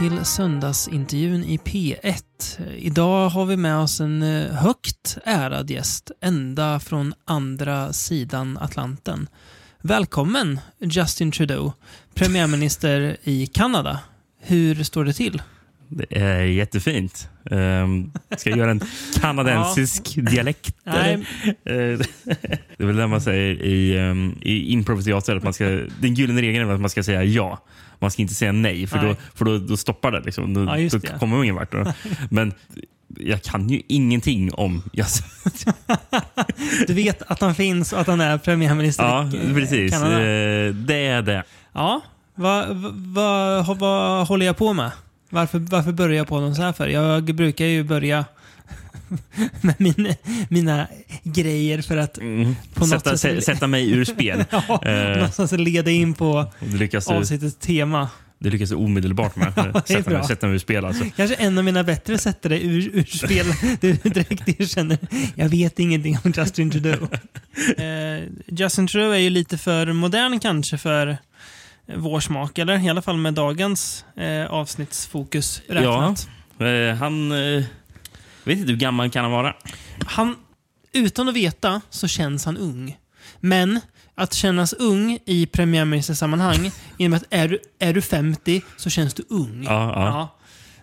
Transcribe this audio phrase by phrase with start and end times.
[0.00, 2.22] till söndagsintervjun i P1.
[2.76, 9.28] Idag har vi med oss en eh, högt ärad gäst, ända från andra sidan Atlanten.
[9.82, 11.72] Välkommen Justin Trudeau,
[12.14, 14.00] premiärminister i Kanada.
[14.42, 15.42] Hur står det till?
[15.88, 17.28] Det är jättefint.
[17.50, 18.80] Um, ska jag göra en
[19.20, 20.76] kanadensisk dialekt?
[20.84, 21.14] Nej.
[21.44, 25.36] Eh, det är väl det man säger i, um, i improvisateater.
[25.36, 25.64] Att man ska,
[26.00, 27.62] den gyllene regeln är att man ska säga ja.
[28.00, 29.06] Man ska inte säga nej, för, Nej.
[29.08, 30.20] Då, för då, då stoppar det.
[30.20, 30.54] Liksom.
[30.54, 31.74] Då, Ja, då kommer man ingen vart.
[32.30, 32.52] Men
[33.18, 35.22] jag kan ju ingenting om jazz.
[36.86, 39.92] Du vet att han finns och att han är premiärminister Ja, precis.
[39.92, 40.20] Kanada.
[40.20, 41.42] Eh, Det är det.
[41.72, 42.00] Ja,
[42.34, 44.90] vad vad- vad- vad håller jag på med?
[45.30, 46.88] Varför, varför börjar jag på något så här för?
[46.88, 48.24] Jag brukar ju börja
[49.60, 50.14] med min,
[50.48, 50.86] mina
[51.22, 52.56] grejer för att Mm.
[52.74, 54.44] På något Sätta, sätt- sä- sätta mig ur spel.
[54.50, 55.16] ja, Eh.
[55.16, 56.46] någonstans leda in på
[57.06, 58.08] avsnittets tema.
[58.38, 59.52] det lyckas omedelbart med.
[59.74, 61.04] Ja, sätta, mig, sätta mig ur spel alltså.
[61.16, 63.46] Kanske en av mina bättre sätter dig ur, ur spel.
[63.80, 64.98] Du direkt erkänner,
[65.34, 67.08] jag vet ingenting om Justin Trudeau.
[67.78, 71.18] Eh, Justin Trudeau är ju lite för modern kanske för
[71.96, 76.28] vår smak, eller i alla fall med dagens eh, avsnittsfokus räknat.
[76.58, 77.32] Eh, han...
[77.32, 77.64] Eh,
[78.44, 79.54] vet inte hur gammal kan han vara?
[80.06, 80.36] Han,
[80.92, 82.96] utan att veta så känns han ung.
[83.40, 83.80] Men
[84.14, 89.24] att kännas ung i premiärministersammanhang innebär att är du, är du 50 så känns du
[89.28, 89.64] ung.
[89.64, 90.36] Ja, ja.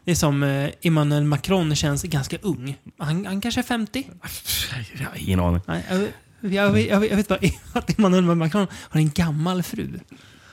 [0.05, 2.77] Det är som eh, Emmanuel Macron känns ganska ung.
[2.97, 4.09] Han, han kanske är 50?
[4.99, 5.61] Jag har ingen aning.
[5.65, 5.99] Nej, jag,
[6.53, 7.39] jag, jag, jag, jag vet bara
[7.73, 9.99] att Emmanuel Macron har en gammal fru.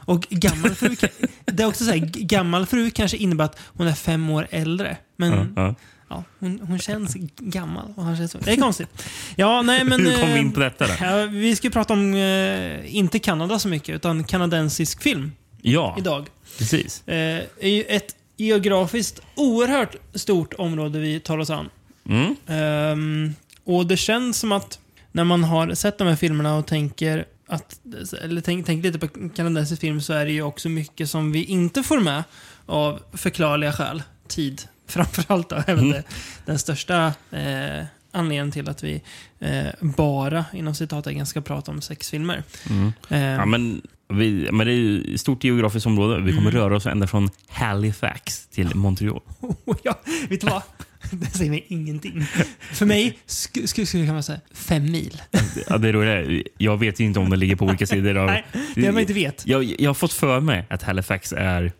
[0.06, 0.96] Och gammal fru,
[1.44, 4.96] det är också så här, gammal fru kanske innebär att hon är fem år äldre.
[5.16, 5.74] Men Ja,
[6.14, 6.24] ja.
[6.38, 7.92] Hon, hon känns gammal.
[7.96, 8.32] Och han känns.
[8.32, 8.88] Det är konstigt.
[9.36, 10.92] Ja, nej, men, Hur kom vi eh, in på detta då?
[11.00, 15.32] Ja, vi ska prata om, eh, inte Kanada så mycket, utan kanadensisk film
[15.62, 16.26] Ja, idag.
[16.58, 17.08] precis.
[17.08, 17.42] Eh,
[17.88, 21.68] ett geografiskt oerhört stort område vi tar oss an.
[22.08, 22.36] Mm.
[22.46, 24.78] Ehm, och det känns som att
[25.12, 27.80] när man har sett de här filmerna och tänker att,
[28.22, 31.44] eller tänk, tänk lite på kanadensisk film så är det ju också mycket som vi
[31.44, 32.22] inte får med
[32.66, 34.02] av förklarliga skäl.
[34.28, 35.62] Tid framförallt då.
[35.66, 36.02] Även det,
[36.46, 39.02] den största eh, anledningen till att vi
[39.40, 42.42] eh, bara, inom citattecken, ska prata om sexfilmer.
[42.70, 42.92] Mm.
[43.08, 46.20] Eh, Ja, men, vi, men det är ett stort geografiskt område.
[46.22, 46.62] Vi kommer Mm.
[46.62, 49.20] röra oss ända från Halifax till Montreal.
[49.82, 50.62] ja, vet du vad?
[51.10, 52.26] Det säger mig ingenting.
[52.72, 55.22] För mig skulle sk kan man säga fem mil.
[55.68, 56.42] Ja, det är.
[56.58, 58.26] Jag vet ju inte om det ligger på olika sidor av...
[58.26, 59.46] Nej, det man inte vet.
[59.46, 61.72] Jag, jag har fått för mig att Halifax är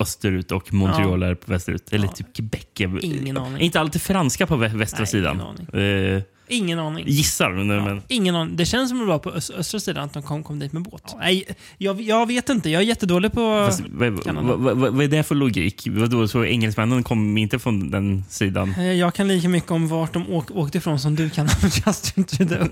[0.00, 1.92] österut och Montreal är på västerut.
[1.92, 2.12] Eller Ja.
[2.12, 2.66] typ Quebec.
[2.76, 3.54] Jag- Ingen aning.
[3.54, 5.36] Är inte alltid franska på vä- västra Nej, sidan?
[5.36, 5.46] ingen
[5.80, 6.14] aning.
[6.16, 7.04] Eh, Ingen aning.
[7.08, 7.50] gissar.
[7.50, 8.56] Men, Ja, men, Ingen aning.
[8.56, 10.72] Det känns som att det var på öst- östra sidan att de kom, kom dit
[10.72, 11.14] med båt.
[11.18, 11.44] Nej,
[11.78, 12.70] jag, jag vet inte.
[12.70, 13.66] Jag är jättedålig på...
[13.66, 15.86] fast, vad, vad, vad, vad är det för logik?
[15.90, 18.74] Vadå, så engelsmännen kom inte från den sidan?
[18.78, 21.70] Eh, Jag kan lika mycket om vart de åk, åkte ifrån som du kan om
[21.86, 22.68] Justin Trudeau.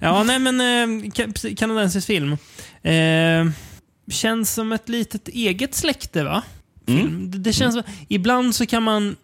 [0.00, 2.32] ja, nej men eh, ka- kanadensisk film.
[2.82, 3.52] Eh,
[4.10, 6.42] känns som ett litet eget släkte, va?
[6.86, 7.30] Mm.
[7.30, 9.16] Det, det känns som, Ibland så kan man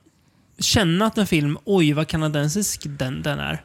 [0.59, 3.63] känna att en film, oj vad kanadensisk den, den är.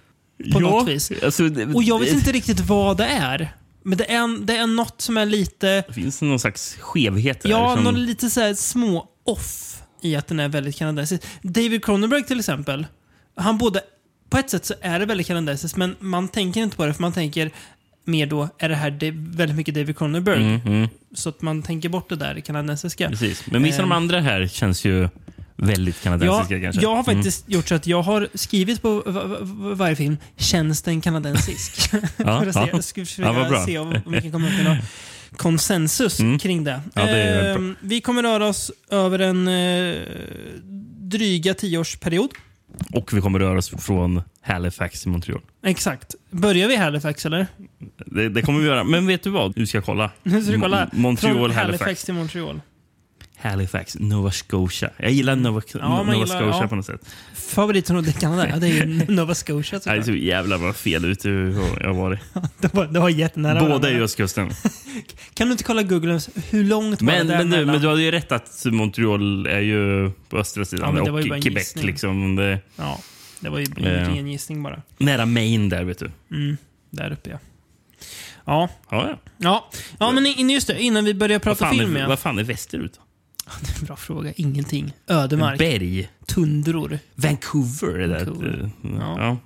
[0.51, 1.11] På något vis.
[1.23, 3.55] Alltså, det, Och jag vet inte riktigt vad det är.
[3.83, 5.83] Men det är, det är något som är lite...
[5.89, 7.49] finns det någon slags skevhet där?
[7.49, 11.23] Ja, som, någon lite så små off i att den är väldigt kanadensisk.
[11.41, 12.87] David Cronenberg till exempel.
[13.35, 13.81] Han både...
[14.29, 17.01] På ett sätt så är det väldigt kanadensiskt, men man tänker inte på det för
[17.01, 17.51] man tänker
[18.05, 20.43] mer då, är det här det väldigt mycket David Cronenberg?
[20.43, 23.09] Mm, mm, Så att man tänker bort det där kanadensiska.
[23.09, 23.43] precis.
[23.47, 23.97] Men vissa av de Ehm.
[23.97, 25.09] andra här känns ju
[25.55, 26.81] väldigt Jag, kanadensiska kanske.
[26.81, 27.05] jag har Mm.
[27.15, 31.01] faktiskt gjort så att jag har skrivit på va- va- va- varje film, känns den
[31.01, 31.89] kanadensisk?
[31.93, 31.99] Ja,
[32.41, 32.69] för att se, ja.
[32.71, 33.65] jag skulle Ja, försöka bra.
[33.65, 34.77] se om vi kan komma upp med
[35.37, 36.39] konsensus Mm.
[36.39, 36.81] kring det.
[36.93, 37.51] Ja, det.
[37.51, 39.95] Ehm, vi kommer röra oss över en eh,
[40.99, 42.29] dryga tioårsperiod.
[42.93, 45.41] Och vi kommer röra oss från Halifax till Montreal.
[45.63, 46.15] Exakt.
[46.29, 47.47] Börjar vi i Halifax eller?
[48.05, 48.83] Det, det kommer vi göra.
[48.83, 49.53] Men vet du vad?
[49.55, 50.11] Du ska kolla.
[50.23, 50.81] Nu ska kolla.
[50.83, 51.81] M- Montreal, Från Halifax.
[51.81, 52.61] Halifax till Montreal.
[53.43, 54.89] Halifax, Nova Scotia.
[54.97, 56.67] Jag gillar Nova, Ja, Nova gillar- Scotia ja.
[56.67, 57.15] på något sätt.
[57.35, 58.49] Favoritområde i Kanada?
[58.49, 60.05] Ja, det är ju Nova Scotia det är såklart.
[60.05, 62.19] så jävla vad fel ute jag har varit.
[62.59, 64.51] Det var, det var jättenära Båda är ju östkusten.
[65.33, 66.19] Kan du inte kolla Google
[66.49, 67.73] hur långt var Men, det men, du, däremellan?
[67.75, 70.95] men du hade ju rätt att Montreal är ju på östra Ja, sidan.
[70.95, 72.35] var bara och Quebec liksom.
[72.35, 72.99] Det, Ja,
[73.39, 74.09] det var ju en Eh.
[74.15, 74.81] ren gissning bara.
[74.97, 76.11] nära Maine där vet du.
[76.31, 76.57] Mm,
[76.89, 77.37] där uppe ja.
[78.45, 79.17] Ja, Ja, ja.
[79.37, 79.69] ja.
[79.99, 82.09] ja men just det, innan vi börjar prata film igen.
[82.09, 82.99] vad fan är västerut?
[83.61, 84.33] Det är en bra fråga.
[84.35, 84.93] Ingenting.
[85.07, 85.59] Ödemark.
[85.59, 86.09] Berg.
[86.25, 86.99] Tundror.
[87.15, 88.25] Vancouver är det.
[88.25, 88.69] Vancouver.
[88.81, 89.15] Ja.
[89.19, 89.37] Ja.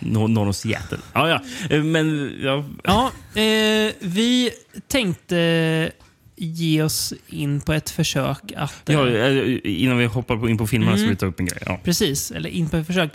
[0.00, 0.98] Norr om Seattle.
[1.12, 1.42] Ja, ja.
[1.76, 3.12] Eh, Men ja, Ja,
[3.42, 4.50] eh, vi
[4.88, 5.90] tänkte
[6.36, 8.82] ge oss in på ett försök att...
[8.84, 11.02] Ja, eh, eh, innan vi hoppar in på filmerna Mm.
[11.02, 11.62] vill jag ta upp en grej.
[11.66, 11.80] Ja.
[11.84, 13.12] Precis, eller in på ett försök.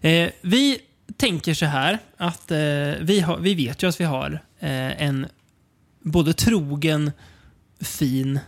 [0.00, 0.78] Eh, vi
[1.16, 2.58] tänker så här att eh,
[3.00, 5.26] vi, har, vi vet ju att vi har eh, en
[6.02, 7.10] både trogen,
[7.80, 8.38] fin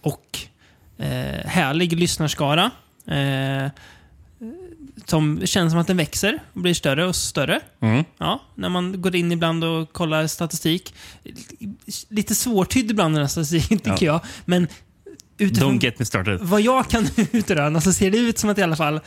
[0.00, 0.38] och
[0.98, 2.70] eh, härlig lyssnarskara.
[3.06, 3.70] Eh,
[5.04, 7.60] som känns som att den växer och blir större och större.
[7.80, 8.04] Mm.
[8.18, 10.94] Ja, när man går in ibland och kollar statistik.
[12.08, 14.20] Lite svårtydd ibland den här statistiken tycker jag.
[14.44, 14.68] Men
[15.38, 16.40] utifrån Don't get me started.
[16.40, 19.00] vad jag kan utröna så ser det ut som att det i alla fall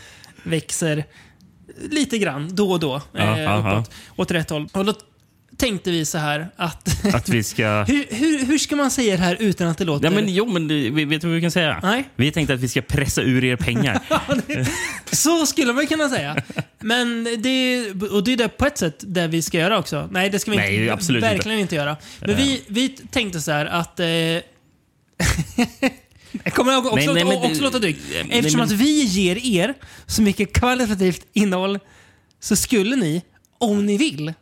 [0.44, 1.06] växer
[1.90, 3.02] lite grann då och då.
[3.12, 4.68] Ja, eh, ja, uppåt, åt rätt håll.
[4.72, 4.94] Och då
[5.62, 7.06] tänkte vi så här att...
[7.16, 7.84] Att vi ska...
[7.84, 10.06] hur, hur, hur ska man säga det här utan att det låter...
[10.06, 11.80] Ja, men, jo, men vi- vet du vad vi kan säga?
[11.84, 12.10] Nej.
[12.16, 14.00] Vi tänkte att vi ska pressa ur er pengar.
[15.16, 16.36] Så skulle man kunna säga.
[16.80, 20.10] Men det, och det är det på ett sätt det vi ska göra också.
[20.12, 21.98] Nej, det ska vi Nej, inte, absolut verkligen inte, göra.
[22.20, 24.00] Men vi, vi tänkte så här att...
[24.00, 24.08] Eh,
[26.44, 28.02] jag kommer också, Nej, nej, också, också låta drygt.
[28.14, 29.74] nej, Eftersom men- att vi ger er
[30.06, 31.80] så mycket kvalitativt innehåll
[32.40, 33.22] så skulle ni,
[33.58, 34.34] om ni vill,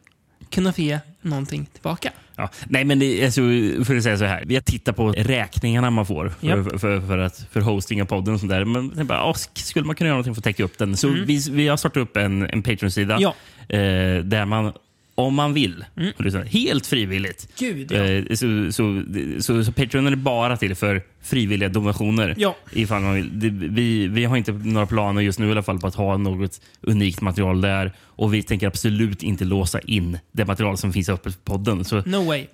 [0.51, 2.11] kunna få ge någonting tillbaka.
[2.35, 2.49] Ja.
[2.67, 3.41] Nej, men det, alltså,
[3.85, 4.43] för att säga så här.
[4.45, 6.63] Vi har tittat på räkningarna man får för, Japp.
[6.69, 8.65] för, för, för, att, för hosting av podden och sånt där.
[8.65, 10.97] Men jag bara, ja, skulle man kunna göra någonting för att täcka upp den?
[10.97, 13.21] Så vi, vi har startat upp en, en Patreon-sida Mm.
[13.67, 13.75] Ja.
[13.77, 14.73] eh, där man,
[15.19, 17.97] om man vill, här, helt frivilligt, Gud, ja.
[17.97, 19.03] Eh, så, så,
[19.39, 22.33] så, så Patreon är bara till för frivilliga donationer.
[22.37, 22.55] Ja.
[22.71, 23.39] Ifall man vill.
[23.39, 26.17] Det, vi, vi har inte några planer just nu i alla fall på att ha
[26.17, 27.93] något unikt material där.
[27.99, 31.85] Och vi tänker absolut inte låsa in det material som finns uppe på podden.
[31.85, 32.45] Så No way.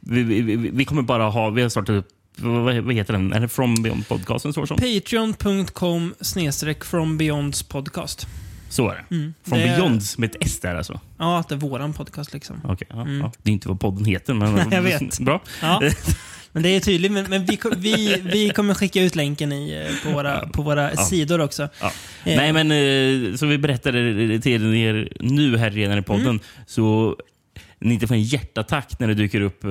[0.00, 2.08] vi, vi, vi, kommer bara ha, vi har startat upp,
[2.38, 3.32] vad, heter den?
[3.32, 4.52] Är det From Beyond Podcasten?
[4.52, 8.26] Patreon.com snedstreck from beyonds podcast.
[8.68, 9.14] Så är det.
[9.16, 9.34] Mm.
[9.44, 11.00] Det är- Beyonds med ett S där alltså?
[11.18, 12.60] Ja, att det är våran podcast liksom.
[12.64, 13.32] Okej, ja, ja.
[13.42, 14.68] Det är inte vad podden heter, men Mm.
[14.72, 15.18] Jag vet.
[15.20, 15.40] bra.
[15.62, 15.82] Ja.
[16.52, 20.04] Men det är tydligt, men, men vi, vi, vi kommer skicka ut länken i, eh,
[20.10, 21.68] på våra, på våra sidor också.
[21.80, 21.92] Ja.
[22.24, 22.36] Eh.
[22.36, 22.70] Nej, men
[23.32, 26.40] eh, som vi berättade till er nu här redan i podden, Mm.
[26.66, 27.16] så
[27.78, 29.70] ni inte får en hjärtattack när det dyker upp eh,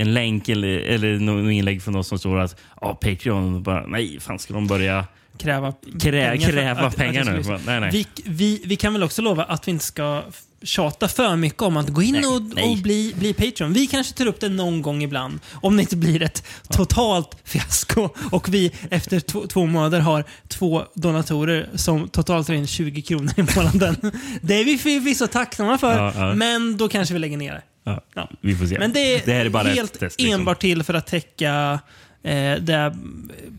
[0.00, 4.20] en länk eller, eller något inlägg från oss som står att ja, Patreon, bara, nej,
[4.20, 5.04] fan ska de börja
[5.38, 7.60] Kräva krä, pengar kräva att- att pengar jag ska nu?
[7.66, 7.90] Nej, nej.
[7.92, 10.22] Vi, vi, vi kan väl också lova att vi inte ska
[10.62, 12.70] tjata för mycket om att gå in Nej, och, nej.
[12.70, 13.72] och bli, bli Patreon.
[13.72, 15.38] Vi kanske tar upp det någon gång ibland.
[15.52, 20.82] Om det inte blir ett totalt fiasko och vi efter två, två månader har två
[20.94, 23.96] donatorer som totalt tar in 20 kronor i månaden.
[24.42, 26.34] Det är vi förvisso tacksamma för, Ja, ja.
[26.34, 27.62] men då kanske vi lägger ner det.
[27.84, 28.30] Ja, Ja.
[28.40, 28.78] Vi får se.
[28.78, 30.20] Men det är, det är bara helt test.
[30.20, 30.40] liksom.
[30.40, 31.80] enbart till för att täcka
[32.22, 32.96] eh, det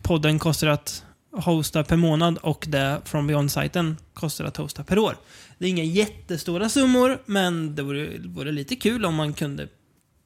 [0.01, 1.03] podden kostar att
[1.37, 5.15] hosta per månad och det From Beyond-sajten kostar att hosta per år.
[5.57, 9.67] Det är inga jättestora summor, men det vore, vore lite kul om man kunde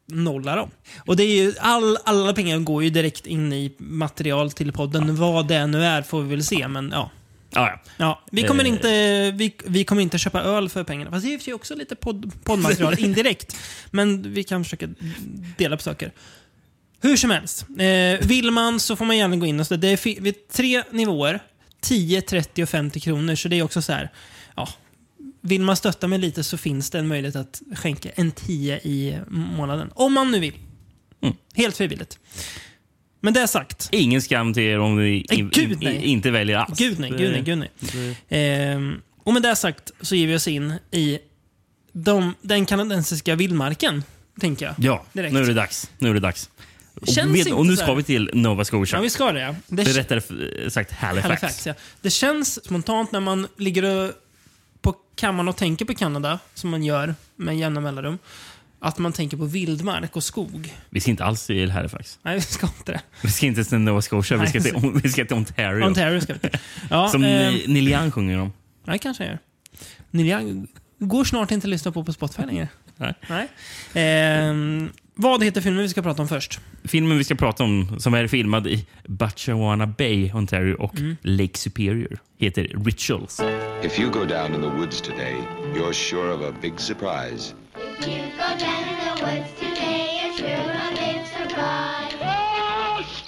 [0.05, 0.69] nolla dem.
[1.05, 5.15] Och det är ju, all, alla pengar går ju direkt in i material till podden.
[5.15, 7.11] Vad det nu är får vi väl se, men ja.
[7.53, 7.79] Ja, ja.
[7.97, 8.69] Ja, vi kommer, Eh.
[8.69, 11.11] inte, vi, vi kommer inte köpa öl för pengarna.
[11.11, 13.57] Fast det är sig också lite podd, poddmaterial indirekt.
[13.91, 14.87] Men vi kan försöka
[15.57, 16.11] dela på saker.
[17.01, 17.65] Hur som helst.
[17.79, 19.75] Eh, vill man så får man gärna gå in och så.
[19.75, 21.39] Det är vid tre nivåer.
[21.81, 23.35] 10, 30 och 50 kronor.
[23.35, 24.11] Så det är också så här.
[24.55, 24.69] Ja,
[25.41, 29.17] vill man stötta mig lite så finns det en möjlighet att skänka en 10 i
[29.29, 29.89] månaden.
[29.95, 30.53] Om man nu vill.
[31.21, 31.35] Mm.
[31.55, 32.19] Helt frivilligt.
[33.19, 33.89] Men det sagt.
[33.91, 36.79] Ingen skam till er om ni in, gud, in, inte väljer alls.
[36.79, 37.71] Gud nej, gud nej, gud nej.
[38.29, 41.19] Ehm, och med det sagt så ger vi oss in i
[41.91, 44.03] de, den kanadensiska vildmarken,
[44.39, 44.75] tänker jag.
[44.77, 45.33] Ja, Direkt.
[45.33, 45.89] nu är det dags.
[45.97, 46.49] Nu är det dags.
[46.93, 48.97] Och, Känns inte och nu ska vi till Nova Scotia.
[48.97, 49.55] Ja, vi ska det.
[49.67, 51.27] Det, Eller rättare sagt Halifax.
[51.27, 51.73] Halifax, ja.
[52.01, 54.11] det känns spontant när man ligger
[54.81, 58.17] på kammaren och tänker på Kanada, som man gör med jämna mellanrum,
[58.79, 60.75] att man tänker på vildmark och skog.
[60.89, 62.19] Vi ska inte alls till Halifax.
[62.21, 63.01] Nej, vi ska inte det.
[63.21, 64.37] Vi ska inte till Nova Scotia.
[64.37, 65.85] Vi ska till, vi ska till Ontario.
[65.85, 66.59] Ontario ska vi till.
[66.89, 68.53] Ja, Som eh, Neil Young sjunger om.
[68.85, 69.39] Ja, kanske jag gör.
[70.11, 70.67] Neil Young
[70.99, 72.67] går snart inte att lyssna på på Spotify längre.
[72.97, 73.13] Nej.
[73.29, 73.47] Nej.
[73.93, 74.89] Ehm,
[75.21, 76.59] vad heter filmen vi ska prata om först?
[76.83, 81.17] Filmen vi ska prata om, som är filmad i Batchawana Bay, Ontario och Mm.
[81.21, 83.39] Lake Superior, heter Rituals.
[83.83, 85.35] If you go down in the woods today,
[85.75, 87.53] you're sure of a big surprise.
[87.99, 93.23] If you go down in the woods today, you're sure of a big surprise.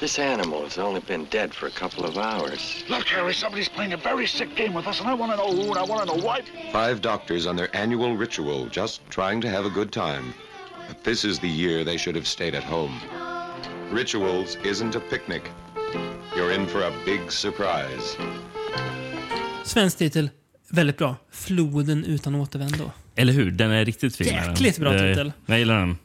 [0.00, 2.84] This animal has only been dead for a couple of hours.
[2.88, 5.50] Look, Harry, somebody's playing a very sick game with us, and I want to know
[5.52, 6.40] who and I want to know why.
[6.72, 10.34] Five doctors on their annual ritual just trying to have a good time.
[11.04, 12.92] This is the year they should have stayed at home.
[13.92, 15.42] Rituals isn't a picnic.
[16.36, 18.16] You're in for a big surprise.
[19.64, 20.30] Svensk titel.
[20.70, 21.16] Väldigt bra.
[21.32, 22.90] Floden utan återvändo.
[23.16, 23.50] Eller hur?
[23.50, 24.26] Den är riktigt fin.
[24.26, 25.32] Jäkligt bra Det- titel.
[25.46, 25.98] Jag gillar den.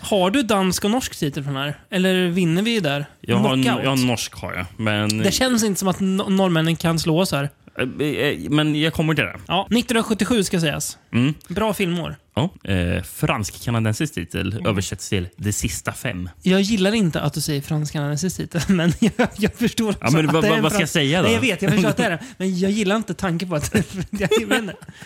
[0.00, 1.74] Har du dansk och norsk titel från här?
[1.90, 3.06] Eller vinner vi där?
[3.20, 4.66] Jag har, jag har norsk har jag.
[4.76, 7.50] Men, Det känns inte som att no- norrmännen kan slå oss här.
[7.80, 9.36] Eh, eh, men jag kommer till det.
[9.48, 10.98] Ja, 1977 ska sägas.
[11.12, 11.34] Mm.
[11.48, 12.16] Bra filmår.
[12.34, 12.50] Ja.
[12.70, 14.66] Eh, Fransk-kanadensisk titel Mm.
[14.66, 16.28] översätts till De sista fem.
[16.42, 20.32] Jag gillar inte att du säger fransk-kanadensisk titel, men jag, jag förstår Ja, men att
[20.32, 21.24] vad- det är vad- vad ska jag fransk- säga då?
[21.28, 22.18] Nej, jag vet, jag förstår att det är det.
[22.38, 23.74] Men jag gillar inte tanken på att...
[24.10, 24.28] jag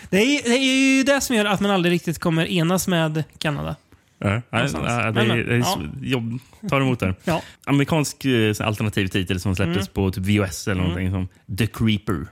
[0.09, 3.23] det, är, det är ju det som gör att man aldrig riktigt kommer enas med
[3.37, 3.75] Kanada.
[4.19, 5.79] Ja, nej, det, är- det är ja.
[6.01, 6.39] jobb.
[6.69, 7.15] Tar emot där.
[7.23, 7.41] Ja.
[7.65, 9.87] Amerikansk eh, alternativ titel som släpptes Mm.
[9.93, 11.27] på typ VOS eller någonting som
[11.57, 12.25] The Creeper.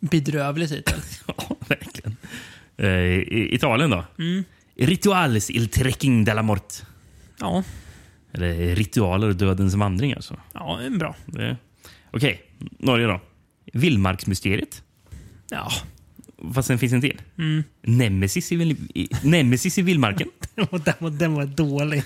[0.00, 1.00] Bedrövlig titel.
[1.26, 2.16] Ja, verkligen.
[2.76, 4.04] Eh, Italien då?
[4.18, 4.44] Mm.
[4.76, 6.74] Rituales il trekking della mort.
[7.40, 7.62] Ja,
[8.32, 10.36] Eller ritualer dödens vandring alltså.
[10.54, 11.16] ja det är bra.
[12.10, 12.42] Okej,
[12.78, 13.20] Norge då.
[13.72, 14.82] Vildmarksmysteriet.
[15.50, 15.70] Ja,
[16.54, 17.20] Fast sen finns en till.
[17.38, 17.64] Mm.
[17.82, 20.28] Nemesis, i, vill- i, Nemesis i vildmarken.
[20.70, 22.02] och den, var, den var dålig.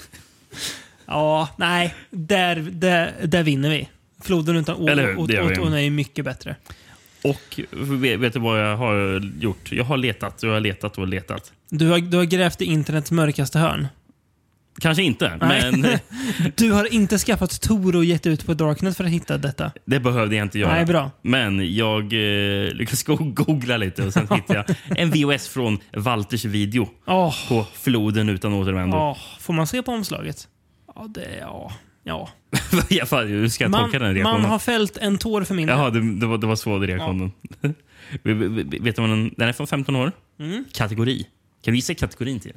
[1.07, 1.95] Ja, nej.
[2.11, 3.89] Där, där, där vinner vi.
[4.21, 5.19] Floden utan å Eller hur?
[5.19, 5.39] och, vi.
[5.39, 6.57] och, och, är mycket bättre.
[7.25, 7.61] Och
[8.21, 9.73] vet, du vad jag har gjort?
[9.73, 11.53] Jag har letat och jag har letat och letat.
[11.71, 13.87] Du har, du har grävt i internets mörkaste hörn.
[14.81, 15.73] Kanske inte, Nej.
[15.73, 15.99] men
[16.57, 19.73] Du har inte skaffat Tor och gett ut på Darknet för att hitta detta.
[19.85, 20.73] det behövde jag inte göra.
[20.73, 21.11] Nej, bra.
[21.23, 26.45] Men jag eh, lyckades go- googla lite och sen hittade jag en VHS från Walters
[26.45, 28.97] video Åh, på floden utan återvändo.
[28.97, 30.49] åh, får man se på omslaget?
[30.95, 31.39] Ja, det...
[31.41, 31.73] Ja.
[32.05, 32.29] ja.
[32.91, 34.43] Alla fall, Hur ska jag Man, tolka den reaktionen?
[34.43, 35.75] man har fällt en tår för mindre.
[35.77, 37.33] Jaha, det, det, var, det var så reaktionen.
[38.23, 40.13] Vet vet du vad den, den är från 15 år?
[40.41, 40.65] Mm.
[40.73, 41.27] Kategori.
[41.65, 42.53] Kan vi gissa kategorin till?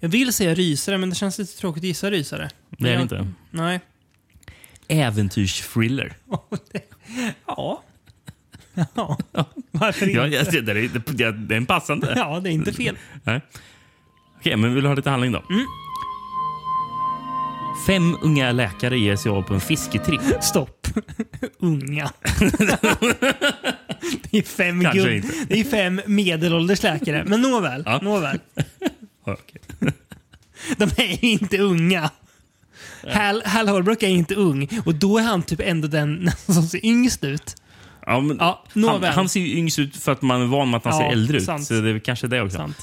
[0.00, 2.50] Jag vill säga rysare, men det känns lite tråkigt att gissa rysare.
[2.70, 3.26] Det är Jag- inte.
[3.50, 3.80] Nej.
[4.88, 6.16] Äventyrsthriller.
[7.46, 7.82] Ja.
[8.94, 9.18] Ja.
[9.70, 10.18] Varför inte?
[10.18, 12.12] Ja, ja, det, det, är- det, det är en passande.
[12.16, 12.96] Ja, det är inte fel.
[13.24, 13.40] Nej.
[14.38, 15.42] Okej, men vill du ha lite handling då?
[15.50, 15.64] Mm.
[17.86, 20.20] Fem unga läkare ger sig av på en fisketripp.
[20.40, 20.86] Stopp.
[21.58, 22.10] Unga.
[24.30, 25.28] det, är fem Kanske inte.
[25.48, 27.24] det är fem medelålders läkare.
[27.26, 27.82] Men nåväl.
[27.86, 27.98] Ja.
[28.02, 28.38] nåväl.
[30.76, 32.10] De är inte unga.
[33.12, 34.68] Hal, Hal Holbrook är inte ung.
[34.84, 37.56] Och då är han typ ändå den som ser yngst ut.
[38.06, 40.78] Ja, men Ja, han, han ser ju yngst ut för att man är van med
[40.78, 41.44] att han Ja, ser äldre ut.
[41.44, 41.64] sant.
[41.66, 42.56] Så det är kanske det också.
[42.56, 42.76] Sant.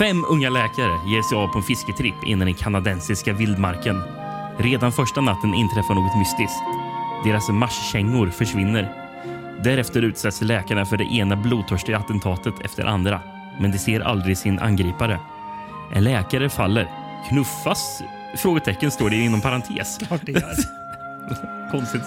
[0.00, 4.02] Fem unga läkare ger sig av på en fisketripp in i den kanadensiska vildmarken.
[4.58, 6.62] Redan första natten inträffar något mystiskt.
[7.24, 8.92] Deras marschkängor försvinner.
[9.62, 13.20] Därefter utsätts läkarna för det ena blodtörstiga attentatet efter andra.
[13.60, 15.20] Men de ser aldrig sin angripare.
[15.92, 16.90] En läkare faller.
[17.28, 18.02] Knuffas?
[18.36, 19.98] Frågetecken står det inom parentes.
[19.98, 20.54] Klart det gör.
[21.70, 22.02] Konstigt.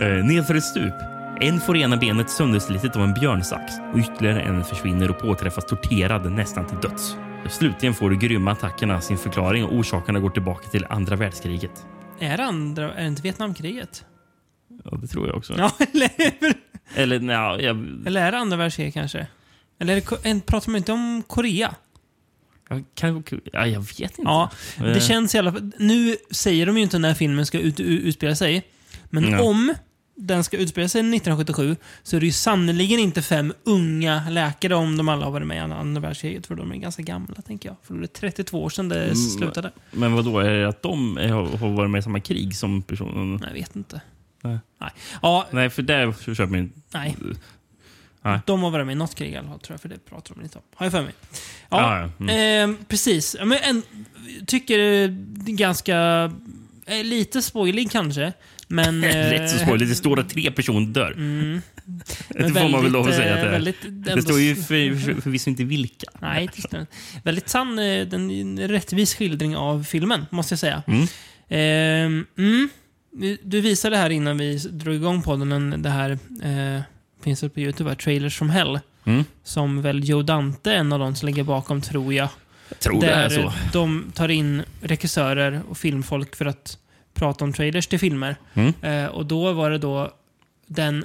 [0.00, 0.94] Eh, nedför ett stup.
[1.40, 6.32] En får ena benet sönderslitet av en björnsax och ytterligare en försvinner och påträffas torterad
[6.32, 7.16] nästan till döds.
[7.52, 11.86] Slutligen får de grymma attackerna sin förklaring och orsakerna går tillbaka till andra världskriget.
[12.20, 12.94] Är det andra...
[12.94, 14.04] Är det inte Vietnamkriget?
[14.84, 15.54] Ja, det tror jag också.
[15.58, 16.10] Ja, eller?
[16.94, 17.76] Eller nej, jag,
[18.06, 19.26] Eller är det andra världskriget kanske?
[19.78, 21.74] Eller det, pratar man inte om Korea?
[22.68, 24.22] jag, kan, ja, jag vet inte.
[24.24, 25.70] Ja, det Eh, känns i alla fall...
[25.78, 28.66] Nu säger de ju inte när filmen ska ut, utspela sig.
[29.04, 29.42] Men Ja.
[29.42, 29.74] om
[30.18, 34.96] den ska utspela sig 1977 så är det ju sannerligen inte fem unga läkare om
[34.96, 36.46] de alla har varit med i andra världskriget.
[36.46, 37.76] För de är ganska gamla, tänker jag.
[37.82, 39.16] För det är 32 år sedan det Mm.
[39.16, 39.70] slutade.
[39.90, 42.82] Men vad då Är det att de är, har varit med i samma krig som
[42.82, 43.40] personen?
[43.46, 44.00] Jag vet inte.
[44.42, 44.58] Nej.
[44.80, 44.90] Nej.
[45.22, 47.16] Ja, Nej, för där köper man nej.
[48.22, 48.40] Nej.
[48.46, 49.80] De har varit med i något krig i alla fall, tror jag.
[49.80, 50.64] För det pratar de lite om.
[50.74, 51.12] Har jag för mig.
[51.70, 52.70] Ja, Ja, ja, mm.
[52.70, 53.36] eh, precis.
[53.44, 53.82] Men en,
[54.46, 54.78] tycker
[55.44, 56.30] det ganska...
[56.86, 58.32] eh, Lite spoilig kanske.
[58.68, 59.02] Men...
[59.04, 59.88] Rätt så eh, spoiligt.
[59.90, 61.12] Det står att tre personer dör.
[61.12, 61.60] Mm.
[62.28, 63.48] Det får man väl lov att säga att det.
[63.50, 66.06] Väldigt, Det står ju för, för, förvisso inte vilka.
[66.20, 66.86] Nej, det.
[67.24, 70.82] Väldigt sann, eh, den, en rättvis skildring av filmen, måste jag säga.
[70.86, 71.06] Mm.
[71.48, 72.68] Ehm, mm.
[73.42, 76.10] Du- visade här innan vi drog igång podden, en- det här,
[76.42, 76.82] eh,
[77.24, 78.80] finns det på YouTube, Trailers from Hell.
[79.04, 79.24] Mm.
[79.44, 82.28] Som väl Joe Dante är en av de som ligger bakom, tror jag.
[82.68, 83.52] Jag tror det är Där så.
[83.72, 86.78] de tar in regissörer och filmfolk för att
[87.16, 88.36] prata om trailers till filmer.
[88.54, 88.72] Mm.
[88.82, 90.10] Eh, och då var det då
[90.66, 91.04] den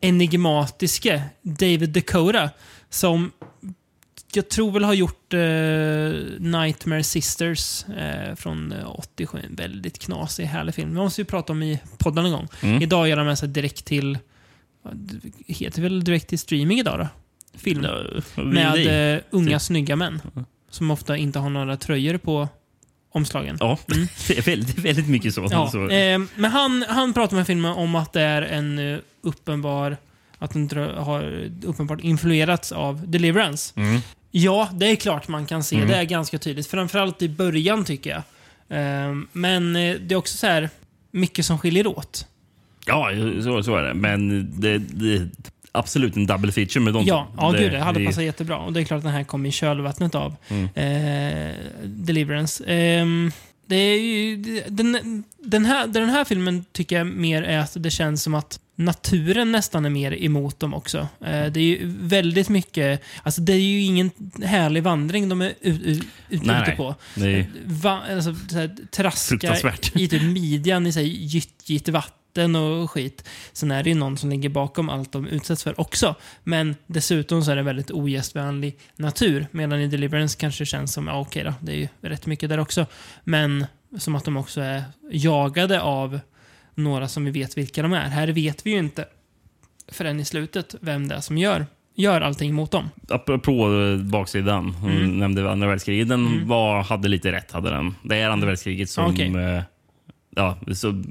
[0.00, 2.50] enigmatiske David Dakota
[2.90, 3.32] som
[4.32, 5.40] jag tror väl har gjort eh,
[6.38, 9.38] Nightmare Sisters eh, från eh, 87.
[9.44, 10.88] En väldigt knasig, härlig film.
[10.90, 12.48] Vi måste ju prata om i podden en gång.
[12.62, 12.82] Mm.
[12.82, 14.18] Idag gör de med sig direkt till...
[15.46, 17.08] Heter väl direkt till streaming idag då?
[17.58, 17.86] Film.
[18.36, 19.62] Vi- Med eh, unga Typ.
[19.62, 20.20] snygga män.
[20.70, 22.48] Som ofta inte har några tröjor på
[23.18, 23.56] omslagen.
[23.60, 24.08] Ja, Mm.
[24.28, 25.48] det är väldigt, väldigt mycket så.
[25.50, 25.88] Ja, så.
[25.88, 29.96] eh, men han, han pratar med filmen om att det är en eh, uppenbar...
[30.40, 33.72] Att den har uppenbart influerats av Deliverance.
[33.80, 34.00] Mm.
[34.30, 35.76] Ja, det är klart man kan se.
[35.76, 35.88] Mm.
[35.88, 36.66] Det är ganska tydligt.
[36.66, 38.22] Framförallt i början tycker jag.
[38.78, 40.70] Eh, men det är också så här
[41.10, 42.26] mycket som skiljer åt.
[42.86, 43.10] Ja,
[43.44, 43.94] så, så är det.
[43.94, 45.28] Men det, det är
[45.72, 48.56] absolut en double feature med de Ja, ja det, gud, det hade det- passat jättebra.
[48.58, 50.64] Och det är klart att den här kom i kölvattnet av Mm.
[50.74, 52.64] eh, Deliverance.
[52.66, 53.32] Ehm,
[53.66, 54.36] det är ju,
[54.68, 58.60] den, den, här, den här filmen tycker jag mer är att det känns som att
[58.78, 60.98] naturen nästan är mer emot dem också.
[60.98, 64.10] Eh, det är ju väldigt mycket, alltså det är ju ingen
[64.44, 66.76] härlig vandring de är ut, ut, ut, Nej, ute nej.
[66.76, 66.94] på.
[67.14, 69.56] Det är Va, alltså, så här, traska
[69.94, 73.28] i typ midjan i gyttjigt vatten och skit.
[73.52, 76.14] Sen är det ju någon som ligger bakom allt de utsätts för också.
[76.44, 79.46] Men dessutom så är det väldigt ogästvänlig natur.
[79.50, 82.58] Medan i Deliverance kanske känns som, ja okej då, det är ju rätt mycket där
[82.58, 82.86] också.
[83.24, 83.66] Men
[83.98, 86.20] som att de också är jagade av
[86.78, 88.08] några som vi vet vilka de är.
[88.08, 89.04] Här vet vi ju inte
[89.92, 92.90] förrän i slutet vem det är som gör, gör allting mot dem.
[93.08, 95.18] Apropå eh, baksidan, hon Mm.
[95.18, 96.08] nämnde andra världskriget.
[96.08, 97.94] Den var, hade lite rätt, hade den.
[98.02, 99.34] Det är andra världskriget som, Okej.
[99.36, 99.62] eh,
[100.36, 101.02] ja, så,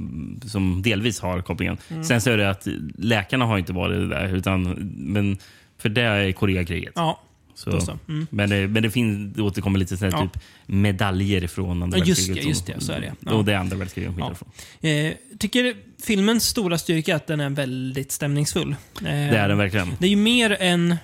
[0.45, 1.77] som delvis har kopplingen.
[1.89, 2.03] Mm.
[2.03, 4.63] Sen så är det att läkarna har inte varit där, utan,
[4.97, 5.37] men
[5.77, 6.93] för det är Koreakriget.
[6.95, 7.21] Ja,
[7.55, 7.97] Så, så.
[8.07, 8.27] Mm.
[8.29, 10.21] Men, det, men det, finns, det återkommer lite sådär, Ja.
[10.33, 12.43] typ medaljer från andra Ja, just världskriget.
[12.43, 13.13] det, just det, så är det.
[13.19, 13.33] Ja.
[13.33, 14.35] Och det är andra världskriget de Ja.
[14.35, 14.49] från.
[14.91, 18.71] Eh, tycker filmens stora styrka är att den är väldigt stämningsfull.
[18.71, 19.89] Eh, Det är den verkligen.
[19.99, 20.95] Det är ju mer en,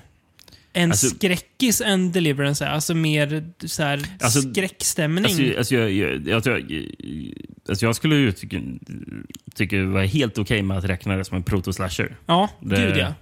[0.74, 2.70] en Alltså- skräckis än Deliverance är.
[2.70, 5.26] Alltså mer så här Alltså- skräckstämning.
[5.26, 6.86] Alltså, alltså, jag, jag, jag, jag,
[7.70, 8.62] alltså jag skulle ju tycka,
[9.56, 12.16] tycka det var helt okej med att räkna det som en proto-slasher.
[12.26, 13.14] ja, det- gud ja.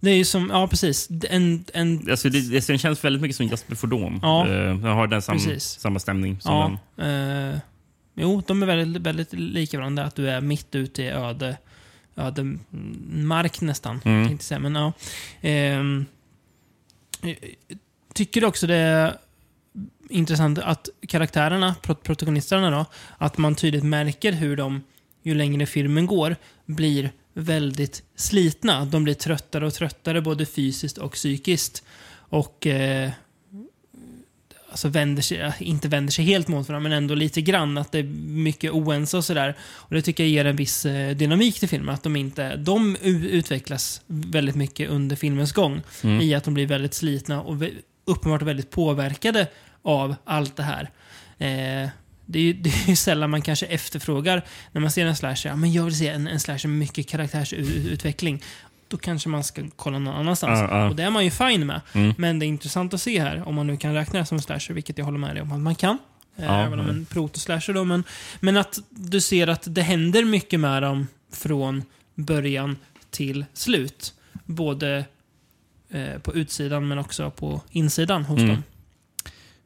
[0.00, 1.08] Det är ju som, ja precis.
[1.30, 4.18] En, en, Alltså det, det, känns väldigt mycket som Jasper Fordom.
[4.22, 4.46] Ja.
[4.48, 5.64] Eh, den har den sam, Precis.
[5.64, 7.50] samma stämning som ja, den.
[7.52, 7.58] eh,
[8.16, 10.04] jo, de är väldigt, väldigt lika varandra.
[10.04, 11.56] Att du är mitt ute i öde,
[12.16, 12.58] öde
[13.10, 14.00] mark nästan.
[14.04, 14.26] Mm.
[14.28, 14.58] Tänkte säga.
[14.58, 14.92] Men ja.
[15.40, 16.06] Ehm,
[18.14, 19.16] tycker också det är
[20.08, 22.86] intressant att karaktärerna, prot- protagonisterna då,
[23.18, 24.82] att man tydligt märker hur de,
[25.22, 28.84] ju längre filmen går, blir väldigt slitna.
[28.84, 31.84] De blir tröttare och tröttare både fysiskt och psykiskt.
[32.28, 33.10] Och eh,
[34.76, 37.78] alltså vänder sig, inte vänder sig helt mot varandra, men ändå lite grann.
[37.78, 39.56] Att det är mycket oense och sådär.
[39.60, 41.94] Och det tycker jag ger en viss eh, dynamik till filmen.
[41.94, 45.82] Att de inte, de utvecklas väldigt mycket under filmens gång.
[46.02, 46.20] Mm.
[46.20, 47.62] I att de blir väldigt slitna och
[48.04, 49.46] uppenbart väldigt påverkade
[49.82, 50.90] av allt det här.
[51.38, 51.88] Eh,
[52.26, 55.50] det är, ju, det är ju sällan man kanske efterfrågar när man ser en slasher.
[55.50, 58.42] Ja, men jag vill se en, en slasher med mycket karaktärsutveckling.
[58.88, 60.60] Då kanske man ska kolla någon annanstans.
[60.60, 60.88] Ja, ja.
[60.90, 61.80] Och det är man ju fine med.
[61.92, 62.14] Mm.
[62.18, 64.74] Men det är intressant att se här, om man nu kan räkna det som slasher,
[64.74, 65.98] vilket jag håller med dig om att man kan.
[66.36, 66.92] Eh, Ja, även om ja.
[66.92, 67.84] en proto-slasher då.
[67.84, 68.04] Men,
[68.40, 71.82] men att du ser att det händer mycket med dem från
[72.14, 72.76] början
[73.10, 74.14] till slut.
[74.44, 75.04] Både
[75.90, 78.50] eh, på utsidan men också på insidan hos Mm.
[78.54, 78.62] dem.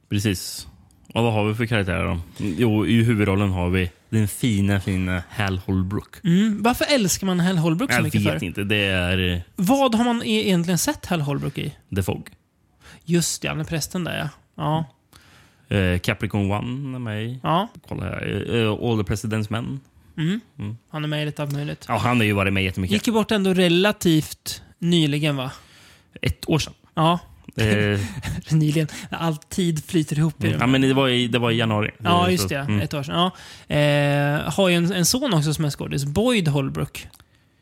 [0.09, 0.67] Precis.
[1.15, 2.21] Och vad har vi för karaktärer då?
[2.39, 6.25] Jo, i huvudrollen har vi den fina, fina Hal Holbrook.
[6.25, 6.63] Mm.
[6.63, 8.47] Varför älskar man Hal Holbrook så Jag mycket vet för?
[8.47, 8.65] inte.
[8.65, 11.75] Det är eh, Vad har man e- egentligen sett Hal Holbrook i?
[11.97, 12.29] The Fog.
[13.05, 14.29] Just det, han är prästen där ja.
[15.69, 15.77] Ja.
[15.77, 17.41] Eh, Capricorn One är med i.
[17.43, 17.69] ja.
[17.89, 18.47] Kolla här.
[18.57, 19.81] Eh, All the President's Men.
[20.17, 20.41] Mm.
[20.59, 20.77] Mm.
[20.91, 21.85] Han är med i lite allt möjligt.
[21.89, 22.93] Ja, han har ju varit med jättemycket.
[22.93, 25.51] Gick ju bort ändå relativt nyligen va?
[26.23, 26.73] Ett år sedan.
[26.95, 27.19] Ja,
[27.61, 28.01] Eh,
[28.51, 28.89] nyligen.
[29.11, 31.91] All tid flyter ihop i ja, men det var i, det var i januari.
[31.99, 32.57] Ja, Eh, just det.
[32.59, 32.81] mm.
[32.81, 33.31] Ett år sedan.
[33.69, 33.75] Ja.
[33.77, 36.05] Eh, har ju en, en son också som är skådis.
[36.05, 37.07] Boyd Holbrook.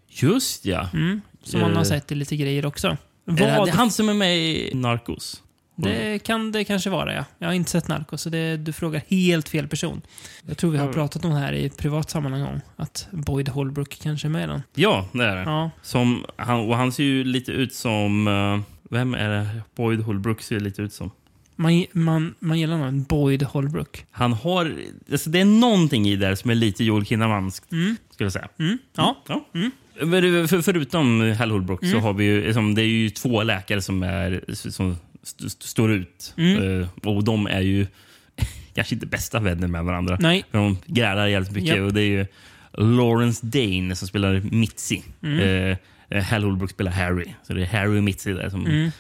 [0.08, 0.88] Just ja.
[0.92, 1.20] Mm.
[1.42, 1.84] Som man har Eh.
[1.88, 2.86] sett i lite grejer också.
[3.26, 3.68] Är det, Vad?
[3.68, 5.42] är han som är med i Narcos.
[5.80, 7.24] Det kan det kanske vara, ja.
[7.38, 10.02] Jag har inte sett Narcos, så det, du frågar helt fel person.
[10.46, 10.94] Jag tror vi har Mm.
[10.94, 14.46] pratat om det här i privat sammanhang om att Boyd Holbrook kanske är med i
[14.46, 14.62] den.
[14.74, 15.42] Ja, det är det.
[15.42, 15.70] Ja.
[15.82, 18.28] Som, han, och han ser ju lite ut som...
[18.28, 21.10] eh, vem är det Boyd Holbrook ser lite ut som?
[21.56, 24.04] Man, man, man gillar någon Boyd Holbrook.
[24.10, 24.74] Han har...
[25.12, 27.96] Alltså det är någonting i där som är lite Joel Kinnamanskt, Mm.
[28.10, 28.48] skulle jag säga.
[28.58, 28.78] Mm.
[28.96, 29.16] Ja.
[29.28, 29.44] Ja.
[29.54, 29.70] Mm.
[30.02, 32.02] Men För, förutom Hal Holbrook så Mm.
[32.02, 32.44] har vi ju...
[32.44, 36.34] Liksom, det är ju två läkare som, är, som st st står ut.
[36.36, 36.80] Mm.
[36.82, 37.86] Eh, och de är ju
[38.74, 40.16] kanske inte bästa vänner med varandra.
[40.20, 40.44] Nej.
[40.50, 41.68] För de grälar jävligt mycket.
[41.76, 41.80] Japp.
[41.86, 42.26] Och det är ju
[42.72, 45.02] Lawrence Dane som spelar Mitzi.
[45.22, 45.76] Mm.
[46.10, 47.34] Eh, Hal Holbrook spelar Harry.
[47.42, 48.90] Så det är Harry och Mitzi som Mm.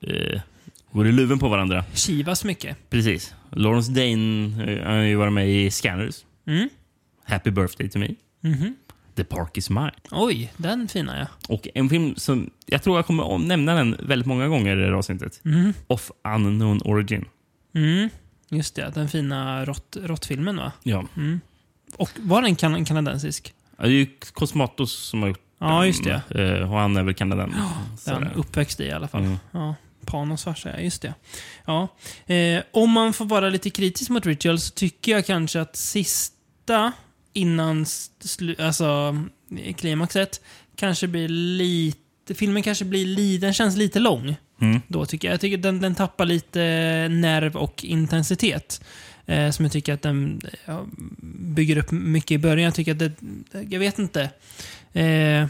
[0.00, 0.40] eh,
[0.92, 1.84] går i luven på varandra.
[1.94, 2.90] Kivas mycket.
[2.90, 3.34] Precis.
[3.50, 6.24] Lawrence Dane eh, har ju varit med i Scanners.
[6.46, 6.68] Mm.
[7.24, 8.08] Happy birthday to me.
[8.40, 8.74] Mhm.
[9.14, 9.90] The Park is mine.
[10.10, 11.26] Oj, den fina ja.
[11.54, 14.86] Och en film som jag tror jag kommer nämna den väldigt många gånger i det
[14.86, 15.40] här avsnittet.
[15.44, 15.72] Mm.
[15.86, 17.24] Of unknown origin.
[17.74, 18.08] Mm.
[18.50, 20.72] Just det, den fina rått- råttfilmen va?
[20.82, 21.04] Ja.
[21.16, 21.40] Mm.
[21.96, 23.54] Och var den kan kanadensisk?
[23.78, 26.22] Det är ju Cosmatos som har gjort Ja, just det.
[26.30, 28.20] Eh, Och han är väl kanadensare.
[28.20, 29.22] Den uppväxt i i alla fall.
[29.22, 29.36] Mm.
[29.52, 29.74] Ja.
[30.04, 31.14] Panos farsa, ja, just det.
[31.64, 31.88] Ja.
[32.34, 36.92] Eh, om man får vara lite kritisk mot Ritual så tycker jag kanske att sista
[37.32, 37.86] innan
[38.58, 39.16] alltså,
[39.76, 40.40] klimaxet
[40.76, 42.34] kanske blir lite...
[42.34, 43.46] Filmen kanske blir lite...
[43.46, 44.36] Den känns lite lång.
[44.60, 44.80] Mm.
[44.88, 45.32] Då tycker jag.
[45.32, 46.60] Jag tycker den, den tappar lite
[47.10, 48.80] nerv och intensitet.
[49.26, 50.86] Eh, som jag tycker att den ja,
[51.32, 52.64] bygger upp mycket i början.
[52.64, 53.12] Jag tycker att det...
[53.68, 54.30] Jag vet inte.
[54.92, 55.46] Eh,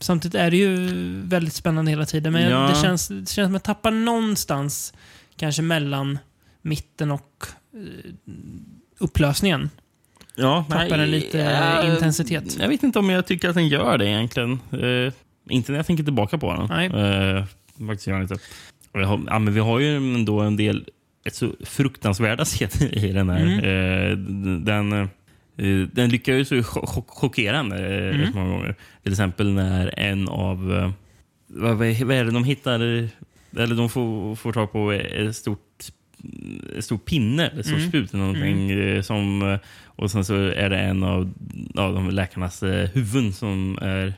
[0.00, 0.88] samtidigt är det ju
[1.24, 2.32] väldigt spännande hela tiden.
[2.32, 2.58] Men Ja.
[2.74, 4.94] det, känns, det känns som att jag tappar någonstans
[5.36, 6.18] kanske mellan
[6.62, 8.10] mitten och eh,
[8.98, 9.70] upplösningen.
[10.36, 12.56] Ja, Tappar den lite jag- intensitet?
[12.60, 14.52] Jag vet inte om jag tycker att den gör det egentligen.
[14.52, 15.12] Eh,
[15.50, 16.66] inte när jag tänker tillbaka på den.
[16.68, 16.86] Nej.
[17.36, 17.44] Eh,
[17.86, 18.36] faktiskt gör inte.
[18.92, 20.88] Ja, men vi har ju ändå en del
[21.24, 23.40] ett så fruktansvärda scener i den här.
[23.40, 23.58] Mm.
[23.58, 24.16] Eh,
[24.64, 25.08] den, eh,
[25.92, 27.64] den lyckas ju chock- chock- chockera eh,
[28.14, 28.20] Mm.
[28.20, 28.74] rätt många gånger.
[29.02, 30.72] Till exempel när en av...
[30.74, 30.90] Eh,
[31.46, 32.80] vad, vad är det de hittar?
[33.56, 35.60] Eller de får, får tag på ett stort
[36.76, 37.88] en stor pinne, ett stort Mm.
[37.88, 38.70] spjut eller någonting.
[38.70, 41.32] eh, Som, eh, och sen så är det en av,
[41.74, 44.14] av de läkarnas eh, huvuden som är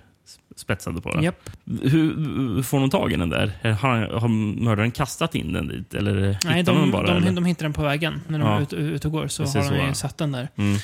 [0.56, 1.22] spetsade på den.
[1.22, 1.50] Japp.
[1.82, 3.52] Hur, får de tag i den där?
[3.80, 4.28] Har, har
[4.62, 5.94] mördaren kastat in den dit?
[5.94, 7.06] Eller Nej, de, den bara?
[7.06, 7.32] de, eller?
[7.32, 8.20] de hittar den på vägen.
[8.28, 8.56] När de Ja.
[8.58, 10.48] är ute, ute och går så har de ju satt den där.
[10.56, 10.76] Mm.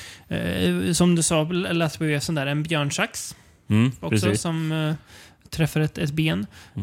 [0.87, 3.35] Eh, som du sa, läste på VSen där, en björnsax
[3.69, 4.41] Mm, också precis.
[4.41, 4.93] som eh,
[5.49, 6.45] träffar ett, ett ben.
[6.75, 6.81] Eh,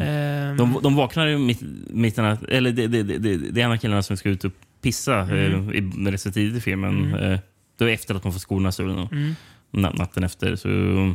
[0.56, 3.64] De, de vaknar ju mitt, mitt i natt- eller det, det, det, det, det är
[3.64, 4.52] en av killarna som ska ut och
[4.82, 5.68] pissa Mm.
[5.70, 5.76] eh,
[6.08, 7.14] i, rätt så tidigt i filmen.
[7.14, 7.38] Eh,
[7.78, 9.08] då är efter att de får skorna stulna.
[9.12, 9.34] Mm.
[9.72, 11.12] Na- Natten efter så eh,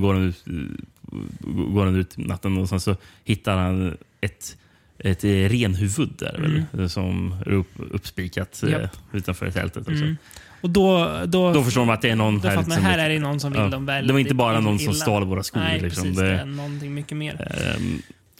[0.00, 4.56] går, han ut, eh, går han ut natten och sen så hittar han ett,
[4.98, 8.80] ett eh, renhuvud där eh, som är upp, uppspikat eh, Mm.
[8.80, 8.96] Japp.
[9.12, 9.88] utanför tältet.
[9.88, 10.04] Också.
[10.04, 10.16] Mm.
[10.60, 12.98] Och då, då, Då förstår de att det är någon här fattar man, som- här
[12.98, 13.68] är det någon som vill Ja.
[13.68, 15.60] dem väldigt Det var inte bara någon som stal våra skor.
[15.60, 16.02] Nej, liksom.
[16.02, 16.18] precis.
[16.18, 17.34] Det- är någonting mycket mer.
[17.76, 17.98] Ehm,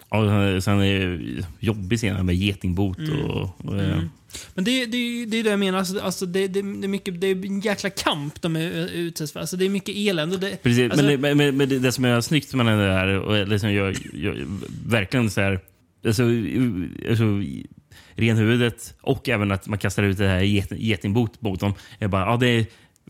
[0.08, 2.98] och sen är det jobbig scen med getingbot.
[2.98, 3.20] Mm.
[3.24, 4.10] Och, och, eh, Mm.
[4.54, 5.78] Men det, det, det är det jag menar.
[5.78, 9.32] Alltså, alltså det, det, det, är mycket, det är en jäkla kamp de är utsätts
[9.32, 9.40] för.
[9.40, 10.36] Alltså, det är mycket elände.
[10.36, 13.08] Det, Precis, alltså, men, det, men, men det, det som är snyggt med den där,
[13.08, 14.36] och liksom jag, jag,
[14.86, 15.60] verkligen så här,
[16.06, 16.22] alltså,
[17.08, 17.24] alltså,
[18.14, 21.74] renhuvudet och även att man kastar ut det här get, getingbot mot dem.
[21.98, 22.66] Är bara, ja, det är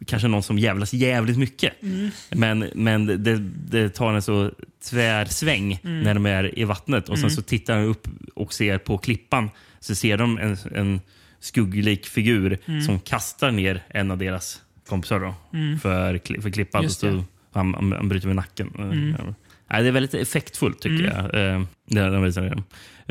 [0.07, 1.83] kanske någon som jävlas jävligt mycket.
[1.83, 2.11] Mm.
[2.31, 3.39] Men, men det,
[3.71, 4.51] det tar en så
[4.85, 6.03] tvärsväng Mm.
[6.03, 9.51] när de är i vattnet och sen så tittar de upp och ser på klippan
[9.81, 11.01] så ser de en, en
[11.41, 12.81] skugglik figur Mm.
[12.83, 15.35] som kastar ner en av deras kompisar då,
[15.83, 16.91] för, kli- för klippan.
[16.91, 17.25] Så det.
[17.53, 18.73] han, han, han bryter med nacken.
[18.79, 19.15] Mm.
[19.19, 19.35] Ja.
[19.81, 21.25] Det är väldigt effektfullt tycker jag.
[21.55, 22.63] Eh, det, det, visar det.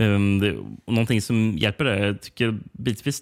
[0.05, 0.55] Um, det,
[0.87, 3.21] någonting som hjälper det, jag tycker bitvis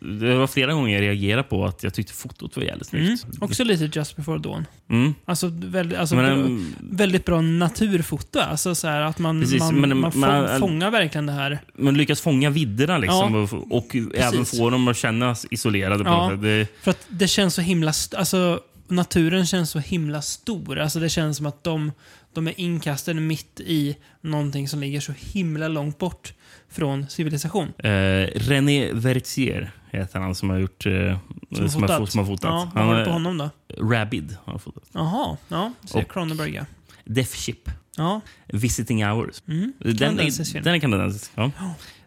[0.00, 3.42] det var flera gånger jag reagerade på att jag tyckte fotot var jävligt mm, snyggt.
[3.42, 4.66] också lite Just before dawn.
[4.90, 5.14] Mm.
[5.24, 8.38] Alltså, väldigt, alltså, Men, bra- ehm, väldigt bra naturfoto.
[8.38, 11.58] Alltså, så här, att man, Precis, man, men- man, man- fångar verkligen det här.
[11.78, 16.04] man lyckas fånga vidderna liksom, Ja, och, och även få dem att kännas isolerade.
[16.04, 16.36] På Ja.
[16.42, 17.92] det, För att det känns så himla...
[18.16, 20.78] Alltså, naturen känns så himla stor.
[20.78, 21.92] Alltså, det känns som att de,
[22.32, 26.32] de är inkastade mitt i någonting som ligger så himla långt bort
[26.68, 27.72] från civilisation.
[27.78, 27.90] eh,
[28.34, 31.18] René Vertier heter han som har gjort eh,
[31.56, 32.50] Som som, har som har fotat.
[32.50, 33.50] Ja, vad han, har du på är- honom då?
[33.78, 34.84] Rabid har fotat.
[34.92, 35.72] Jaha, ja.
[35.84, 36.64] Ser Cronenberg, ja.
[37.04, 37.70] Death Ship.
[37.96, 38.20] Ja.
[38.46, 39.42] Visiting Hours.
[39.48, 39.72] Mm.
[39.78, 40.64] Den, film.
[40.64, 41.32] den är kanadensisk.
[41.34, 41.50] Ja.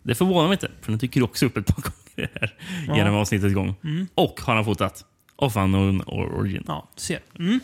[0.04, 2.54] Det förvånar mig inte, för den dyker också upp ett par gånger här
[2.88, 2.98] Ja.
[2.98, 3.76] genom avsnittets gång.
[4.16, 5.06] Och har han fotat
[5.40, 6.64] Of Unknown Origin.
[6.68, 7.20] Ja, du ser.
[7.40, 7.60] Mm.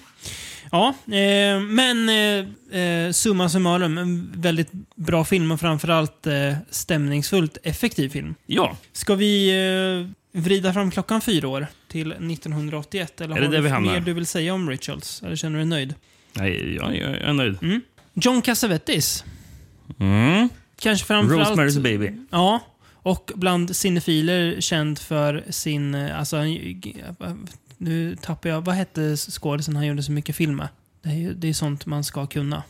[0.72, 7.58] Ja, eh, men eh, eh, summa summarum, en väldigt bra film och framförallt eh, stämningsfullt
[7.64, 8.36] effektiv film.
[8.46, 9.50] Ja, Ska vi
[10.34, 13.22] eh, vrida fram klockan fyra år till 1981?
[13.22, 13.94] Eller Är det har där du vi hamnar?
[13.94, 15.24] mer du vill säga om Rituals?
[15.24, 15.94] Eller känner du dig nöjd?
[16.34, 17.58] nej, jag, jag är nöjd.
[18.14, 19.24] John Cassavetes.
[20.00, 20.50] Mm.
[20.82, 21.50] Kanske framförallt...
[21.60, 22.12] Rosemary's Baby.
[22.32, 22.60] Ja,
[22.94, 25.96] och bland cinefiler känd för sin...
[25.96, 26.38] eh, Alltså,
[27.84, 28.62] nu tappar jag...
[28.66, 30.68] Vad hette skådisen han gjorde så mycket film med?
[31.04, 32.64] Det är, ju- det är sånt man ska kunna.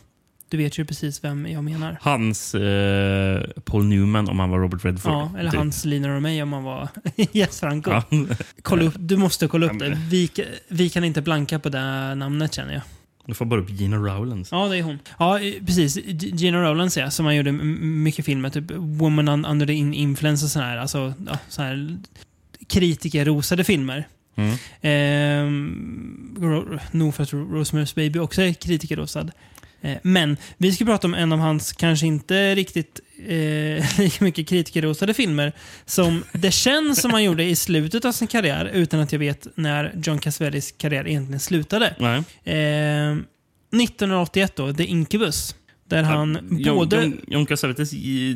[0.48, 1.98] Du vet ju precis vem jag menar.
[2.00, 5.12] Hans eh, Paul Newman om han var Robert Redford.
[5.12, 5.58] Ja, eller typ.
[5.58, 6.88] hans Lina Romay om man var
[7.32, 7.90] Yes Franco.
[7.90, 8.02] Ja.
[8.62, 9.98] Kolla upp, du måste kolla upp det.
[10.10, 10.30] Vi,
[10.68, 12.82] vi kan inte blanka på det namnet känner jag.
[13.26, 14.52] Du får bara upp Gina Rowlands.
[14.52, 14.98] Ja, det är hon.
[15.18, 15.96] Ja, precis.
[16.22, 18.50] Gina Rowlands ja, som han gjorde mycket filmer.
[18.50, 20.76] Typ Woman Un- Under the In- Influence och sådana här.
[20.78, 21.98] Alltså, ja, så här
[22.68, 24.08] kritikerrosade filmer.
[24.36, 24.56] Mm.
[26.40, 29.30] Ro- nog för att Ro- Rosemary's Baby också är kritikerrosad.
[29.80, 34.48] Eh, men vi ska prata om en av hans kanske inte riktigt eh, lika mycket
[34.48, 35.52] kritikerrosade filmer
[35.84, 39.46] som det känns som han gjorde i slutet av sin karriär utan att jag vet
[39.54, 41.94] när John Cassavetes karriär egentligen slutade.
[42.44, 43.16] Eh,
[43.82, 45.54] 1981 då, The Incubus.
[45.88, 46.96] Där han Jon- både...
[47.02, 47.90] Jon- Jon Cassavetes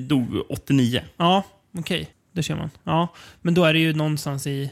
[0.09, 1.03] dog 89.
[1.17, 1.43] Ja,
[1.79, 2.09] okej.
[2.35, 2.71] Det ser man.
[2.85, 4.71] Ja, men då är det ju någonstans i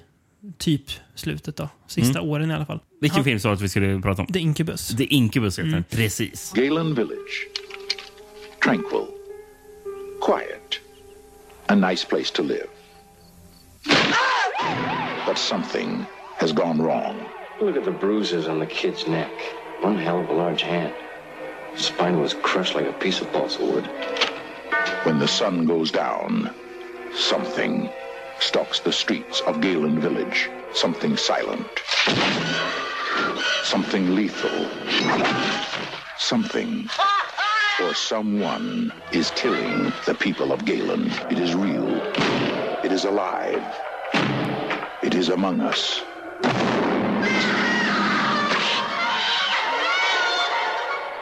[0.59, 0.83] typ
[1.17, 1.69] slutet då.
[1.87, 2.31] Sista Mm.
[2.31, 2.81] åren i alla fall.
[3.01, 4.27] Vilken Han- film sa du att vi skulle prata om?
[4.29, 4.89] The Incubus.
[4.97, 5.85] The Incubus heter den.
[5.91, 6.53] Precis.
[6.53, 7.47] Galen Village.
[8.65, 9.07] Tranquil.
[10.21, 10.81] Quiet.
[11.67, 12.67] A nice place to live.
[15.27, 16.05] But something
[16.39, 17.15] has gone wrong.
[17.61, 19.33] Look at the bruises on the kid's neck.
[19.83, 20.93] One hell of a large hand.
[21.77, 23.85] Spine was crushed like a piece of balsa wood.
[25.05, 26.51] When the sun goes down,
[27.15, 27.89] something
[28.41, 30.51] stalks the streets of Galen Village.
[30.73, 31.67] Something silent.
[33.65, 34.69] Something lethal.
[36.19, 36.89] Something
[37.83, 41.11] or someone is killing the people of Galen.
[41.31, 41.89] It is real.
[42.85, 43.63] It is alive.
[45.03, 46.03] It is among us.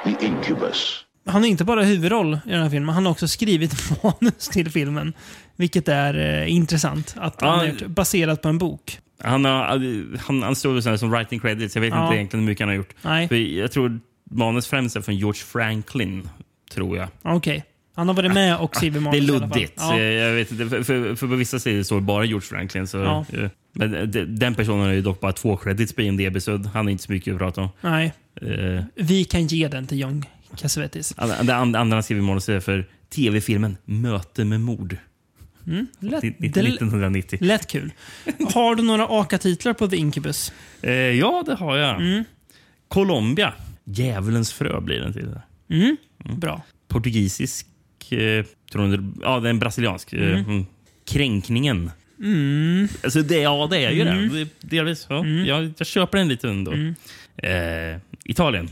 [0.04, 1.03] The Incubus.
[1.26, 4.70] Han är inte bara huvudroll i den här filmen, han har också skrivit manus till
[4.70, 5.12] filmen.
[5.56, 7.14] Vilket är eh, intressant.
[7.18, 7.56] Att han Ja.
[7.56, 8.98] har gjort, baserat på en bok.
[9.22, 11.74] Han, har, han, han står så som writing credits.
[11.74, 12.04] Jag vet Ja.
[12.04, 12.94] inte egentligen hur mycket han har gjort.
[13.02, 13.28] Nej.
[13.28, 16.28] För jag tror manus främst är från George Franklin,
[16.72, 17.08] tror jag.
[17.22, 17.64] Okej.
[17.96, 19.48] Han har varit med och skrivit Det är manus alla fall.
[19.50, 19.72] luddigt.
[19.76, 19.94] Ja.
[19.98, 22.86] Eh, Jag vet inte, för, för, för på vissa sidor står det bara George Franklin.
[22.86, 23.24] Så, Ja.
[23.32, 26.88] eh, Men de- den personen har ju dock bara två credits på IMDB, så han
[26.88, 27.68] är inte så mycket att prata om.
[27.80, 30.24] Nej, Eh, vi kan ge den till John
[30.56, 31.14] Cassavetes.
[31.42, 34.96] Det andra han skriver manus är för tv-filmen Möte med mord.
[36.00, 37.38] Lätt, Ni- det 1990.
[37.42, 37.92] lät kul.
[38.54, 40.52] Har du några AKA-titlar på The Incubus?
[40.82, 41.96] Eh, ja, det har jag.
[42.00, 42.24] Mm.
[42.88, 43.52] Colombia.
[43.84, 45.30] Djävulens frö blir den till.
[45.70, 45.96] Mm.
[46.18, 46.62] Bra.
[46.88, 47.66] Portugisisk.
[48.12, 50.12] Eh, tror jag, ja, det är en brasiliansk.
[50.12, 50.66] eh, mm.
[51.06, 51.90] Kränkningen.
[52.20, 52.88] Mm.
[53.04, 54.28] Alltså det, ja, det är ju det.
[54.44, 54.48] det.
[54.60, 55.06] Delvis.
[55.08, 55.26] Ja.
[55.26, 56.72] Jag, jag köper den lite ändå.
[56.72, 56.94] Mm.
[57.36, 58.70] Eh, Italien.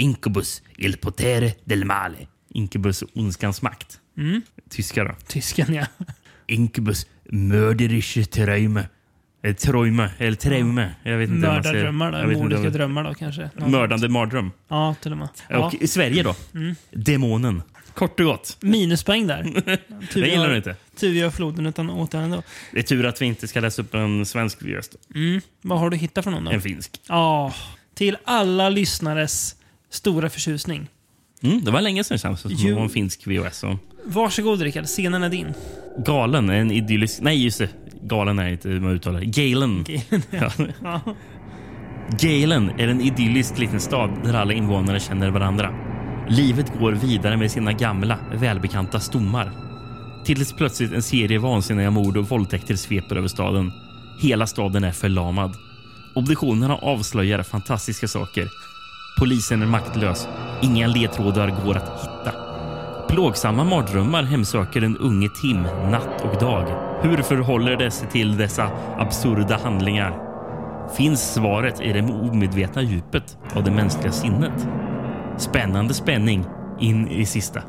[0.00, 2.28] Incubus il potere del male.
[2.48, 4.00] Incubus ondskans makt.
[4.18, 4.42] Mm.
[4.70, 5.14] Tyska då.
[5.26, 5.86] Tysken, ja.
[6.46, 8.88] Incubus mörderische Träume.
[9.42, 10.10] Eller Träume.
[10.18, 10.94] Eller Träume.
[11.02, 11.48] Jag vet inte.
[11.48, 12.38] Mördardrömmar, då.
[12.38, 13.50] Mordiska drömmar då kanske.
[13.54, 14.50] Någon Mördande mardröm.
[14.68, 15.28] Ja, till och med.
[15.48, 15.66] Ja.
[15.66, 16.34] Och i Sverige då?
[16.54, 16.74] Mm.
[16.90, 17.62] Demonen.
[17.94, 18.56] Kort och gott.
[18.60, 19.42] Minuspoäng där.
[20.12, 20.76] Tur Det gillar du inte.
[20.96, 22.42] Tur vi har floden utan då.
[22.72, 24.96] Det är tur att vi inte ska läsa upp en svensk röst.
[25.14, 25.40] Mm.
[25.62, 26.50] Vad har du hittat för någon då?
[26.50, 27.00] En finsk.
[27.08, 27.54] Ja,
[27.94, 29.56] till alla lyssnares
[29.90, 30.86] stora förtjusning.
[31.42, 32.76] Mm, det var länge sedan det som Jo.
[32.76, 33.58] var en finsk VHS.
[33.58, 33.78] Så.
[34.04, 35.54] Varsågod Rickard, scenen är din.
[36.06, 37.20] Galen är en idyllisk...
[37.20, 37.68] Nej, just det.
[38.02, 39.26] Galen är inte hur man uttalar det.
[39.26, 39.84] Galen.
[40.30, 40.50] Ja.
[40.82, 41.00] Ja.
[42.20, 45.74] Galen är en idyllisk liten stad där alla invånare känner varandra.
[46.28, 49.52] Livet går vidare med sina gamla, välbekanta stommar.
[50.24, 53.72] Tills plötsligt en serie vansinniga mord och våldtäkter sveper över staden.
[54.22, 55.54] Hela staden är förlamad.
[56.14, 58.48] Obduktionerna avslöjar fantastiska saker.
[59.20, 60.28] Polisen är maktlös.
[60.62, 62.32] Inga ledtrådar går att hitta.
[63.08, 66.64] Plågsamma mardrömmar hemsöker den unge Tim natt och dag.
[67.02, 70.18] Hur förhåller det sig till dessa absurda handlingar?
[70.96, 74.68] Finns svaret i det omedvetna djupet av det mänskliga sinnet?
[75.38, 76.44] Spännande spänning
[76.80, 77.62] in i sista.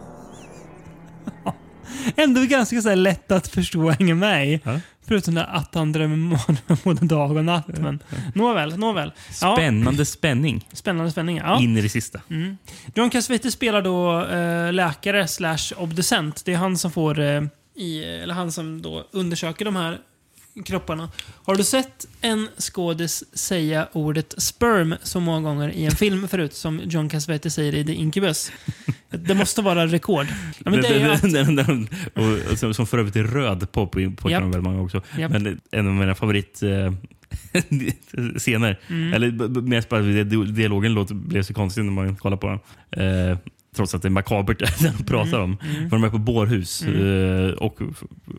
[2.16, 4.60] Ändå ganska så lätt att förstå hänga med.
[4.64, 4.80] Ja.
[5.08, 6.40] Förutom det att han drömmer
[6.84, 7.68] både dag och natt.
[7.68, 8.00] Men
[8.36, 9.12] nåväl, nåväl.
[9.42, 11.38] Ja, Spännande spänning spännande spänning.
[11.38, 11.60] Ja.
[11.62, 12.22] in i det sista.
[12.96, 16.46] John Cassavetes spelar då eh, läkare slash obducent.
[16.46, 17.42] Det är han som får, eh,
[17.76, 19.98] i, eller han som då undersöker de här
[20.66, 21.10] kropparna.
[21.44, 26.54] Har du sett en skådis säga ordet sperm så många gånger i en film förut
[26.54, 28.52] som John Cassavetes säger i The Incubus?
[29.10, 30.26] Det måste vara rekord.
[30.66, 33.16] Ja, men det är ju att, Den- den- den- och, och som, som för övrigt
[33.16, 35.02] är röd på, på, på väldigt många också.
[35.18, 35.32] Japp.
[35.32, 36.94] Men en av mina favorit eh,
[38.38, 39.14] scener, Mm.
[39.14, 42.60] eller mest bara det- dialogen låter, blev så konstig när man kollar på den.
[43.32, 43.38] Eh,
[43.76, 45.52] trots att det är makabert det de pratar Mm.
[45.52, 45.58] om.
[45.90, 47.80] För de är på bårhus eh, och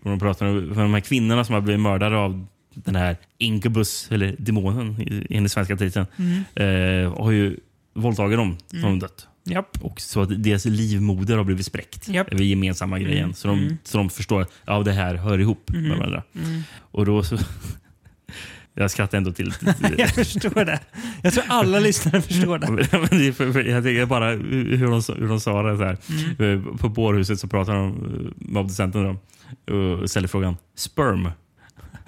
[0.02, 4.36] de pratar om de här kvinnorna som har blivit mördade av den här Incubus, eller
[4.38, 7.04] demonen i- enligt svenska titeln, Mm.
[7.04, 7.56] eh, har ju
[7.94, 9.26] våldtagit dem som har dött.
[9.44, 9.78] japp.
[9.82, 12.08] Och så att deras livmoder har blivit spräckt.
[12.08, 12.32] Japp.
[12.32, 13.34] Är gemensamma grejen.
[13.34, 16.22] Så, de, så de förstår att ja, det här hör ihop med varandra.
[16.78, 17.38] Och då så...
[18.74, 19.54] Jag skrattar ändå till.
[19.98, 20.80] Jag förstår det.
[21.22, 22.66] Jag tror alla lyssnare förstår det.
[23.70, 25.76] Jag tänker bara hur de, hur de sa det.
[25.76, 25.96] Så här.
[26.38, 26.68] Mm.
[26.68, 29.04] Eh, På bårhuset så pratar de eh, med obducenten
[29.66, 31.30] då, och ställer frågan sperm.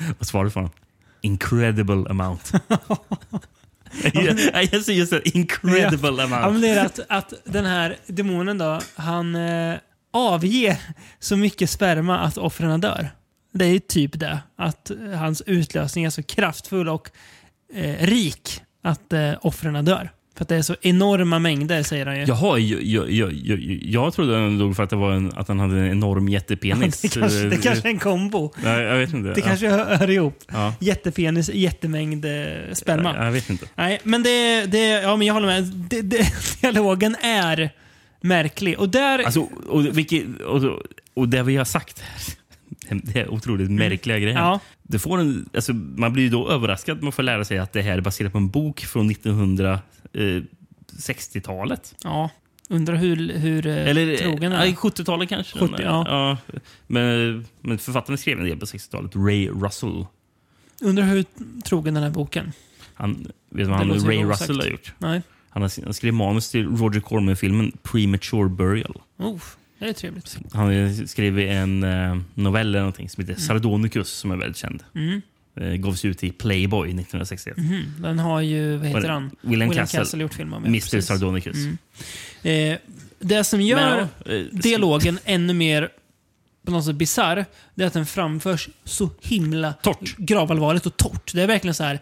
[0.19, 0.69] Vad svarar du för?
[1.21, 2.53] Incredible amount.
[4.13, 6.53] jag, säger just det, incredible Ja, amount.
[6.53, 9.75] men det är att, att den här demonen då, han eh,
[10.13, 10.77] avger
[11.19, 13.09] så mycket sperma att offren dör.
[13.55, 14.39] Det är typ det.
[14.57, 17.11] Att hans utlösning är så kraftfull och
[17.75, 20.11] eh, rik att eh, offren dör.
[20.37, 22.25] För att det är så enorma mängder, säger han ju.
[22.25, 25.49] Jaha, jag, jag, jag, jag, jag trodde han dog för att, det var en, att
[25.49, 27.01] han hade en enorm jättepenis.
[27.03, 28.53] det, kanske, det kanske är en kombo.
[28.65, 29.33] Nej, jag vet inte.
[29.35, 30.45] Det kanske hör, hör ihop.
[30.53, 30.75] Ja.
[30.81, 32.33] Jättepenis, jättemängd eh,
[32.73, 33.15] sperma.
[33.17, 33.67] Ja, jag vet inte.
[33.75, 34.89] Nej, men det, det...
[34.89, 35.65] Ja, men jag håller med.
[35.65, 36.27] Det, det,
[36.61, 37.71] dialogen är
[38.21, 38.79] märklig.
[38.79, 39.19] Och där...
[39.19, 40.63] Alltså, och, vilket, och,
[41.15, 42.23] och det vi har sagt här,
[42.91, 44.39] det är otroligt märkliga grejer.
[44.39, 44.61] Ja.
[44.83, 47.83] Det får en, alltså, man blir ju då överraskad man får lära sig att det
[47.83, 51.95] här är baserat på en bok från 1960-talet.
[52.05, 52.31] ja.
[52.69, 54.73] Undrar hur, hur eh, Eller trogen ja, är.
[54.73, 55.59] 70-talet kanske.
[55.59, 56.37] 70, ja.
[56.87, 59.17] Men, men författaren skrev en del på 60-talet.
[59.17, 60.07] Ray Russell.
[60.81, 61.25] Undrar hur
[61.65, 62.53] trogen den här boken.
[62.95, 64.25] Han, vet du vad han, Ray.
[64.25, 64.95] Russell har gjort?
[64.99, 65.23] Nej.
[65.49, 69.01] Han har han skrev manus till Roger Corman-filmen Premature Burial.
[69.19, 69.41] Oh,
[69.85, 70.39] det är trevligt.
[70.53, 74.83] Han har skrivit en eh, novell eller någonting som heter Sardonicus som är väldigt känd.
[74.95, 75.23] Mm.
[75.57, 77.57] Eh, gavs ut i Playboy 1961.
[77.57, 77.95] Mhm.
[77.99, 79.31] Den har ju, vad heter han?
[79.41, 80.23] William Castle.
[80.23, 80.65] gjort film om.
[80.65, 81.01] Mr.
[81.01, 81.57] Sardonicus.
[81.57, 81.79] Mm.
[82.73, 82.79] Eh,
[83.19, 85.89] det som gör Men, ja, eh, dialogen ännu mer
[86.65, 87.45] på något sätt bisarr,
[87.75, 90.17] det är att den framförs så himla Torrt.
[90.17, 91.35] gravallvarligt och torrt.
[91.35, 92.01] Det är verkligen så här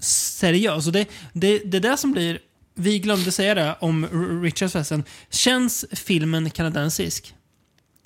[0.00, 0.86] seriöst.
[0.86, 2.38] Och det, det, det är det som blir...
[2.78, 4.06] Vi glömde säga det om
[4.42, 5.04] Richards förresten.
[5.30, 7.34] Känns filmen kanadensisk?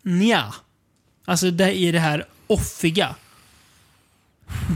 [0.03, 0.55] Nja.
[1.25, 3.15] Alltså det är det här offiga.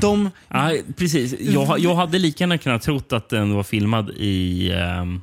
[0.00, 0.30] De...
[0.48, 1.34] Ja, precis.
[1.40, 5.22] Jag, jag hade lika gärna kunnat trott att den var filmad i um,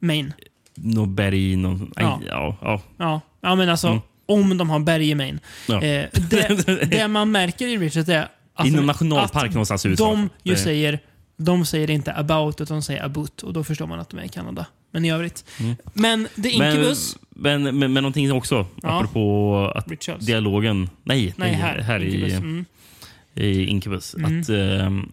[0.00, 0.32] Maine.
[0.74, 1.56] något berg.
[1.56, 2.20] Någon, Ja.
[2.28, 2.56] ja.
[2.62, 3.20] Ja, ja.
[3.40, 4.00] Ja, men alltså Mm.
[4.26, 5.40] om de har berg i Maine.
[5.68, 5.82] Ja.
[5.82, 10.04] Eh, det, det man märker i Richards är att, I någon nationalpark någonstans i USA.
[10.10, 10.98] de ju säger,
[11.44, 13.42] de säger inte about, utan de säger about.
[13.42, 14.66] Och då förstår man att de är i Kanada.
[14.90, 15.44] Men i övrigt.
[15.92, 16.28] Men Mm.
[16.34, 17.16] men, Incubus.
[17.30, 18.98] men, men, men någonting också, Ja.
[18.98, 20.26] apropå att Richards.
[20.26, 20.90] dialogen...
[21.04, 21.78] Nej, Nej, här.
[21.78, 22.32] här Incubus.
[22.32, 22.64] i, Mm.
[23.34, 24.14] i Incubus.
[24.14, 24.40] Mm.
[24.40, 25.12] Att ehm,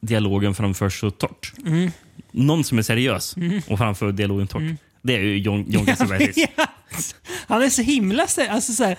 [0.00, 1.52] dialogen framförs så torrt.
[1.66, 1.90] Mm.
[2.30, 3.34] Någon som är seriös
[3.68, 4.76] och framför dialogen torrt.
[5.02, 6.36] Det är ju John, John Cassavetes.
[7.46, 8.96] Han är så himla alltså så här,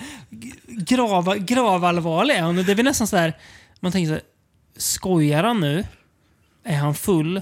[0.68, 2.36] grava, gravallvarlig.
[2.66, 3.34] Det är väl nästan så här,
[3.80, 4.22] man tänker så här,
[4.78, 5.84] skojar han nu?
[6.66, 7.42] Är han full?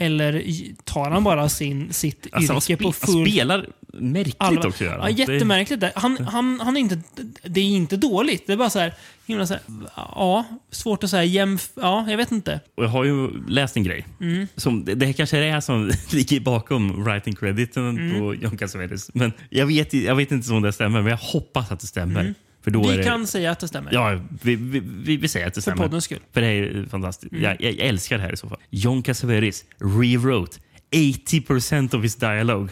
[0.00, 0.44] Eller
[0.84, 4.66] tar han bara sin, sitt Alltså, han, yrke på han full spelar märkligt allvar?
[4.66, 4.84] också.
[4.84, 5.14] Ja, han.
[5.14, 5.80] Jättemärkligt.
[5.80, 5.92] där.
[5.94, 7.00] Han, han, han är inte,
[7.42, 8.46] det är inte dåligt.
[8.46, 8.94] Det är bara så här,
[9.26, 9.62] himla så här
[9.96, 11.70] ja, svårt att säga jämf...
[11.74, 12.60] Ja, jag vet inte.
[12.74, 14.06] Och jag har ju läst en grej.
[14.20, 14.46] Mm.
[14.56, 18.18] Som, det, det kanske är det här som ligger bakom writing crediten Mm.
[18.20, 19.10] på John Cassavetes.
[19.14, 22.34] Men jag vet, jag vet inte om det stämmer, men jag hoppas att det stämmer.
[22.70, 22.88] För då.
[22.88, 23.92] Vi det, kan säga att det stämmer.
[23.92, 25.82] Ja, vi, vi, vi, vi säger att det för stämmer.
[25.82, 26.20] poddens skull.
[26.32, 27.32] För det är fantastiskt.
[27.32, 27.44] Mm.
[27.44, 28.58] Jag, jag, jag älskar det här i så fall.
[28.70, 30.58] John Cassavetes rewrote
[30.90, 32.68] 80% of his dialogue.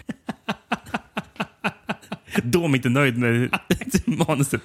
[2.43, 3.59] Då är inte nöjd med
[4.05, 4.63] manuset.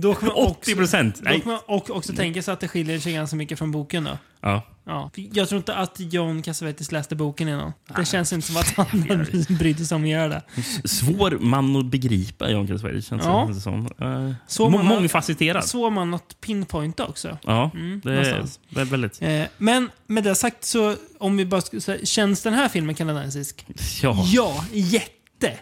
[0.00, 1.22] Då också, 80 procent!
[1.44, 4.18] då och också tänka sig att det skiljer sig ganska mycket från boken då.
[4.40, 4.62] Ja.
[4.86, 5.10] Ja.
[5.14, 7.72] Jag tror inte att John Cassavetes läste boken innan.
[7.96, 9.26] Det känns inte som att han
[9.58, 10.42] brydde sig om att göra det.
[10.88, 13.06] Svår man att begripa, John Cassavetes.
[13.06, 13.50] Känns Ja.
[13.54, 13.86] det som.
[14.02, 15.64] Uh, Så må, man- mångfacetterad.
[15.64, 17.38] Så man att pinpointa också.
[17.44, 19.22] Ja, Mm, det, är, det är väldigt...
[19.22, 22.94] Eh, men med det sagt så, om vi bara ska säga, känns den här filmen
[22.94, 23.66] kanadensisk?
[24.02, 24.24] Ja.
[24.32, 25.52] Ja, jätte!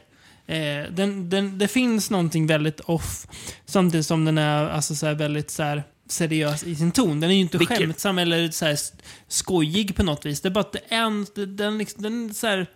[0.46, 3.26] Eh, den, den, det finns någonting väldigt off,
[3.66, 7.20] samtidigt som den är alltså, så här, väldigt så här, seriös i sin ton.
[7.20, 8.76] Den är ju inte Vilket- skämtsam eller så här,
[9.28, 10.40] skojig på något vis.
[10.40, 11.26] Det är bara att en,
[11.56, 12.66] den, liksom, den så här,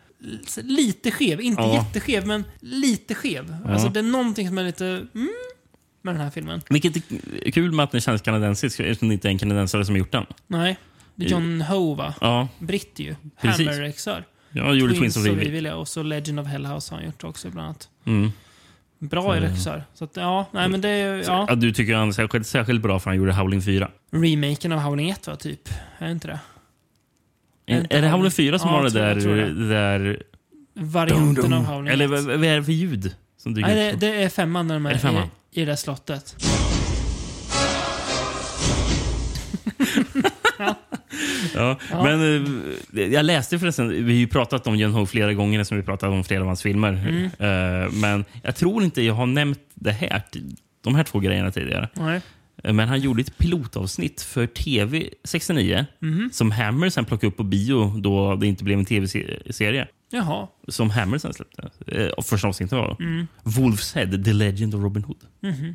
[0.62, 1.40] lite skev.
[1.40, 1.74] Inte Ja.
[1.74, 3.56] jätteskev, men lite skev.
[3.66, 5.28] Alltså, det är någonting som är lite mm,
[6.02, 6.62] med den här filmen.
[6.70, 9.94] Vilket är kul med att den känns kanadensisk eftersom det inte är en kanadensare som
[9.94, 10.26] har gjort den.
[10.46, 10.76] Nej,
[11.14, 12.14] det är John Ho, va?
[12.20, 13.14] Ja, Britt ju.
[13.40, 13.68] Precis.
[14.60, 14.66] Hammer-regissör.
[14.68, 15.48] jag gjorde Twins of och Evil.
[15.48, 15.74] Evil, ja.
[15.74, 17.88] Och så Legend of Hell House har han gjort också bland annat.
[18.04, 18.32] Mm.
[18.98, 19.84] Bra regissör.
[19.94, 21.46] Så att, ja, nej men det är Ja.
[21.48, 23.90] ja, du tycker han är särskilt, särskilt bra för han gjorde Howling 4.
[24.12, 25.68] remaken av Howling 1 va, typ.
[25.98, 26.40] Är det inte det?
[27.66, 29.14] Är, inte är det Howling- Howling 4 som Ja, har det där...
[29.14, 29.52] det.
[29.54, 30.22] det där
[30.74, 32.10] Varianten av Howling eller 1.
[32.10, 34.86] vad, vad är det för ljud som dyker Nej, det, det är femman när de
[34.86, 35.28] är, Är femman?
[35.50, 36.36] I, i det där slottet.
[40.58, 40.74] Ja.
[41.90, 42.44] Men
[42.94, 45.82] eh, jag läste förresten, vi har ju pratat om John Ho flera gånger som vi
[45.82, 46.92] pratat om flera av hans filmer.
[46.92, 47.24] Mm.
[47.84, 50.22] Eh, men jag tror inte jag har nämnt det här,
[50.84, 51.88] de här två grejerna tidigare.
[51.94, 52.20] Nej.
[52.64, 56.30] Eh, Men han gjorde ett pilotavsnitt för TV 69 Mhm.
[56.32, 59.88] som Hammer sen plockade upp på bio då det inte blev en tv-serie.
[60.10, 60.48] Jaha.
[60.68, 61.70] Som Hammer sen släppte.
[62.22, 63.26] Första avsnittet var Mm.
[63.44, 65.18] Wolf's Head, The Legend of Robin Hood.
[65.42, 65.74] Mhm.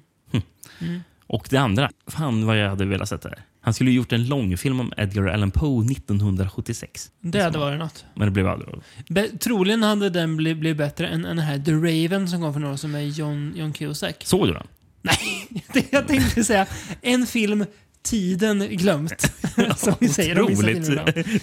[0.79, 1.01] Hm.
[1.31, 3.39] Och det andra, fan vad jag hade velat sätta det.
[3.61, 7.11] Han skulle gjort en långfilm om Edgar Allan Poe 1976.
[7.21, 8.05] Det hade varit något.
[8.15, 8.83] Men det blev aldrig av.
[9.09, 12.53] Be troligen hade den blivit bli bättre än, än den här The Raven som kom
[12.53, 14.23] för några år sedan med John, John Cusack.
[14.25, 14.67] Såg du den?
[15.01, 16.65] Nej, det jag tänkte säga.
[17.01, 17.65] En film
[18.03, 19.21] tiden glömt.
[19.77, 20.85] Som vi säger Otroligt.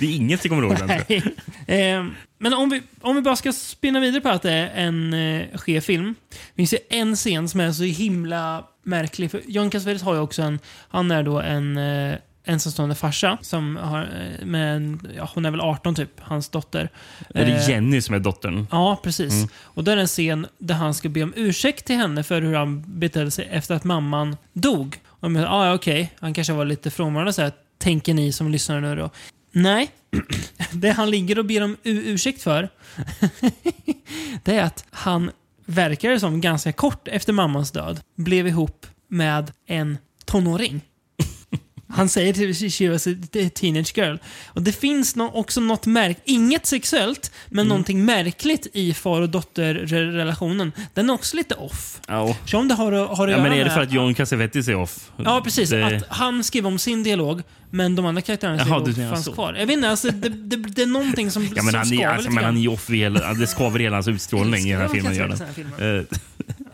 [0.01, 0.89] Det är inget jag kommer ihåg.
[1.09, 1.22] den.
[1.66, 5.14] Ehm, Men om vi, om vi bara ska spinna vidare på att det är en
[5.14, 6.14] eh, skev film.
[6.30, 9.30] Det finns ju en scen som är så himla märklig.
[9.30, 10.59] För John Cassavetes har ju också en...
[10.89, 14.01] Han är då en eh, ensamstående farsa som har...
[14.01, 16.91] Eh, med en, ja, hon är väl 18 typ, hans dotter.
[17.34, 18.66] Är det Eh, Jenny som är dottern?
[18.70, 19.32] Ja, precis.
[19.32, 19.49] Mm.
[19.57, 22.43] Och då är det en scen där han ska be om ursäkt till henne för
[22.43, 25.01] hur han betedde sig efter att mamman dog.
[25.07, 28.80] Och menar, ah, okej, han kanske var lite frånvarande så här, tänker ni som lyssnar
[28.80, 29.11] nu då.
[29.53, 29.91] Nej,
[30.72, 32.68] det han ligger och ber om ursäkt för,
[34.45, 35.30] det är att han
[35.69, 40.81] verkar det som ganska kort efter mammans död blev ihop med en tonåring.
[41.91, 43.11] Han säger till she was a
[43.55, 44.16] teenage girl.
[44.47, 47.68] Och det finns no också något märk inget sexuellt, men Mm.
[47.68, 50.72] någonting märkligt i far och dotterrelationen.
[50.95, 52.01] Den är också lite off.
[52.09, 52.36] Ja.
[52.47, 54.74] Så om det har, har att ja, men är det för att John Cassavetes är
[54.74, 55.11] off?
[55.16, 55.70] Ja, precis.
[55.70, 55.86] Det...
[55.97, 59.32] Att han skrev om sin dialog, men de andra karaktärernas Jaha, du fanns så.
[59.32, 59.55] kvar.
[59.59, 62.07] Jag vet inte, alltså, det, det, det är någonting som, Ja, men som han, skaver
[62.07, 64.80] alltså, lite men han är off hela, det skaver i hela hans utstrålning i den
[64.80, 65.14] här filmen.
[65.14, 66.05] Gör säga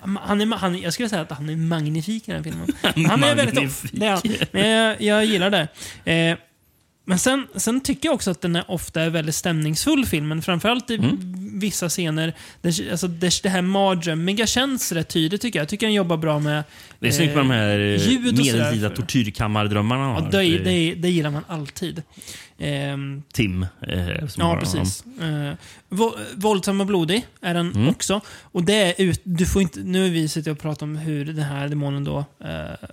[0.04, 2.68] Eh, Han är, han, jag skulle säga att han är magnifik i den här filmen.
[3.10, 3.82] Han är väldigt off.
[3.92, 4.22] Det är han.
[4.52, 5.68] Men jag, jag gillar det.
[6.12, 6.38] Eh,
[7.06, 10.42] men sen, sen tycker jag också att den är ofta är väldigt stämningsfull, filmen.
[10.42, 11.34] Framförallt i Mm.
[11.60, 12.34] vissa scener.
[12.62, 15.62] Där, alltså, där det här mardrömmiga känns rätt tydligt tycker jag.
[15.62, 16.64] Jag tycker den jobbar bra med
[16.98, 21.30] Det är snyggt med de här eh, medeltida tortyrkammardrömmarna Ja, det, Eh, det, det gillar
[21.30, 22.02] man alltid.
[22.58, 23.62] Ehm, Tim.
[23.88, 25.04] Eh, Ja, precis.
[25.22, 25.52] Uh,
[26.36, 27.88] våldsam och blodig är den Mm.
[27.88, 28.20] också.
[28.42, 31.24] Och det är ut, du får inte, nu har vi suttit och pratat om hur
[31.24, 32.88] den här demonen då eh,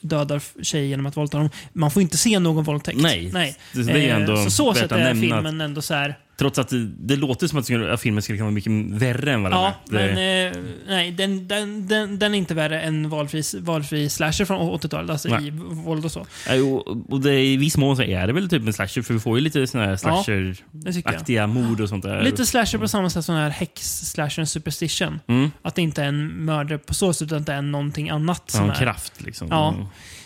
[0.00, 1.50] dödar tjejer genom att våldta dem.
[1.72, 2.98] Man får inte se någon våldtäkt.
[3.00, 3.56] Nej, Nej.
[3.72, 6.18] det- det är Eh, ändå så så värt sätt är filmen ändå så här.
[6.40, 9.52] Trots att det, det låter som att, filmen skulle kunna vara mycket värre än vad
[9.52, 10.06] den Ja, är.
[10.08, 14.44] Det, men eh, nej, den, den, den, den är inte värre än valfri, valfri slasher
[14.44, 15.10] från 80-talet.
[15.10, 15.46] Alltså Nej.
[15.46, 16.26] i våld och så.
[16.48, 19.14] Ja, och, och det, I viss mån så är det väl typ en slasher, för
[19.14, 22.22] vi får ju lite såna här slasher-aktiga mord och sånt där.
[22.22, 25.20] Lite slasher på samma sätt som den här häx-slashern Superstition.
[25.26, 25.50] Mm.
[25.62, 28.42] Att det inte är en mördare på så sätt, utan att det är någonting annat
[28.46, 28.74] Ja, som en är...
[28.74, 29.48] kraft liksom.
[29.50, 29.74] Ja.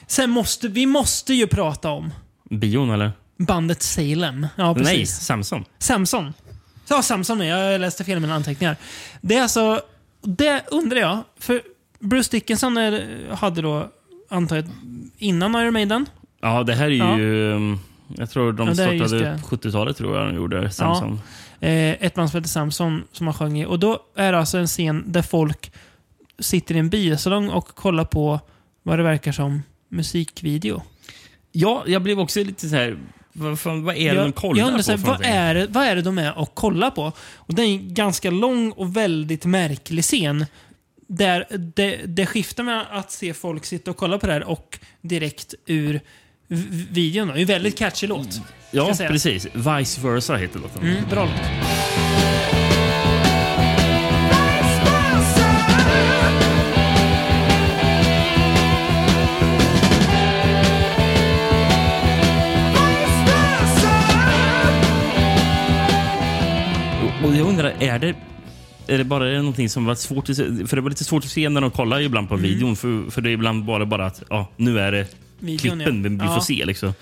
[0.07, 2.12] Sen måste vi måste ju prata om
[2.51, 3.12] Bion eller?
[3.37, 4.47] Bandet Salem.
[4.57, 5.11] Ja, Nej, precis.
[5.11, 5.64] Samson.
[5.78, 6.35] Samson.
[6.89, 8.76] Ja, Samson jag läste fel i mina anteckningar.
[9.20, 9.80] Det är alltså...
[10.22, 11.18] Det undrar jag.
[11.39, 11.62] För
[12.01, 13.89] Bruce Dickinson är, hade då,
[14.30, 14.64] antar jag,
[15.18, 16.07] innan Iron Maiden.
[16.41, 17.18] Ja, det här är Ja.
[17.18, 17.53] ju...
[17.53, 17.80] um,
[18.16, 19.41] Jag tror de Ja, startade det.
[19.49, 21.20] på 70-talet tror jag de gjorde, Samson.
[21.61, 23.66] Eh, ett band som heter Samson som har sjungit.
[23.68, 25.72] Och då är det alltså en scen där folk
[26.39, 28.41] sitter i en biosalong och kollar på
[28.82, 30.82] vad det verkar som musikvideo.
[31.53, 32.99] Ja, jag blev också lite så här...
[33.37, 34.82] Vad, fan, vad är det de kollar jag undrar på?
[34.82, 35.32] så här, vad, någonting?
[35.32, 37.12] är det, vad är det de är och kollar på?
[37.35, 40.47] Och det är en ganska lång och väldigt märklig scen.
[41.09, 44.78] Där det, det skiftar med att se folk sitta och kolla på det här och
[45.01, 46.01] direkt ur
[46.91, 47.28] videon.
[47.28, 48.41] Det är en väldigt catchy låt.
[48.70, 49.47] Ja, precis.
[49.47, 50.82] Vice versa heter låten.
[50.82, 52.64] Mm, bra låt.
[67.25, 68.14] Och- Och jag undrar, är det,
[68.87, 70.66] är det bara någonting som var svårt att se?
[70.66, 72.39] För det var lite svårt att se när de kollar ibland Mm.
[72.41, 72.77] på videon.
[72.77, 75.07] För, för det är ibland bara, bara att ja, nu är det
[75.39, 76.29] Videon, klippen ja.
[76.29, 76.64] vi, får se.
[76.64, 76.95] Liksom.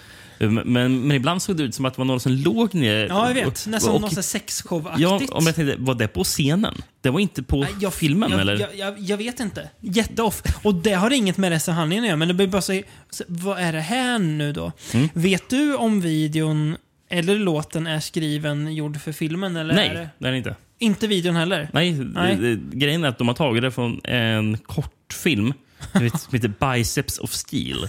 [0.64, 3.07] Men, men ibland såg det ut som att det var någon som låg ner.
[3.09, 3.47] Ja, jag vet.
[3.47, 4.99] Och- Nästan och- sånt här sexshow-aktigt.
[5.03, 6.75] Ja, om jag tänkte, var det på scenen?
[7.01, 8.59] Det var inte på jag, filmen jag, eller?
[8.61, 9.68] Jag, jag, jag vet inte.
[9.81, 10.43] Jätteoff.
[10.62, 12.81] Och det har inget med resten av handlingen att göra, men det blir bara så,
[13.11, 14.73] så vad är det här nu då?
[14.93, 15.09] Mm.
[15.14, 16.77] Vet du om videon
[17.13, 19.57] eller låten är skriven, gjord för filmen?
[19.57, 20.57] Eller Nej, Är det, det är det inte.
[20.79, 21.69] inte videon heller?
[21.73, 22.37] Nej, Nej.
[22.37, 25.53] det- det- grejen är att de har tagit det från en kortfilm
[25.93, 26.01] som
[26.33, 27.89] heter- Biceps of Steel.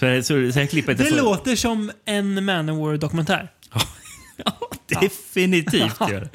[0.00, 3.48] Så, så, så Det för- låter som en Manowar-dokumentär.
[3.72, 3.80] Ja,
[5.00, 6.28] definitivt det.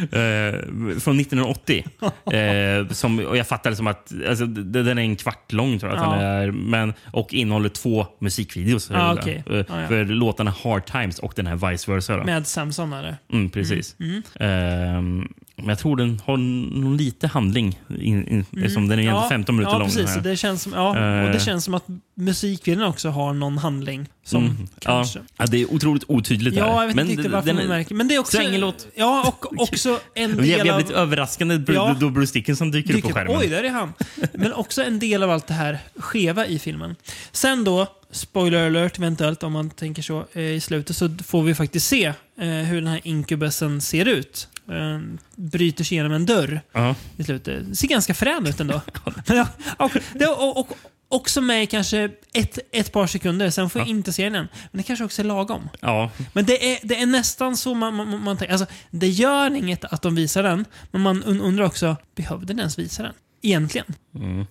[0.00, 0.60] Eh,
[0.98, 1.84] Från 1980.
[2.32, 6.00] Eh, som, och jag fattade som att alltså, den är en kvart lång tror jag
[6.02, 6.26] att Ja.
[6.26, 6.50] är.
[6.50, 8.90] Men, och innehåller två musikvideos.
[8.92, 9.44] Ja, okej.
[9.50, 9.88] eh, Ja, ja.
[9.88, 12.16] För låtarna Hard Times och den här Vice Versa.
[12.16, 12.24] Då.
[12.24, 13.16] Med Samson är det.
[13.32, 13.96] Mm, precis.
[14.00, 15.28] Mm, Ehm,
[15.62, 17.80] men jag tror den har någon lite handling.
[17.98, 19.80] In, in, Som den är egentligen 15 minuter Mm.
[19.82, 19.88] ja, lång.
[20.04, 21.32] Precis, och det känns som, ja, och Eh.
[21.32, 21.84] det känns som att
[22.16, 24.08] musikvideon också har någon handling.
[24.24, 25.18] Som Mm, kanske...
[25.18, 25.24] Ja.
[25.38, 27.94] ja, det är otroligt otydligt Ja, jag vet inte riktigt varför man är- märker.
[27.94, 28.36] Men det är också...
[28.36, 28.86] Strängelåt.
[28.94, 30.96] Ja, och också en Det är del jävligt av...
[30.96, 31.96] överraskande då- Ja.
[32.00, 33.36] då Bruce Dickinson dyker, upp på dyker- skärmen.
[33.40, 33.92] Oj, där är han.
[34.34, 36.96] Men också en del av allt det här skeva i filmen.
[37.32, 41.54] Sen då, spoiler alert eventuellt om man tänker så, eh, i slutet så får vi
[41.54, 42.04] faktiskt se
[42.40, 44.48] eh, hur den här inkubusen ser ut.
[44.76, 45.00] Eh,
[45.36, 46.94] bryter sig igenom en dörr Ja.
[47.16, 47.68] i slutet.
[47.68, 48.80] Det ser ganska frän ut ändå.
[49.26, 49.46] ja,
[49.76, 50.68] och, det, och, och,
[51.08, 54.48] också med kanske ett, ett par sekunder, sen får jag inte se den än.
[54.70, 55.68] Men det kanske också är lagom.
[55.80, 56.10] ja.
[56.32, 58.52] Men det är, det är nästan så man, man, man tänker.
[58.52, 62.58] Alltså, det gör inget att de visar den, men man un- undrar också, behövde den
[62.58, 63.12] ens visa den?
[63.42, 63.86] Egentligen.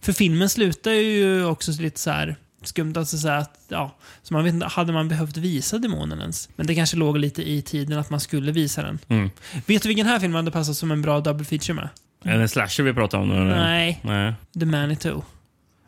[0.01, 2.93] För filmen slutar ju också lite så här skumt.
[2.97, 6.49] Alltså så att, ja, så man vet inte, hade man behövt visa demonen ens?
[6.55, 8.99] Men det kanske låg lite i tiden att man skulle visa den.
[9.07, 9.30] Mm.
[9.66, 11.89] Vet du vilken här film hade passat som en bra double feature med?
[12.24, 13.43] Är det en slasher vi pratar om nu?
[13.43, 14.34] Nej, Nej.
[14.59, 15.22] The Manitou.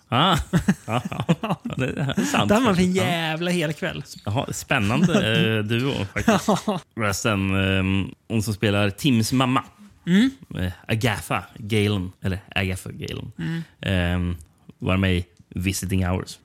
[0.09, 0.37] Ah.
[0.85, 1.01] ja,
[1.41, 1.61] ja.
[1.75, 2.49] Det är sant.
[2.49, 4.03] Det hade för en jävla hel kväll.
[4.25, 5.13] Jaha, spännande
[5.57, 6.49] eh, duo faktiskt.
[6.95, 9.63] Resten, eh, hon som spelar Tims mamma.
[10.05, 10.31] Mm.
[10.59, 13.31] Eh, Agatha Galen, eller Agatha Galen.
[13.37, 14.31] Mm.
[14.31, 14.37] Eh,
[14.79, 16.39] var med i Visiting Hours.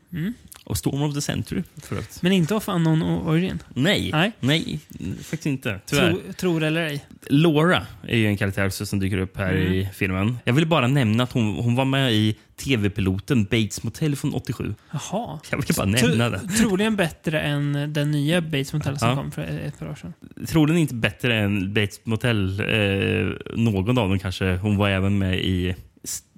[0.64, 2.22] Och Storm of the Century för övrigt.
[2.22, 3.58] Men inte of Unknown Origin.
[3.74, 4.32] Nej, Nej.
[4.40, 4.80] nej,
[5.16, 5.80] faktiskt inte.
[5.86, 6.10] Tyvärr.
[6.12, 7.04] Tro, tror eller ej.
[7.30, 9.72] Laura är ju en karaktär som dyker upp här Mm.
[9.72, 10.38] i filmen.
[10.44, 14.74] Jag vill bara nämna att hon, hon var med i tv-piloten Bates Motel från 87.
[14.90, 15.40] Jaha.
[15.50, 16.38] Jag vill bara nämna det.
[16.38, 19.16] Tro, troligen bättre än den nya Bates Motel som Ja.
[19.16, 20.12] kom för ett par år sedan.
[20.46, 22.60] Troligen inte bättre än Bates Motel.
[22.60, 24.56] Eh, någon av dem kanske.
[24.56, 25.74] Hon var även med i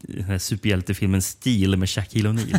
[0.03, 2.59] den här superhjältefilmen Steel med Shaquille O'Neal.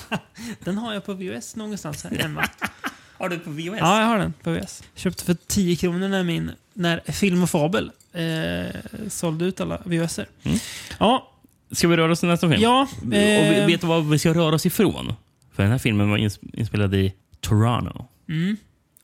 [0.64, 2.48] Den har jag på VHS någonstans här hemma.
[3.18, 3.76] Har du på VHS?
[3.80, 4.82] Ja, jag har den på VHS.
[4.94, 10.26] Köpte för 10 kronor när, min, när Film och Fabel eh, sålde ut alla VHSer.
[10.42, 10.58] Mm.
[10.98, 11.28] Ja,
[11.70, 12.62] Ska vi röra oss till nästa film?
[12.62, 12.88] ja.
[13.06, 15.14] Och eh, vet du vad vi ska röra oss ifrån?
[15.52, 18.06] För den här filmen var ins- inspelad i Toronto.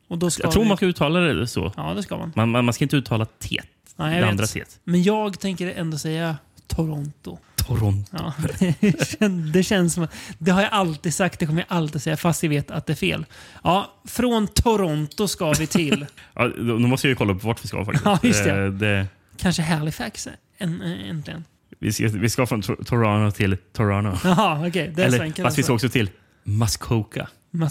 [0.08, 1.72] och då ska Jag tror vi, man ska uttala det så.
[1.76, 2.32] Ja, det ska man.
[2.36, 3.60] Man, man, man ska inte uttala T.
[3.96, 4.52] Nej, det andra vet.
[4.52, 4.64] T.
[4.84, 7.38] Men jag tänker ändå säga Toronto.
[7.68, 8.16] Toronto.
[8.18, 10.06] Ja, det, kän- det känns som
[10.38, 12.92] Det har jag alltid sagt, det kommer jag alltid säga, fast jag vet att det
[12.92, 13.26] är fel.
[13.64, 17.68] Ja, från Toronto ska vi till Ja, då måste jag ju kolla upp vart vi
[17.68, 18.04] ska faktiskt.
[18.04, 18.64] Ja, just det.
[18.64, 19.06] Eh, det
[19.36, 21.44] kanske Halifax än- äntligen.
[21.78, 24.18] vi, ska, vi ska från Tor- Toronto till Toronto.
[24.28, 24.92] Jaha, okej.
[24.96, 25.46] det är så Eller, enkelt.
[25.46, 26.10] fast vi ska också till
[26.44, 27.28] Muskoka.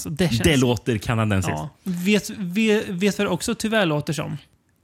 [0.09, 1.57] Det, känns, Det låter kanadensiskt.
[1.57, 1.69] ja.
[1.83, 4.37] vet, vet, vet vad det också tyvärr låter som?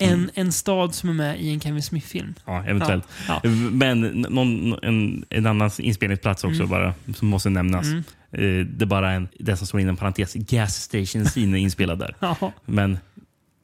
[0.09, 2.33] En, en stad som är med i en Kevin Smith-film.
[2.45, 3.03] Ja, eventuellt.
[3.27, 3.49] Ja, ja.
[3.71, 7.85] Men någon, en, en annan inspelningsplats också bara, som måste nämnas.
[7.85, 8.03] Mm.
[8.31, 11.99] Eh, Det är bara en, det som står inom parentes, gas station scene är inspelad
[11.99, 12.15] där.
[12.41, 12.51] Ja.
[12.65, 12.97] Men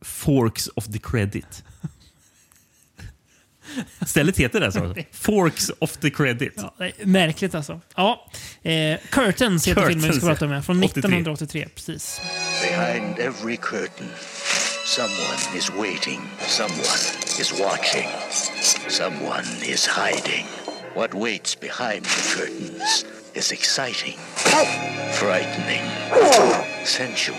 [0.01, 1.63] Forks of the Credit.
[4.05, 4.95] Stället heter det så?
[5.11, 6.53] Forks of the Credit.
[6.55, 6.73] Ja,
[7.05, 7.81] märkligt alltså.
[7.95, 8.25] Ja,
[8.63, 10.51] eh, Curtains heter filmen vi Curtains, ska prata om.
[10.51, 10.99] här, Från 83.
[10.99, 11.67] 1983.
[11.75, 12.21] Precis.
[12.61, 14.07] Behind every curtain,
[14.89, 17.03] someone is waiting, someone
[17.37, 18.07] is watching,
[18.89, 20.47] someone is hiding.
[20.95, 24.17] What waits behind the curtains is exciting,
[25.13, 25.85] frightening,
[26.83, 27.37] sensual,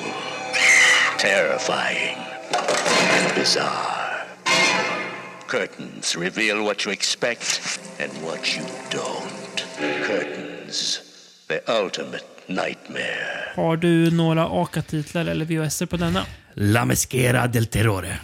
[1.19, 2.19] terrifying,
[2.55, 4.27] and bizarre.
[5.49, 9.67] Curtains reveal what you expect and what you don't.
[10.05, 13.55] Curtains, the ultimate nightmare.
[13.57, 16.27] Har du några AKA-titlar eller VHS på denna?
[16.55, 18.19] La Mesquera del Terrore.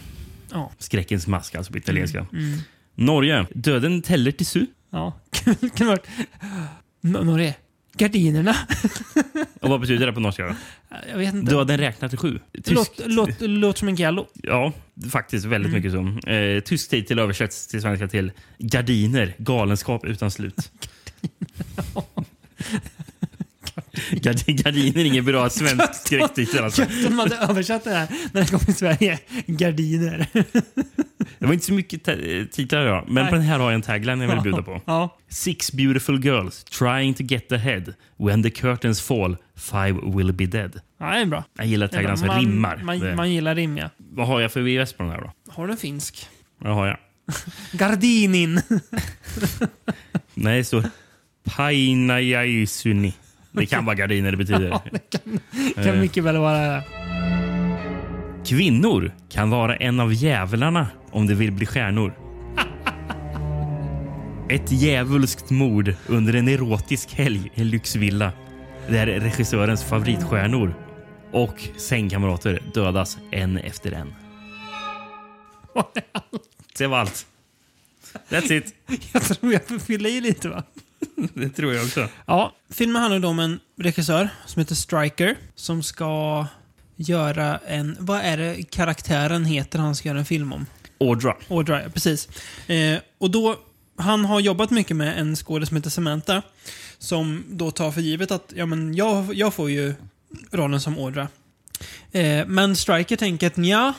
[0.51, 0.71] Ja.
[0.77, 2.19] Skräckens mask, alltså på italienska.
[2.33, 2.59] Mm,
[2.95, 3.45] Norge.
[3.53, 4.65] Döden täller till su.
[4.91, 5.19] Ja.
[7.03, 7.55] N- Norge.
[7.97, 8.55] Gardinerna.
[9.61, 10.55] Och vad betyder det på norska?
[11.11, 11.51] Jag vet inte.
[11.51, 12.39] Döden räknar till sju.
[12.51, 14.27] Det låter låt, låt som en gallo.
[14.33, 14.73] Ja,
[15.11, 15.81] faktiskt väldigt Mm.
[16.03, 16.29] mycket så.
[16.29, 20.55] Eh, tysk titel översätts till svenska till Gardiner, galenskap utan slut.
[21.93, 22.06] Gard-
[24.47, 26.63] Gardiner är ingen bra svensk skräcktitel.
[26.63, 26.85] Alltså.
[27.07, 29.19] De hade översatt det här när det kom till Sverige.
[29.47, 30.27] Gardiner.
[31.39, 32.03] Det var inte så mycket
[32.51, 33.29] titlar idag, men Nej.
[33.29, 34.81] på den här har jag en tagline jag vill bjuda på.
[34.85, 35.17] Ja.
[35.29, 37.83] Six beautiful girls trying to get ahead.
[38.17, 40.79] When the curtains fall, five will be dead.
[40.99, 41.43] ja, det är bra.
[41.57, 42.75] Jag gillar Det taglinen som rimmar.
[42.77, 43.89] Det- Man, man gillar rim, ja.
[43.97, 45.31] Vad har jag för VS på den här då?
[45.51, 46.27] Har du en finsk?
[46.59, 46.97] Vad har jag?
[47.71, 48.61] Gardinin.
[50.33, 50.83] Nej, det står
[51.55, 53.13] Painajaisuni.
[53.57, 54.69] Det kan vara gardiner det betyder.
[55.75, 55.95] kan Eh.
[55.95, 56.83] mycket väl vara...
[58.45, 62.13] Kvinnor kan vara en av djävlarna om de vill bli stjärnor.
[64.49, 68.31] Ett djävulskt mord under en erotisk helg i en lyxvilla
[68.89, 70.73] där regissörens favoritstjärnor
[71.31, 74.13] och sängkamrater dödas en efter en.
[76.77, 77.25] Det var allt.
[78.29, 78.75] That's it.
[79.13, 80.63] Jag tror jag får fylla i lite va?
[81.33, 82.09] Det tror jag också.
[82.25, 86.45] Ja, filmen handlar då om en regissör som heter Striker som ska
[86.95, 87.97] göra en...
[87.99, 90.65] Vad är det karaktären heter han ska göra en film om?
[90.99, 91.35] Audra.
[91.49, 92.29] Audra, ja, precis.
[92.67, 93.55] Eh, och då,
[93.95, 96.41] han har jobbat mycket med en skådespelare som heter Samantha.
[96.97, 99.93] Som då tar för givet att ja, men jag, jag får ju
[100.51, 101.27] rollen som Audra.
[102.11, 103.93] Eh, men Striker tänker att ja,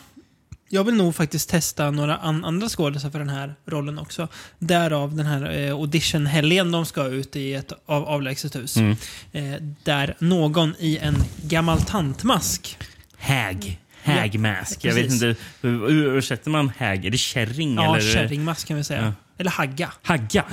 [0.68, 4.28] Jag vill nog faktiskt testa några an andra skådespelare för den här rollen också.
[4.58, 8.76] Därav den här eh, auditionhelgen de ska ut i ett av avlägset hus.
[8.76, 8.96] Mm.
[9.32, 12.78] Eh, där någon i en gammal tantmask
[13.18, 13.78] Hag.
[14.04, 14.84] Hagmask.
[14.84, 15.34] Jag vet inte.
[15.60, 17.04] Hur översätter man hag?
[17.04, 17.74] Är det kärring?
[17.74, 18.12] Ja, eller?
[18.14, 19.02] kärringmask kan vi säga.
[19.02, 19.12] Ja.
[19.38, 19.92] Eller hagga.
[20.02, 20.44] Hagga.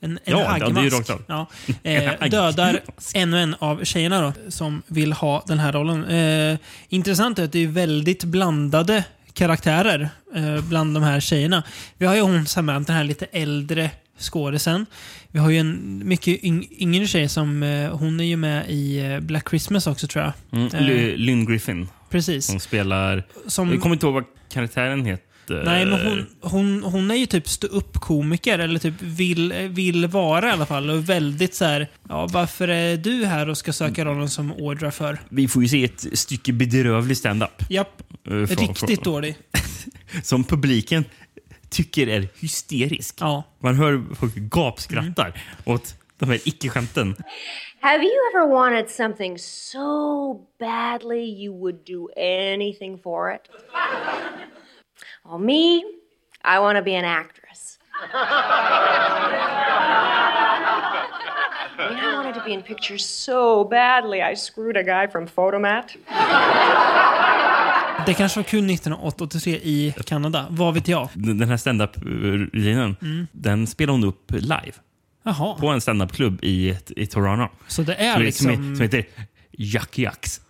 [0.00, 0.74] En, en Ja, ja, haggmask.
[0.74, 1.22] det är ju rakt av.
[1.26, 1.46] Ja.
[1.82, 2.80] Eh, dödar
[3.14, 6.04] en och en av tjejerna då, som vill ha den här rollen.
[6.04, 6.58] Eh,
[6.88, 9.04] intressant är att det är väldigt blandade
[9.34, 11.62] karaktärer eh, bland de här tjejerna.
[11.98, 14.86] Vi har ju hon Samantha, den här lite äldre skådisen.
[15.28, 18.98] Vi har ju en mycket yng yngre tjej som, eh, hon är ju med i
[19.00, 20.32] eh, Black Christmas också tror jag.
[20.60, 20.74] Mm.
[20.74, 21.88] Eh, Ly- Lynn Griffin.
[22.10, 22.50] Precis.
[22.50, 23.24] Hon spelar...
[23.46, 25.24] Som, Jag kommer inte ihåg vad karaktären heter.
[25.46, 30.50] Nej, men hon, hon, hon är ju typ stå-upp-komiker, eller typ vill, vill vara i
[30.52, 30.90] alla fall.
[30.90, 34.90] Och väldigt så här, ja, varför är du här och ska söka rollen som Audra
[34.90, 35.18] för?
[35.28, 37.62] Vi får ju se ett stycke bedrövlig stand-up.
[37.70, 39.36] Japp, eh, från- riktigt från- dålig.
[40.22, 41.04] Som publiken
[41.70, 43.16] tycker är hysterisk.
[43.20, 43.42] Ja.
[43.62, 47.16] Man hör folk gapskrattar åt de här icke-skämten.
[47.80, 52.08] Have you ever wanted something so badly you would do
[52.52, 53.40] anything for it?
[55.24, 55.82] Well, me,
[56.44, 57.78] I want to be an actress.
[61.78, 65.26] I mean, I wanted to be in pictures so badly I screwed a guy from
[65.28, 65.96] Photomat.
[68.06, 71.08] Det kanske var kul 1983 i Kanada, vad vet jag?
[71.14, 73.26] Den här stand-up-linjen, Mm.
[73.32, 74.72] den spelar hon upp live
[75.22, 77.48] Jaha, på en stand-up-klubb i, i Toronto.
[77.68, 78.54] så det är Som, liksom...
[78.54, 79.04] som, är, som heter
[79.50, 80.40] Jack Jacks.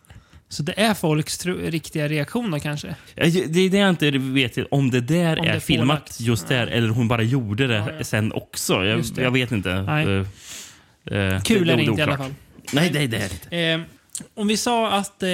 [0.52, 2.94] Så det är folks riktiga reaktioner kanske?
[3.14, 3.22] Det
[3.60, 6.20] är det jag inte vet, om det där Om det är är filmat pålagt.
[6.20, 8.04] just där eller hon bara gjorde det Ja, ja.
[8.04, 8.84] sen också.
[8.84, 9.22] Jag, det.
[9.22, 9.70] jag vet inte.
[9.70, 12.34] Eh, eh, Kul är det inte i alla fall.
[12.72, 13.56] Nej, det, det är det inte.
[13.56, 13.80] Eh,
[14.34, 15.28] om vi sa att eh,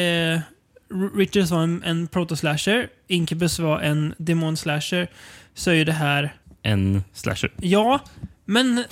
[1.17, 5.07] Richards var en, en proto-slasher, Incubus var en demon-slasher,
[5.55, 6.35] så är det här...
[6.63, 7.53] En slasher.
[7.61, 8.01] Ja,
[8.45, 8.85] men...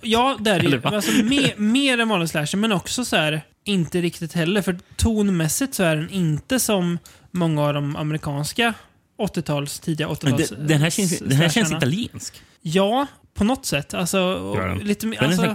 [0.00, 0.80] Ja, det är det ju.
[0.84, 4.62] Alltså, mer, mer än vanlig slasher, men också så här inte riktigt heller.
[4.62, 6.98] För tonmässigt så är den inte som
[7.30, 8.74] många av de amerikanska
[9.18, 12.42] 80-tals, tidiga 80-tals Den, den här känns, den här känns italiensk.
[12.62, 13.94] Ja, på något sätt.
[13.94, 14.78] Alltså, den.
[14.78, 15.06] lite.
[15.06, 15.54] Den Alltså, är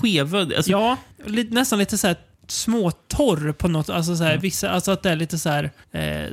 [0.00, 0.40] skeva.
[0.40, 0.96] Alltså, Ja,
[1.26, 2.16] lite, nästan lite så här
[2.48, 4.42] småtorr på något Alltså, så här, Mm.
[4.42, 5.70] vissa, alltså att det är lite så här...
[5.92, 6.26] Eh,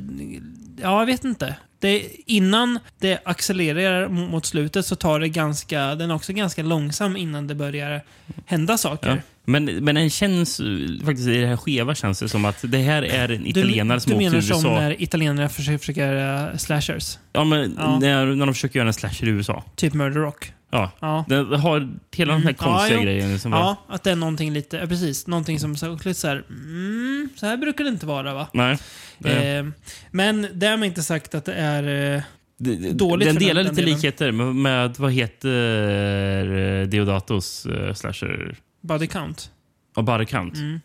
[0.81, 1.55] ja, jag vet inte.
[1.79, 5.95] Det, innan det accelererar mo- mot slutet så tar det ganska...
[5.95, 8.01] Den är också ganska långsam innan det börjar
[8.45, 9.09] hända saker.
[9.09, 9.17] Ja.
[9.45, 10.65] Men, men den känns, eh,
[11.05, 14.09] faktiskt i det här skeva känns det som att det här är en italienare som
[14.09, 14.79] du åkt till menar som USA.
[14.79, 17.17] när italienare försöker, försöker göra slashers?
[17.33, 17.99] Ja, men Ja.
[17.99, 19.63] När, när de försöker göra en slasher i USA.
[19.75, 20.51] Typ Murder Rock?
[20.69, 20.91] Ja.
[20.99, 21.25] Ja.
[21.27, 22.53] Den har hela de här Mm.
[22.55, 23.03] konstiga Ja, jo.
[23.05, 23.39] grejerna.
[23.39, 24.77] Som var, Ja, att det är någonting lite...
[24.77, 25.27] Ja, precis.
[25.27, 26.43] Någonting som så, lite så här...
[26.49, 28.47] Mm, så här brukar det inte vara, va?
[28.53, 28.77] nej.
[29.19, 29.65] Det, Eh,
[30.11, 32.15] men därmed inte sagt att det är...
[32.15, 32.21] Eh,
[32.93, 33.95] dåligt den delar den lite delen.
[33.95, 38.55] likheter med, med vad heter eh, Deodatos eh, slasher?
[38.81, 39.51] body count.
[39.95, 40.55] Och Body Count.
[40.55, 40.79] Mm.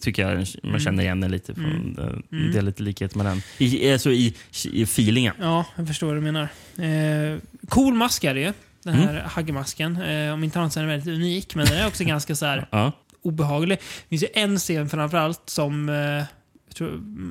[0.00, 1.64] Tycker jag man känner igen den lite från.
[1.64, 1.94] Mm.
[1.94, 2.02] Det,
[2.36, 2.52] Mm.
[2.52, 3.42] det är lite likhet med den.
[3.58, 4.34] I, alltså i,
[4.72, 5.34] i feelingen.
[5.40, 6.48] Ja, jag förstår vad du menar.
[6.78, 7.38] Eh,
[7.68, 8.52] cool mask är det
[8.86, 9.06] Den Mm.
[9.08, 10.02] här haggmasken.
[10.02, 12.46] Eh, om inte annat så är den väldigt unik, men den är också ganska så
[12.46, 12.92] här Ja.
[13.22, 13.78] obehaglig.
[13.78, 16.24] Det finns ju en scen framförallt som eh,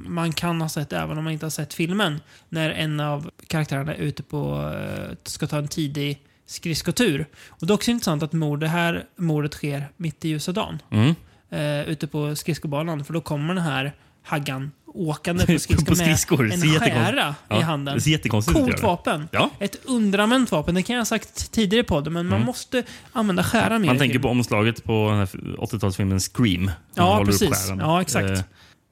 [0.08, 2.20] man kan ha sett även om man inte har sett filmen.
[2.49, 7.26] När en av karaktärerna är ute på, eh, ska ta en tidig skridskotur.
[7.47, 10.80] Och det är också intressant att mord, det här mordet sker mitt i ljusa dagen.
[10.91, 11.16] Mm.
[11.49, 13.06] Eh, ute på skridskobanan.
[13.06, 13.93] För då kommer den här
[14.24, 16.43] haggan åkande på På skridskor, skridskor.
[16.43, 17.95] med en skära Ja, i handen.
[17.95, 19.27] det ser jättekonstigt Coolt vapen.
[19.31, 19.49] Ja.
[19.59, 20.75] Ett underanvänt vapen.
[20.75, 22.45] Det kan jag ha sagt tidigare på det, men man Mm.
[22.45, 22.83] måste
[23.13, 23.87] använda skära mer.
[23.87, 25.25] Man i tänker på omslaget på den här
[25.57, 26.71] 80-talsfilmen Scream.
[26.95, 27.71] Ja, precis.
[27.79, 28.29] Ja, exakt.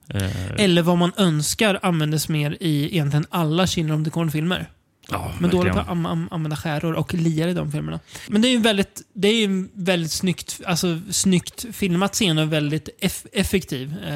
[0.09, 4.69] Eh, eh, Eller vad man önskar användes mer i egentligen alla Kina om Dekorn-filmer.
[5.11, 7.99] Ja, Men dåligt på att am- am- använda skäror och liar i de filmerna.
[8.27, 12.53] Men det är ju väldigt, det är ju väldigt snyggt, alltså, snyggt filmat scen och
[12.53, 13.93] väldigt eff effektiv.
[14.03, 14.09] Eh,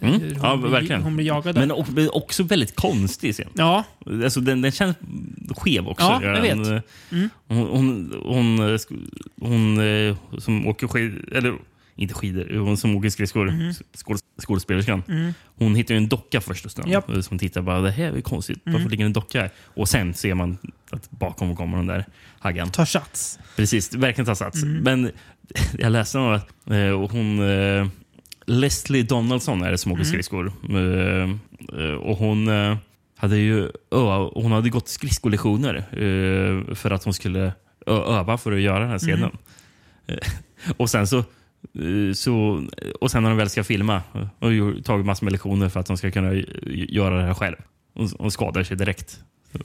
[0.00, 1.02] hur hon, Ja, verkligen.
[1.02, 1.54] hon blir jagad.
[1.56, 1.70] Men
[2.12, 3.48] också väldigt konstig scen.
[3.54, 4.96] ja, Alltså, den, den känns
[5.56, 6.04] skev också.
[6.06, 6.66] Ja, jag vet.
[6.66, 6.80] eh,
[7.12, 7.28] Mm.
[7.48, 8.80] Hon, hon, hon, eh,
[9.40, 11.54] hon eh, som åker skidor, eller
[11.96, 13.72] inte skidor, hon som åker skridskor, Mhm.
[13.94, 14.16] skål,
[14.46, 15.02] skådespelerskan.
[15.08, 15.32] Mm.
[15.58, 16.92] Hon hittar ju en docka första stunden.
[16.92, 17.10] Japp.
[17.10, 18.58] eh, Som tittar bara, det här är konstigt.
[18.64, 18.90] Varför Mm.
[18.90, 19.50] ligger en docka här?
[19.74, 20.58] Och sen ser man
[20.90, 22.04] att bakom kommer den där
[22.38, 22.70] haggan.
[22.70, 23.38] ta shots.
[23.56, 24.62] Precis, verkligen tar sats.
[24.62, 24.82] Mm.
[24.82, 25.10] Men
[25.78, 27.50] jag läste om att eh, och hon...
[27.50, 27.86] Eh,
[28.46, 30.12] Leslie Donaldson är det som åker Mm.
[30.12, 30.52] skridskor.
[30.70, 31.30] Eh,
[31.82, 32.76] eh, och hon eh,
[33.16, 33.70] hade ju
[34.34, 37.52] hon hade gått skridskollektioner eh, för att hon skulle
[37.86, 39.18] öva för att göra den här scenen.
[39.22, 39.36] Mm.
[40.06, 41.24] Eh, och sen så eh,
[42.14, 42.64] så,
[43.00, 44.02] och sen när de väl ska filma
[44.38, 46.32] och tagit massor med lektioner för att de ska kunna
[46.66, 47.56] göra det här själv.
[48.18, 49.20] hon skadar sig direkt.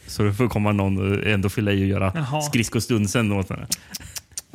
[0.08, 2.42] Så, det får komma någon och ändå fylla i och göra Jaha.
[2.42, 3.68] skridskostunsen åt henne.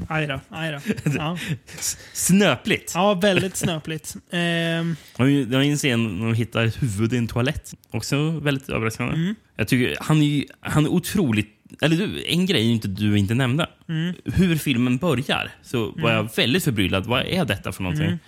[0.08, 0.78] Aj då, aj då.
[1.16, 1.38] Ja.
[2.12, 2.92] Snöpligt!
[2.94, 4.16] ja, väldigt snöpligt.
[4.30, 7.74] Ehm, Det var en scen när de hittar ett huvud i en toalett.
[7.90, 9.14] Också väldigt överraskande.
[9.14, 9.34] Mm.
[9.56, 11.50] Jag tycker han är, han är otroligt...
[11.80, 13.68] Eller du, en grej inte du inte nämnde.
[13.88, 14.14] Mm.
[14.24, 17.06] Hur filmen börjar så var jag väldigt förbryllad.
[17.06, 18.06] Vad är detta för någonting?
[18.06, 18.18] Mm.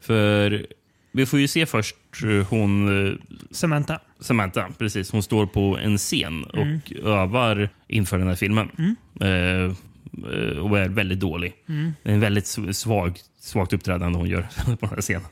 [0.00, 0.66] För
[1.12, 3.06] vi får ju se först eh, hon...
[3.06, 3.14] eh,
[3.50, 4.00] Samantha.
[4.20, 5.10] Samantha, precis.
[5.12, 8.96] Hon står på en scen och övar inför den här filmen.
[9.20, 11.54] Eh, eh, och är väldigt dålig.
[12.02, 15.26] Det är en väldigt svag, svagt uppträdande hon gör på den här scenen.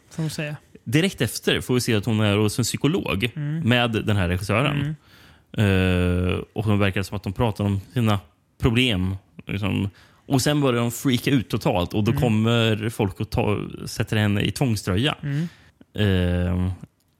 [0.84, 3.30] Direkt efter får vi se att hon är hos en psykolog
[3.64, 4.96] med den här regissören.
[5.58, 8.18] Eh, och det verkar som att de pratar om sina
[8.60, 9.16] problem.
[9.46, 9.88] Liksom.
[10.26, 14.40] Och Sen börjar de freaka ut totalt och då kommer folk och ta, sätter henne
[14.40, 15.14] i tvångströja.
[15.98, 16.70] Eh,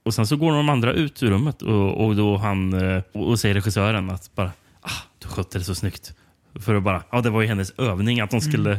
[0.05, 3.29] och Sen så går de andra ut ur rummet och, och då han eh, och
[3.29, 6.15] och säger regissören att bara ah, du skötte det så snyggt.
[6.61, 8.79] För att bara, ja, det var ju hennes övning att de skulle...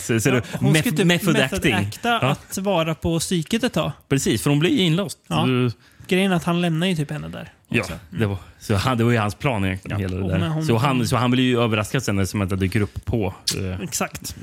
[0.00, 2.28] Så, så det, Hon meth- ska typ method method acta Ja.
[2.30, 3.92] att vara på psyket ett tag.
[4.08, 5.18] Precis, för hon blir inlåst.
[5.28, 5.46] Ja.
[5.46, 5.76] Så-
[6.08, 7.52] Grejen är att han lämnar ju typ henne där.
[7.68, 10.00] Ja, det var, så han, det var ju hans plan egentligen.
[10.00, 10.48] Hela det där.
[10.48, 13.80] hon- så, han, så han blir ju överraskad sen när Samantha dyker upp på eh,
[13.80, 14.36] Exakt.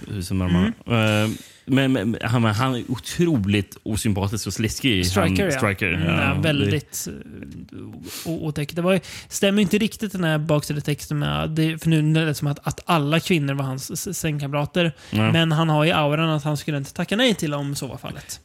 [0.52, 1.26] med mm.
[1.26, 5.06] eh, men, men han, han är otroligt osympatisk och sliskig.
[5.06, 5.58] Striker, han, ja.
[5.58, 5.94] Striker.
[5.94, 7.08] Mm, Ja, väldigt
[8.26, 8.76] eh, otäck.
[8.76, 11.50] Det var, stämmer inte riktigt den här baksidetexten med...
[11.50, 14.92] Det, för nu är det som att, att alla kvinnor var hans sängkamrater.
[15.10, 15.32] Ja.
[15.32, 17.98] Men han har ju auran att han skulle inte tacka nej till om så var
[17.98, 18.42] fallet.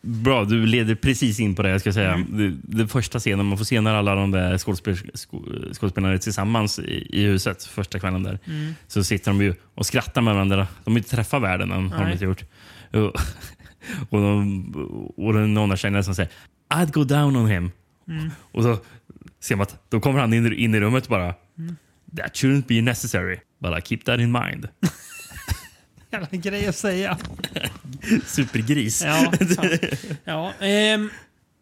[0.00, 2.14] Bra, du leder precis in på det jag ska säga.
[2.14, 2.38] Mm.
[2.38, 4.96] Det, det första scenen, man får se när alla de där skådespel,
[5.74, 8.38] skådespelarna är tillsammans i, i huset första kvällen där.
[8.44, 8.74] Mm.
[8.88, 10.68] Så sitter de ju och skrattar med varandra.
[10.84, 11.92] De har inte träffat världen än.
[11.92, 12.44] Har de inte gjort.
[12.92, 12.98] Och,
[14.10, 16.30] och, de, och någon av tjejerna som säger
[16.68, 17.70] I'd go down on him.
[18.08, 18.30] Mm.
[18.52, 18.78] Och så
[19.40, 21.76] ser man att då kommer han in, in i rummet bara Mm.
[22.16, 24.68] That shouldn't be necessary, but I keep that in mind.
[26.10, 27.18] Jävla grej att säga.
[28.26, 29.02] Supergris.
[29.04, 29.32] Ja,
[30.24, 31.10] ja ehm,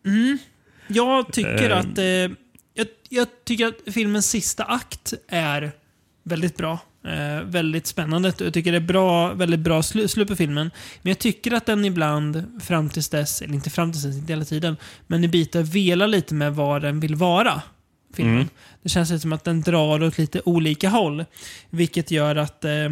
[0.06, 0.38] mm,
[0.86, 1.78] jag tycker Ehm.
[1.78, 1.98] att...
[1.98, 2.36] Eh,
[2.74, 5.72] jag, jag tycker att filmens sista akt är
[6.22, 6.78] väldigt bra.
[7.04, 8.32] Eh, väldigt spännande.
[8.38, 10.70] Jag tycker det är bra, väldigt bra slu, slut på filmen.
[11.02, 14.32] Men jag tycker att den ibland, fram tills dess, eller inte fram tills dess, inte
[14.32, 14.76] hela tiden,
[15.06, 17.62] men i bitar velar lite med vad den vill vara.
[18.14, 18.34] Filmen.
[18.34, 18.48] Mm.
[18.82, 21.24] Det känns lite som att den drar åt lite olika håll.
[21.70, 22.88] Vilket gör att eh,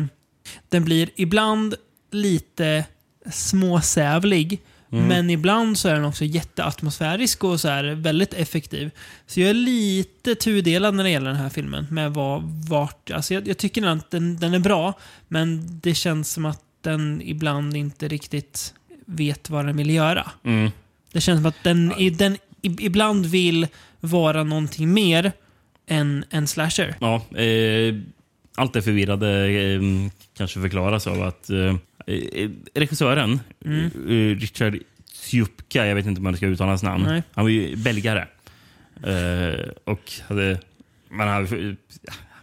[0.69, 1.75] den blir ibland
[2.13, 2.85] lite
[3.31, 4.61] småsävlig.
[4.89, 8.91] Men ibland så är den också jätteatmosfärisk och så här väldigt effektiv.
[9.27, 11.87] Så jag är lite tudelad när det gäller den här filmen.
[11.91, 14.95] Med vad, vart, alltså jag, jag tycker att den, den är bra,
[15.29, 18.75] men det känns som att den ibland inte riktigt
[19.05, 20.31] vet vad den vill göra.
[20.45, 20.71] Mm.
[21.13, 23.67] Det känns som att den, i, den ibland vill
[24.01, 25.33] vara någonting mer
[25.87, 26.97] än en slasher.
[27.01, 27.95] Ja, eh,
[28.55, 29.81] allt det förvirrade eh,
[30.37, 31.77] kanske förklaras av att eh,
[32.07, 33.85] eh, regissören, Mm.
[33.85, 34.79] eh, Richard
[35.13, 37.23] Tjupka, jag vet inte om man ska uttala hans namn, Nej.
[37.33, 38.29] han var ju belgare.
[39.03, 40.61] Eh, och hade,
[41.11, 41.77] man hade,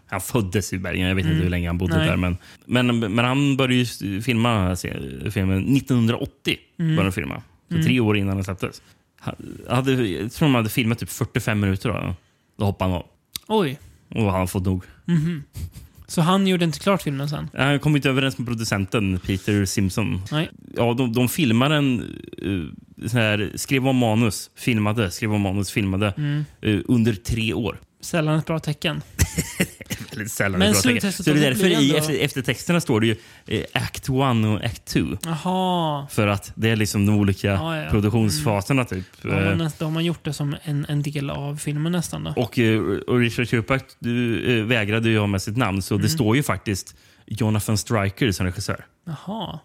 [0.05, 2.05] han föddes i Belgien, jag vet inte hur länge han bodde Mm.
[2.05, 2.09] Nej.
[2.09, 2.37] där.
[2.65, 4.75] Men, men, men han började ju filma
[5.31, 6.57] filmen 1980.
[6.79, 6.95] Mm.
[6.95, 7.41] Började filma.
[7.71, 8.81] Så tre år innan den släpptes.
[9.19, 9.35] Han
[9.69, 11.89] hade, jag tror de hade filmat typ 45 minuter.
[11.89, 12.15] Då,
[12.57, 13.05] då hoppade han av.
[13.47, 13.79] Oj.
[14.09, 14.83] Och han fått nog.
[16.13, 17.49] Så han gjorde inte klart filmen sen?
[17.57, 20.21] Han kom inte överens med producenten Peter Simpson.
[20.31, 20.49] Nej.
[20.75, 22.01] Ja, de, de filmade en...
[22.45, 22.69] Uh,
[23.07, 26.45] så här, skrev om manus, filmade, skrev om manus, filmade Mm.
[26.61, 27.79] eh, under tre år.
[28.01, 29.01] Sällan ett bra tecken.
[30.17, 31.11] Väldigt sällan Men ett bra tecken.
[31.13, 33.15] Så det är därför i ändå- efter, eftertexterna står det ju
[33.47, 34.99] eh, Act 1 och Act 2.
[35.25, 36.07] Jaha.
[36.11, 37.89] För att det är liksom de olika Ja, ja.
[37.89, 38.85] produktionsfaserna.
[38.85, 39.05] Typ.
[39.21, 42.23] Då har, Eh, då har man gjort det som en, en del av filmen nästan
[42.23, 42.33] då.
[42.37, 46.03] Och, eh, och Richard Chupak du, eh, vägrade ju ha med sitt namn, så Mm.
[46.03, 46.95] det står ju faktiskt
[47.25, 48.85] Jonathan Stryker som regissör.
[49.05, 49.59] Jaha.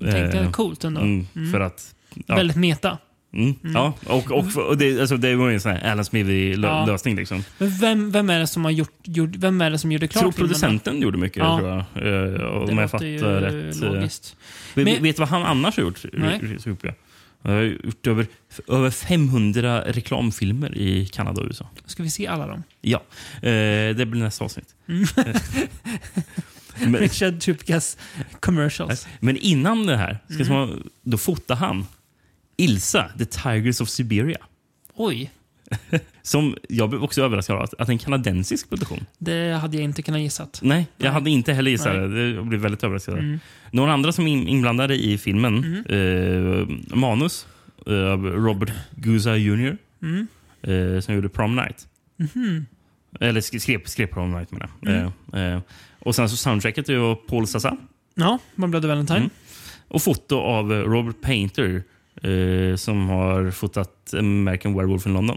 [0.00, 1.00] Tänkte Eh, coolt ändå.
[1.00, 1.94] Mm, För att...
[2.26, 2.34] Ja.
[2.36, 2.98] Väldigt meta.
[3.34, 3.92] Mm, ja.
[4.06, 6.04] Och, och, och det, alltså, det var ju en sån här Alan Ja.
[6.04, 7.16] Smithy-lösning.
[7.16, 7.44] Liksom.
[7.58, 10.22] Men vem, vem är det som har gjort, gjort vem är det som gjorde klart
[10.22, 11.58] tror producenten gjorde mycket, Ja.
[11.58, 11.78] tror jag.
[11.78, 13.82] Eh, Om Det jag fattar rätt.
[13.82, 13.92] eh.
[13.92, 14.36] logiskt.
[14.74, 16.04] Vet, Men- vet du vad han annars har gjort?
[16.12, 16.40] Nej.
[17.42, 18.26] Han har gjort över,
[18.68, 21.68] över 500 reklamfilmer i Kanada och USA.
[21.86, 22.62] Ska vi se alla dem?
[22.80, 23.02] Ja,
[23.36, 23.50] eh,
[23.96, 24.74] det blir nästa avsnitt.
[24.88, 25.04] Mm.
[26.92, 27.96] men, Richard Chupkas
[28.40, 29.06] commercials.
[29.20, 30.44] men innan det här, Mm.
[30.44, 31.86] ska man, då fotade han
[32.56, 34.38] Ilsa, The Tigers of Siberia.
[34.94, 35.30] Oj,
[36.22, 39.06] Som jag blev också överraskad av att, att en kanadensisk produktion.
[39.18, 40.60] det hade jag inte kunnat gissat.
[40.62, 41.12] Nej, jag Nej.
[41.12, 42.28] hade inte heller gissat det.
[42.30, 43.18] Jag blev väldigt överraskad.
[43.18, 43.38] Mm.
[43.70, 45.84] Några andra som är in- inblandade i filmen.
[45.88, 47.46] Eh, manus
[47.86, 49.76] eh, av Robert Guza Jr.
[50.02, 50.26] Mm.
[50.62, 51.88] Eh, som gjorde Prom Night.
[53.20, 54.94] Eller sk- skrev, skrev på Night menar jag.
[55.34, 55.60] Eh, eh,
[55.98, 57.76] Och sen så soundtracket är ju Paul Sassa.
[58.14, 59.18] Ja, My Bloody Valentine.
[59.18, 59.30] Mm.
[59.88, 61.82] Och foto av Robert Painter
[62.24, 65.36] eh, som har fotat American Werewolf in London.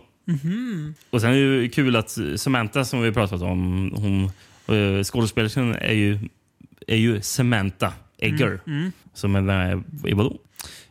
[1.10, 4.24] Och sen är det ju kul att Samantha som vi pratat om, hon,
[4.78, 6.20] eh, skådespelerskan är ju,
[6.88, 8.60] är ju Samantha Egger.
[9.14, 10.38] Som är med i vadå?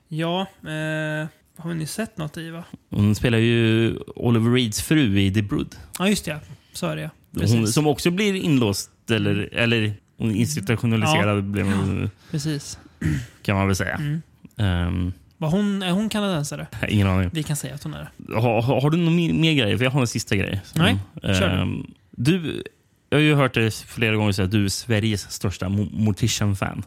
[0.08, 2.64] Ja, eh, har ni sett något i va?
[2.90, 5.76] Hon spelar ju Oliver Reeds fru i The Brood.
[5.98, 6.40] Ja, just det.
[6.72, 7.10] Så är det ja.
[7.32, 7.74] Hon, Precis.
[7.74, 12.78] som också blir inlåst, eller, eller institutionaliserad blir hon, Precis.
[13.42, 13.94] kan man väl säga.
[13.94, 14.22] Mm.
[14.56, 16.66] Ehm, Var hon, är hon kanadensare?
[16.88, 17.30] ingen aning.
[17.32, 18.34] Vi kan säga att hon är det.
[18.40, 19.76] Har, har, du någon mer, mer grejer?
[19.76, 20.60] För jag har en sista grej.
[20.64, 21.62] som- Nej, kör du.
[21.62, 22.62] Ehm, du.
[23.08, 26.82] Jag har ju hört dig flera gånger säga att du är Sveriges största Mo- Mortician-fan.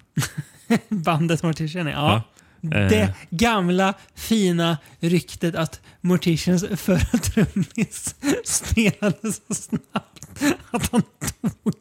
[0.89, 2.21] Bandet Mortician, ja.
[2.61, 2.69] Ja.
[2.77, 2.89] Eh.
[2.89, 10.29] Det gamla fina ryktet att Morticians förra trummis spelade så snabbt
[10.71, 11.01] att han
[11.41, 11.73] dog.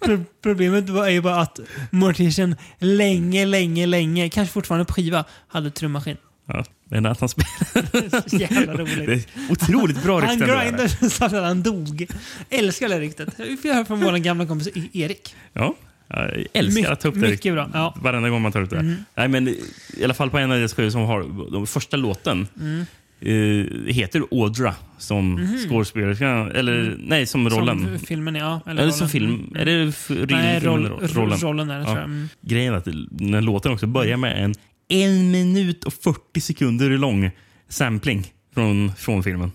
[0.00, 1.60] Pro- Problemet var ju bara att
[1.90, 6.16] Mortician länge, länge, länge, kanske fortfarande på skiva, hade trummaskin.
[6.46, 8.28] Ja, men att han spelar.
[8.28, 9.08] Så jävla Det roligt.
[9.08, 10.48] är otroligt bra Han rykten.
[10.48, 10.62] det där.
[10.64, 12.06] grindade så att han dog.
[12.50, 13.28] Älskar det ryktet.
[13.38, 15.34] Vi får höra från vår gamla kompis E- Erik.
[15.52, 15.74] Ja,
[16.08, 17.20] jag älskar att ta upp det.
[17.20, 17.70] Mycket bra.
[17.74, 17.92] Ja.
[17.92, 18.04] Mm.
[18.04, 18.96] Varenda gång man tar upp det.
[19.14, 22.48] Nej, men I alla fall på en av deras skivor som har de första låten.
[22.60, 22.86] Mm.
[23.20, 26.28] Eh, heter Audra som skådespelerska.
[26.54, 27.84] Eller nej, som rollen.
[27.84, 28.60] Som filmen, ja.
[28.66, 28.92] Eller rollen.
[28.94, 29.54] som film.
[29.58, 29.92] Är det
[30.30, 31.38] Nej, roll, rollen?
[31.38, 31.70] rollen.
[31.70, 31.84] är det, Ja.
[31.86, 32.04] tror jag.
[32.04, 32.28] Mm.
[32.40, 34.54] Grejen är att när låten också börjar med en
[34.92, 37.30] en minut och 40 sekunder lång
[37.68, 39.52] sampling från, från filmen.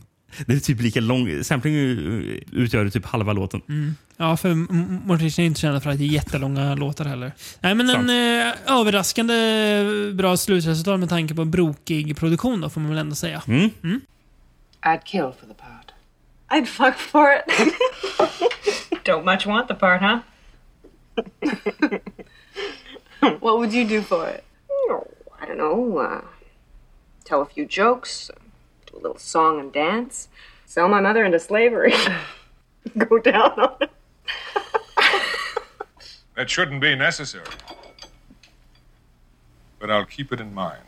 [0.48, 1.44] Det är typ lika lång.
[1.44, 1.76] Sampling
[2.52, 3.62] utgör typ halva låten.
[4.18, 4.54] Ja, för
[5.08, 7.32] Mortician är inte kända för att det är jättelånga låtar heller.
[7.60, 8.10] Nej, men Sant.
[8.10, 9.34] en eh, överraskande
[10.14, 13.42] bra slutresultat med tanke på en brokig produktion då, får man väl ändå säga.
[13.48, 13.70] Mm.
[14.82, 15.92] I'd kill for the part.
[16.50, 17.46] I'd fuck for it.
[19.06, 20.20] Don't much want the part, huh?
[23.40, 24.44] What would you do for it?
[24.70, 25.04] Oh,
[25.42, 26.00] I don't know.
[26.00, 26.22] Uh,
[27.24, 28.34] tell a few jokes, uh,
[29.06, 30.28] little song and dance,
[30.66, 31.94] sell my mother into slavery,
[33.10, 33.90] go down on it.
[36.36, 37.46] That shouldn't be necessary.
[39.80, 40.84] But I'll keep it in mind.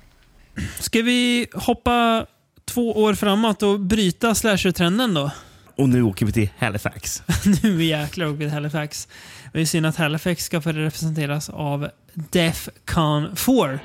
[0.80, 2.26] Ska vi hoppa
[2.66, 5.32] två år framåt och bryta slasher-trenden då?
[5.76, 7.24] Och nu åker vi till Halifax.
[7.64, 9.08] nu jäklar åker vi till Halifax.
[9.54, 13.80] Det är synd att Halifax ska få representeras av Defcon 4.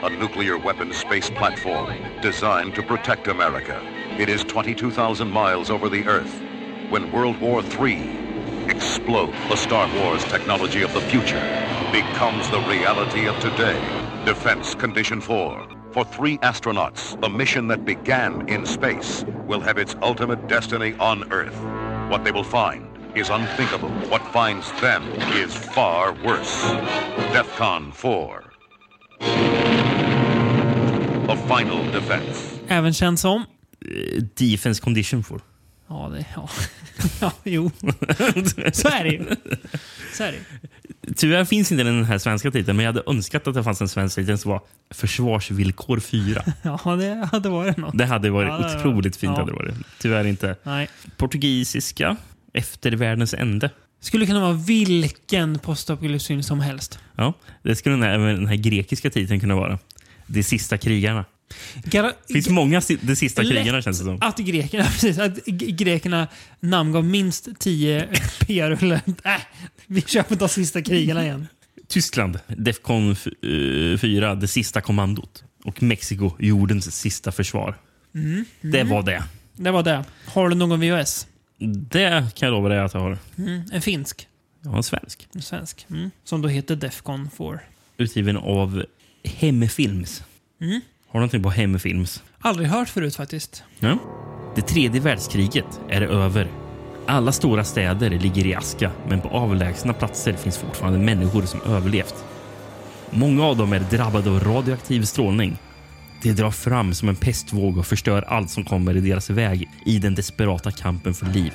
[0.00, 1.92] A nuclear weapons space platform
[2.22, 3.82] designed to protect America.
[4.16, 6.40] It is 22,000 miles over the Earth
[6.88, 7.98] when World War III
[8.68, 9.36] explodes.
[9.48, 11.42] The Star Wars technology of the future
[11.90, 13.76] becomes the reality of today.
[14.24, 15.66] Defense Condition 4.
[15.90, 21.30] For three astronauts, the mission that began in space will have its ultimate destiny on
[21.32, 21.58] Earth.
[22.08, 22.86] What they will find
[23.16, 23.90] is unthinkable.
[24.10, 26.62] What finds them is far worse.
[27.32, 28.47] DEFCON 4.
[31.26, 32.40] The final defense.
[32.68, 33.44] Även känd som...
[33.80, 35.40] Eh, Defense Condition for.
[35.88, 36.24] Ja, det...
[36.36, 36.48] Ja,
[37.20, 37.70] ja jo.
[38.72, 39.24] Så är det ju.
[40.14, 40.38] Så är det.
[41.16, 43.88] Tyvärr finns inte den här svenska titeln, men jag hade önskat att det fanns en
[43.88, 44.60] svensk titel som var
[44.90, 46.42] Försvarsvillkor 4.
[46.62, 47.98] Ja, det hade varit något.
[47.98, 49.16] Det hade varit Ja, det otroligt varit.
[49.16, 49.30] fint.
[49.36, 49.40] Ja.
[49.40, 49.74] Hade det varit.
[50.00, 50.56] Tyvärr inte.
[50.62, 50.88] Nej.
[51.16, 52.16] Portugisiska,
[52.52, 53.70] Efter världens ände.
[54.00, 56.98] Skulle kunna vara vilken postapokalypsfilm film som helst.
[57.16, 57.32] Ja,
[57.62, 59.78] det skulle den här, den här grekiska titeln kunna vara.
[60.26, 61.24] De sista krigarna.
[61.84, 64.18] Gara- Det finns många De sista krigarna känns det som.
[64.20, 66.28] Att grekerna, precis, att grekerna
[66.60, 68.08] namngav minst 10
[68.46, 69.00] PR-rullar.
[69.24, 69.32] Äh,
[69.86, 71.46] vi kör på de sista krigarna igen.
[71.88, 75.44] Tyskland, Defcon f- eh, 4, Det sista kommandot.
[75.64, 77.78] Och Mexiko, Jordens sista försvar.
[78.14, 78.44] Mm.
[78.60, 79.22] Det var det.
[79.56, 80.04] Det var det.
[80.26, 81.26] Har du någon VHS?
[81.66, 83.18] Det kan jag lova dig att jag har.
[83.38, 84.28] Mm, en finsk.
[84.64, 85.28] Har en svensk.
[85.34, 85.86] En svensk.
[85.90, 86.10] Mm.
[86.24, 87.60] Som då heter Defcon 4.
[87.96, 88.84] Utgiven av
[89.24, 90.24] Hemfilms.
[90.60, 90.80] Mm.
[91.08, 92.22] Har du någonting på Hemfilms?
[92.38, 93.64] Aldrig hört förut faktiskt.
[93.78, 93.98] Ja.
[94.56, 96.48] Det tredje världskriget är över.
[97.06, 102.24] Alla stora städer ligger i aska, men på avlägsna platser finns fortfarande människor som överlevt.
[103.10, 105.58] Många av dem är drabbade av radioaktiv strålning.
[106.22, 109.98] Det drar fram som en pestvåg och förstör allt som kommer i deras väg i
[109.98, 111.52] den desperata kampen för liv.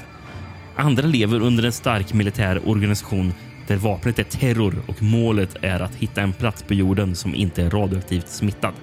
[0.76, 3.34] Andra lever under en stark militär organisation
[3.68, 7.64] där vapnet är terror och målet är att hitta en plats på jorden som inte
[7.64, 8.74] är radioaktivt smittad.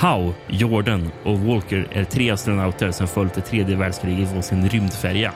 [0.00, 5.32] Howe, Jordan och Walker är tre astronauter som följt det tredje världskriget på sin rymdfärja.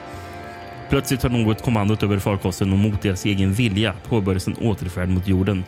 [0.89, 5.27] Plötsligt tar något kommandot över farkosten och mot deras egen vilja påbörjas en återfärd mot
[5.27, 5.63] jorden.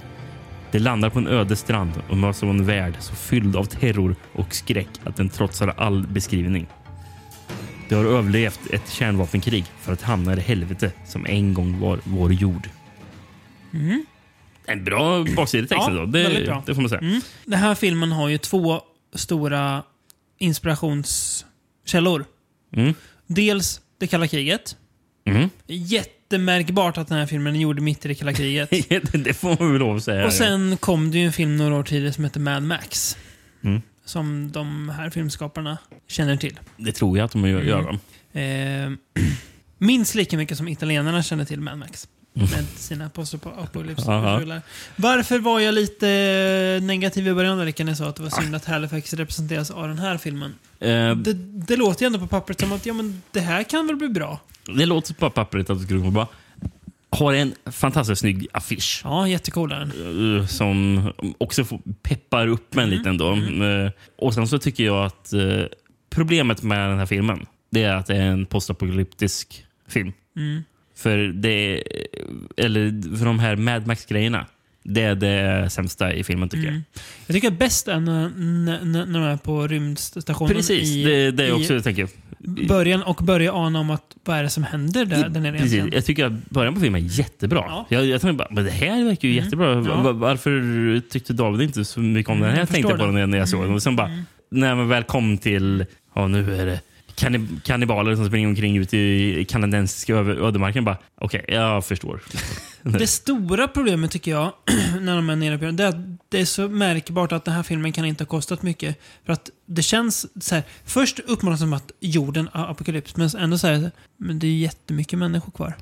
[0.71, 4.15] De landar på en öde strand och möts av en värld så fylld av terror
[4.33, 6.67] och skräck att den trotsar all beskrivning.
[7.89, 11.99] De har överlevt ett kärnvapenkrig för att hamna i det helvete som en gång var
[12.03, 12.69] vår jord.
[13.73, 14.05] Mm.
[14.65, 16.05] En bra baksidetexter Ja, då.
[16.05, 16.63] Det, bra.
[16.65, 17.01] det får man säga.
[17.01, 17.21] Mm.
[17.45, 18.81] Den här filmen har ju två
[19.13, 19.83] stora
[20.39, 22.25] inspirationskällor.
[22.75, 22.93] Mm.
[23.27, 24.75] Dels det kalla kriget.
[25.25, 25.49] Mm.
[26.29, 28.69] Jättemärkbart att den här filmen är gjord mitt i det kalla kriget.
[29.23, 30.25] det får man väl lov att säga.
[30.25, 33.17] Och sen kom det ju en film några år tidigare som heter Mad Max.
[33.63, 33.81] Mm.
[34.05, 36.59] Som de här filmskaparna känner till.
[36.77, 37.99] Det tror jag att de gör.
[38.33, 38.97] Mm.
[39.13, 39.23] Eh,
[39.77, 42.07] minst lika mycket som italienarna känner till Mad Max.
[42.35, 42.49] Mm.
[42.51, 44.39] Med sina poster på apocalypse Aha.
[44.39, 44.61] rullar.
[44.95, 48.55] Varför var jag lite negativ i början Rickard, när jag sa att det var synd
[48.55, 50.53] att Halifax representeras av den här filmen?
[50.79, 51.33] Eh, Det,
[51.67, 54.09] det låter ju ändå på pappret som att ja, men det här kan väl bli
[54.09, 54.39] bra.
[54.77, 56.27] det låter på pappret att det skulle gå bra.
[57.09, 59.01] Har en fantastiskt snygg affisch.
[59.03, 60.39] Ja, jättecool är den.
[60.39, 61.01] eh, Som
[61.37, 61.65] också
[62.03, 62.83] peppar upp Mm.
[62.83, 63.33] en liten då.
[63.65, 65.41] Eh, Och sen så tycker jag att eh,
[66.09, 70.13] problemet med den här filmen, det är att det är en postapokalyptisk film.
[70.37, 70.63] Mm.
[70.95, 71.83] För det
[72.57, 74.45] eller för de här Mad Max-grejerna,
[74.83, 76.83] det är det sämsta i filmen tycker Mm.
[77.27, 79.71] Jag tycker att bäst är när, de är på jag.
[79.71, 82.07] rymdstationen Precis, i, det, det är i också jag tänker.
[82.67, 85.83] början och börja ana om att vad är det som händer där, där nere Precis.
[85.93, 87.63] Jag tycker att början på filmen är jättebra.
[87.67, 87.85] Ja.
[87.89, 89.71] Jag, jag tänkte bara, men det här verkar ju jättebra.
[89.73, 89.85] Mm.
[89.85, 90.01] Ja.
[90.01, 92.57] Va- Varför tyckte David inte så mycket om den Mm, här?
[92.57, 93.73] jag Jag tänkte på den när jag såg den.
[93.73, 94.09] Och sen bara,
[94.51, 95.85] när man väl kom till,
[96.15, 96.79] ja nu är det
[97.15, 100.85] kannib- kannibaler som springer omkring ute i kanadensiska öde- ödemarken.
[100.85, 102.21] Bara, Okej, jag förstår.
[102.83, 104.53] Det stora problemet tycker jag,
[105.01, 105.95] när de är nere på det är att
[106.29, 108.99] det är så märkbart att den här filmen kan inte ha kostat mycket.
[109.25, 113.57] För att det känns så här, först uppmålas som att jorden är apokalyps, men ändå
[113.57, 115.73] så här, men det är jättemycket människor kvar.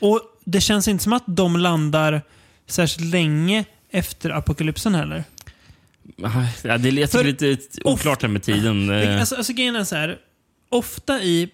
[0.00, 2.22] Och det känns inte som att de landar
[2.66, 5.24] särskilt länge efter apokalypsen heller.
[6.16, 8.90] Ja, det är lite oklart här med tiden.
[8.90, 10.18] Eh, Alltså, alltså grejen är så här,
[10.70, 11.48] ofta i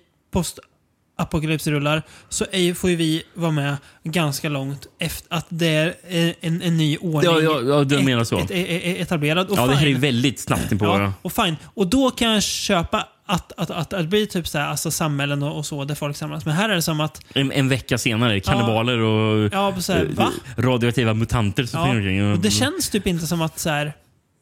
[1.17, 6.35] postapokalypsrullar så är, får ju vi vara med ganska långt efter att det är eh,
[6.41, 8.39] en, en ny ordning Ja, ja, ja, du et- menar så.
[8.39, 9.49] et- et- etablerad.
[9.51, 10.01] Och ja, det här är fine.
[10.01, 10.85] väldigt snabbt in på.
[10.85, 11.57] Ja, och fine.
[11.75, 14.91] Och då kan jag köpa att, att, att, att det blir typ så här, alltså
[14.91, 16.45] samhällen och, och så där folk samlas.
[16.45, 20.15] Men här är det som att En, en vecka senare, kannibaler och Ja, här, eh,
[20.17, 20.31] va?
[20.57, 21.81] radioaktiva mutanter som
[22.17, 23.93] Ja, och det känns typ inte som att så här,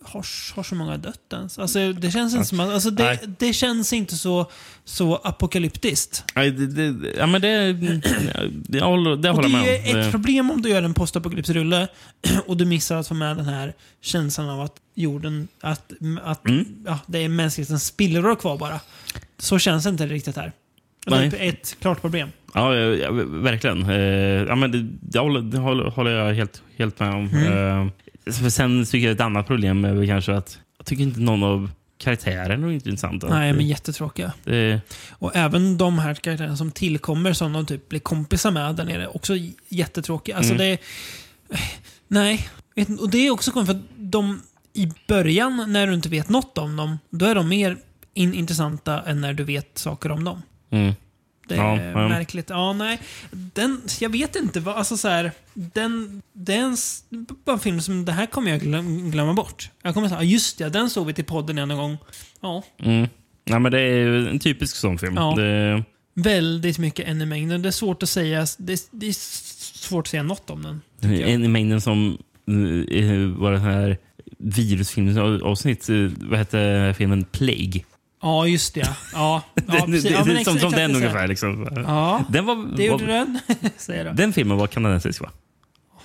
[0.04, 1.58] har, har så många dött ens?
[1.58, 4.50] Alltså, det känns inte som att, alltså, det, det känns inte så,
[4.84, 6.24] så apokalyptiskt.
[6.34, 7.48] Nej, det, det, ja, men det,
[8.78, 9.98] jag håller, det Och håller det jag är med om.
[10.00, 11.88] ett Det- problem om du gör en postapokalypsrulle
[12.46, 15.92] och du missar att få med den här känslan av att jorden, att,
[16.24, 16.64] att Mm.
[16.86, 18.80] ja, det är mänsklighetens spillror kvar bara.
[19.38, 20.52] Så känns det inte riktigt här.
[21.06, 21.28] Nej.
[21.28, 22.28] Det är ett klart problem.
[22.54, 23.90] Ja, ja, verkligen.
[23.90, 23.96] Eh,
[24.48, 27.28] ja, men det, det, håller, det håller, håller jag helt, helt med om.
[27.28, 27.90] Mm.
[28.50, 31.70] Sen tycker jag ett annat problem är väl kanske att jag tycker inte någon av
[31.98, 33.26] karaktärerna är intressanta.
[33.28, 34.32] Nej, men jättetråkiga.
[34.44, 38.84] Det, Och även de här karaktärerna som tillkommer som de typ blir kompisar med där
[38.84, 39.34] nere, också
[39.68, 40.36] jättetråkiga.
[40.36, 40.66] Alltså Mm.
[40.66, 40.78] det...
[42.08, 42.48] Nej.
[43.00, 46.76] Och det är också konstigt för de i början, när du inte vet något om
[46.76, 47.76] dem, då är de mer
[48.14, 50.42] in intressanta än när du vet saker om dem.
[50.70, 50.94] mm.
[51.48, 52.08] Det Ja, är ja.
[52.08, 52.50] märkligt.
[52.50, 53.00] Ja, nej.
[53.30, 54.60] Den, jag vet inte.
[54.60, 56.76] Vad, alltså så här, den, det är en,
[57.58, 59.70] film som, det här kommer jag glöm, glömma bort.
[59.82, 61.96] Jag kommer säga, "Ja, just det, den såg vi till podden en gång.
[62.40, 63.08] Ja, Mm.
[63.44, 65.14] Ja, men det är en typisk sån film.
[65.16, 65.34] Ja.
[65.36, 65.84] Det,
[66.14, 67.62] väldigt mycket en i mängden.
[67.62, 69.12] Det är svårt att säga, det, är- det är
[69.78, 70.80] svårt att säga något om den.
[71.22, 72.18] en i mängden som
[72.50, 73.98] uh, var den här
[74.38, 75.90] virusfilmsavsnitt.
[75.90, 77.24] Uh, vad hette filmen?
[77.24, 77.80] Plague.
[78.24, 78.80] Ja, just det.
[78.80, 79.42] Ja, ja,
[79.86, 81.28] det, det, ja, men som, som den ungefär.
[81.28, 81.68] Liksom.
[81.76, 83.38] Ja, Den, var, det gjorde var, den.
[83.76, 85.30] Säger den filmen var kanadensisk va?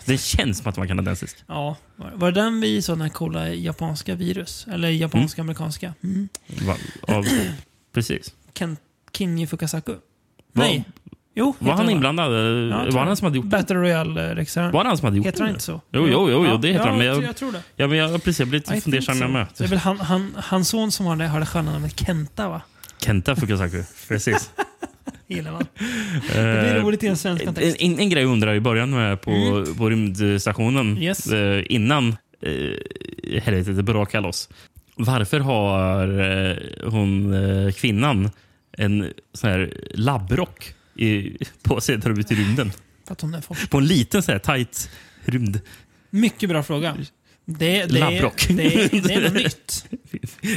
[0.05, 1.37] Det känns som att den var kanadensisk.
[1.47, 4.67] Ja, var, det den vi såg den här coola japanska virus?
[4.71, 5.93] Eller japanska amerikanska?
[6.03, 6.29] Mm.
[6.47, 7.25] Va, av,
[7.93, 8.33] precis.
[8.53, 8.77] Ken,
[9.13, 9.95] Kinji Fukasaku?
[10.53, 10.85] Nej.
[11.39, 12.31] Jo, Var heter han inblandad?
[12.71, 13.45] Ja, var han som hade gjort?
[13.45, 14.71] Battle Royale-regissören.
[14.71, 15.43] Var det han som hade gjort Heter det?
[15.43, 15.81] han inte så?
[15.91, 16.97] Jo, jo, jo, jo det heter ja, han.
[16.97, 17.61] Men jag, jag, tror det.
[17.75, 19.21] Ja, men jag, precis, jag blir lite fundersam so.
[19.23, 19.47] jag med.
[19.57, 22.49] Det är väl han, han, hans son som har det, har det sköna namnet Kenta,
[22.49, 22.61] va?
[23.05, 23.83] Kenta Fukasaku.
[24.07, 24.51] Precis.
[25.27, 25.65] Gillar man.
[25.77, 27.77] Det blir Eh, roligt i en svensk kontext.
[27.81, 29.75] En, en grej jag undrar i början med på, Mm.
[29.75, 31.27] på rymdstationen Yes.
[31.31, 34.49] eh, innan eh, helvetet brakar loss.
[34.95, 36.57] Varför har eh,
[36.89, 38.29] hon, eh, kvinnan
[38.77, 42.71] en sån här labbrock i, på sig där de är ute i rymden?
[43.69, 44.89] På en liten så här tight
[45.25, 45.59] rymd.
[46.09, 46.97] Mycket bra fråga.
[47.45, 48.47] Det, det, Labbrock.
[48.47, 49.85] det, det, det är något nytt.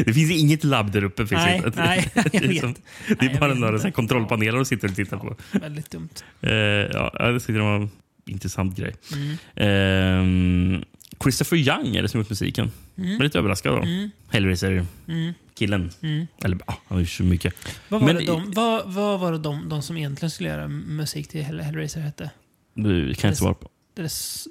[0.07, 1.27] Det finns inget labb där uppe.
[1.27, 1.71] Finns Nej, inte.
[1.81, 2.61] nej, jag det är, vet.
[2.61, 2.75] som,
[3.21, 5.37] det är bara några så kontrollpaneler de sitter och tittar på.
[5.53, 6.09] Väldigt dumt.
[6.41, 7.91] Eh, ja, det var en
[8.27, 8.95] intressant grej.
[9.13, 9.37] Mm.
[9.57, 10.85] Ehm,
[11.23, 12.71] Christopher Young är det som gjort musiken.
[12.99, 13.11] Mm.
[13.11, 13.73] Jag är lite överraskad.
[13.73, 13.83] Då.
[13.83, 14.11] Mm.
[14.29, 15.91] Hellraiser-killen.
[16.03, 16.27] Mm.
[16.45, 17.55] Eller ja, han har ju så mycket.
[17.89, 20.69] Vad var, Men det de, vad, vad var det de, de som egentligen skulle göra
[20.69, 22.31] musik till Hell- Hellraiser hette?
[22.75, 23.69] det kan jag inte svara på.
[23.95, 24.47] Det s-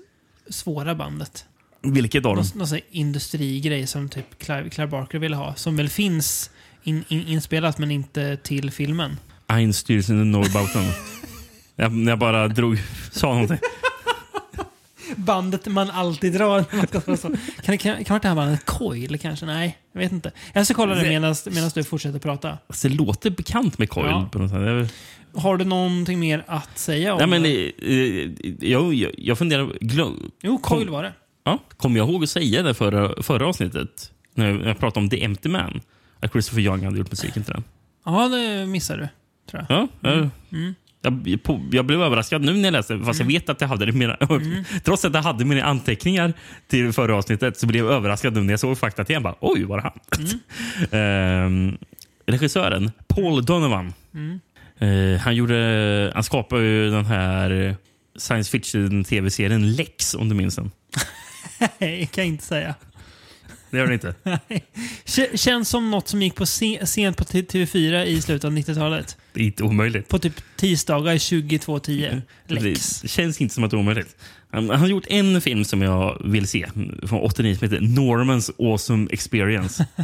[0.49, 1.45] svåra bandet.
[1.83, 2.45] Vilket av dem?
[2.55, 5.55] någon sån industrigrej som typ Clive, Clive Barker ville ha.
[5.55, 6.49] Som väl finns
[6.83, 9.17] in, in, inspelat men inte till filmen.
[9.47, 10.83] Einstyrelsen i Norrbotten.
[11.75, 12.77] jag, jag bara drog,
[13.11, 13.57] sa någonting.
[15.15, 17.29] Bandet man alltid drar man vara så.
[17.63, 19.45] Kan, kan, kan vara det här bandet Coil kanske?
[19.45, 20.31] Nej, jag vet inte.
[20.53, 22.57] Jag ska kolla det medan du fortsätter prata.
[22.67, 24.07] Alltså, det låter bekant med Coil.
[24.09, 24.29] Ja.
[24.31, 24.93] På något sätt.
[25.35, 29.77] Har du någonting mer att säga om Nej, men, eh, eh, jag, jag, jag funderar...
[29.81, 31.13] Glöm, Jo, Coil var det.
[31.43, 34.11] Ja, kommer jag ihåg att säga det förra, förra avsnittet?
[34.35, 35.81] När jag, pratade om The Empty Man.
[36.19, 37.63] Att Christopher Young hade gjort musiken till den.
[38.05, 39.07] Ja, det missade du.
[39.51, 39.77] Tror jag.
[39.77, 40.75] Ja, jag, Mm.
[41.01, 41.39] Jag,
[41.71, 44.15] jag blev överraskad nu när jag läste, fast jag vet att jag hade det mina,
[44.15, 44.63] Mm.
[44.83, 46.33] Trots att jag hade mina anteckningar
[46.67, 49.23] till förra avsnittet så blev jag överraskad nu när jag såg faktat igen.
[49.23, 49.99] Bara, Oj, var det han?
[50.99, 51.77] Ehm,
[52.25, 53.93] regissören, Paul Donovan.
[54.13, 54.39] Mm.
[54.79, 57.75] Eh, han, gjorde, han skapade ju den här
[58.17, 60.71] science fiction-tv-serien Lex, om du minns den.
[61.79, 62.75] Nej, kan jag inte säga.
[63.71, 64.15] Det gör det inte.
[65.37, 69.17] Känns som något som gick på se- sent på T- TV4 i slutet av 90-talet.
[69.33, 70.07] Det är inte omöjligt.
[70.09, 72.21] På typ tisdagar 22.10.
[72.47, 73.01] Lex.
[73.01, 74.15] Det känns inte som att det är omöjligt.
[74.53, 76.67] Han har gjort en film som jag vill se
[77.07, 79.85] från 89 som heter Normans Awesome Experience.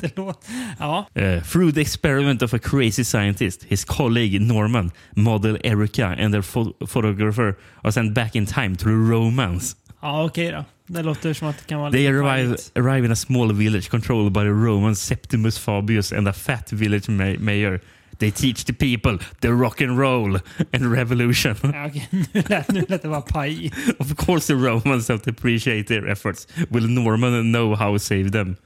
[0.00, 0.50] Det låter...
[0.78, 1.08] Ja.
[1.14, 6.42] Eh, through the experiment of a crazy scientist, his colleague Norman, model Erica and their
[6.42, 9.76] pho- photographer are sent back in time to romance.
[10.02, 10.64] Ja, okej då.
[10.88, 13.90] Det låter som att det kan vara They lite arrive, arrive in a small village
[13.90, 17.80] controlled by the Roman Septimus Fabius and a fat village ma- mayor.
[18.18, 20.40] They teach the people the rock and roll
[20.72, 21.56] and revolution.
[21.62, 22.08] Ja, okej.
[22.10, 23.72] Nu, lät, nu lät det vara paj.
[23.98, 26.46] Of course the Romans have to appreciate their efforts.
[26.68, 28.56] Will Norman know how to save them?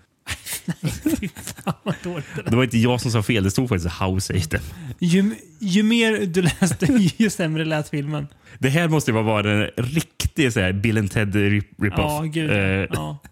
[1.20, 2.51] Fy fan vad dåligt det där.
[2.51, 4.61] Det var inte jag som sa fel, det stod faktiskt how save them.
[4.99, 8.27] ju, ju mer du läste, ju sämre lät filmen.
[8.59, 9.70] Det här måste ju vara en
[10.33, 11.99] riktig så här, Bill and Ted rip- rip-off.
[11.99, 12.51] Ja, gud.
[12.51, 12.57] Eh,
[12.93, 13.18] Ja.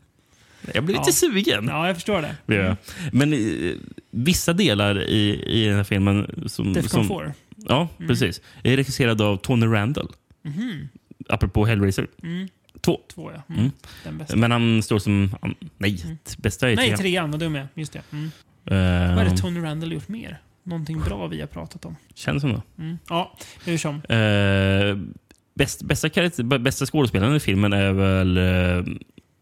[0.74, 1.66] Jag blir lite sugen.
[1.68, 2.54] ja, jag förstår det.
[2.54, 2.76] Jag.
[3.12, 3.72] Men eh,
[4.10, 6.44] vissa delar i, i den här filmen...
[6.46, 7.32] Som, Defcon som, 4.
[7.56, 8.08] Ja, Mm.
[8.08, 8.40] precis.
[8.62, 10.08] Är regisserad av Tony Randall.
[10.42, 10.88] Mhm.
[11.28, 12.06] Apropå Hellraiser.
[12.22, 12.48] Mm.
[12.80, 13.00] Två.
[13.14, 13.42] Två, ja.
[13.48, 13.60] Mm.
[13.60, 13.72] Mm.
[14.04, 14.36] Den bästa.
[14.36, 15.34] Men han står som...
[15.42, 16.98] han- Nej, bästa är Nej, trean.
[16.98, 17.30] trean.
[17.30, 17.66] Vad dum jag.
[17.74, 18.02] Just det.
[18.12, 18.24] Mm.
[18.66, 20.40] Eh, Vad är det Tony Randall gjort mer?
[20.62, 21.96] Någonting bra vi har pratat om.
[22.14, 22.62] Känns som det.
[22.78, 22.98] Mm.
[23.08, 23.94] Ja, hur som.
[23.94, 24.98] Eh,
[25.60, 28.84] bäst, bästa, bästa skådespelaren i filmen är väl eh,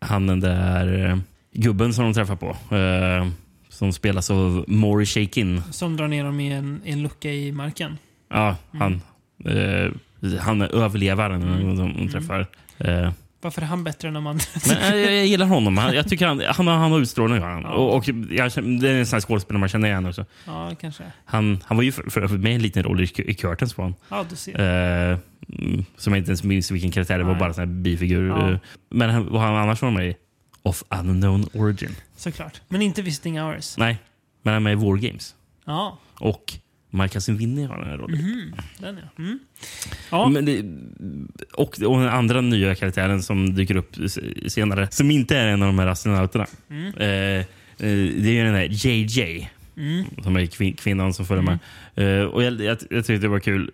[0.00, 1.18] han den där eh,
[1.52, 2.76] gubben som de träffar på.
[2.76, 3.28] Eh,
[3.68, 5.62] som spelas av Maury Shakin.
[5.70, 7.98] Som drar ner dem i en, en lucka i marken.
[8.30, 9.00] Ja, han,
[9.44, 9.92] Mm.
[10.24, 11.40] eh, han är överlevaren
[11.76, 12.46] de, de träffar.
[12.78, 13.10] Eh,
[13.41, 14.45] Varför är han bättre än de andra?
[14.68, 15.78] men jag, jag gillar honom.
[15.78, 17.43] Han, jag tycker han, han, har, han har utstrålning.
[17.43, 17.62] Han.
[17.62, 17.68] Ja.
[17.68, 20.26] Och, och jag, det är en sån skådespelare man känner igen också.
[20.47, 21.05] Ja, kanske.
[21.24, 23.82] Han, han var ju för, för, för med en liten roll i, i Curtains på
[23.82, 23.95] honom.
[24.09, 24.61] Ja, du ser.
[25.11, 25.18] Eh,
[25.59, 27.34] mm, som jag inte ens minns vilken karaktär det var.
[27.34, 28.28] Bara en bifigur.
[28.28, 28.51] Ja.
[28.51, 28.59] Eh,
[28.91, 30.16] Men han, vad han annars var med i?
[30.62, 31.97] Of unknown origin.
[32.16, 32.61] Såklart.
[32.68, 33.78] Men inte Visiting Hours.
[33.78, 33.99] Nej,
[34.43, 35.34] men han är med i War Games.
[35.64, 35.99] Ja.
[36.14, 36.59] Och
[37.11, 38.20] Cousin Vinny har den här rollen.
[38.20, 38.53] Mhm.
[38.78, 39.22] Den ja.
[39.24, 39.39] Mm.
[40.11, 40.29] Ja.
[40.29, 40.64] Men det,
[41.54, 43.96] och, och den andra nya karaktären som dyker upp
[44.46, 46.46] senare, som inte är en av de här astronauterna.
[46.71, 46.87] Mm.
[46.95, 47.45] Eh, eh,
[48.22, 50.04] det är den här JJ, Mm.
[50.22, 51.58] som är kvin kvinnan som följer med.
[52.21, 53.71] Eh, och jag, jag, jag tyckte det var kul.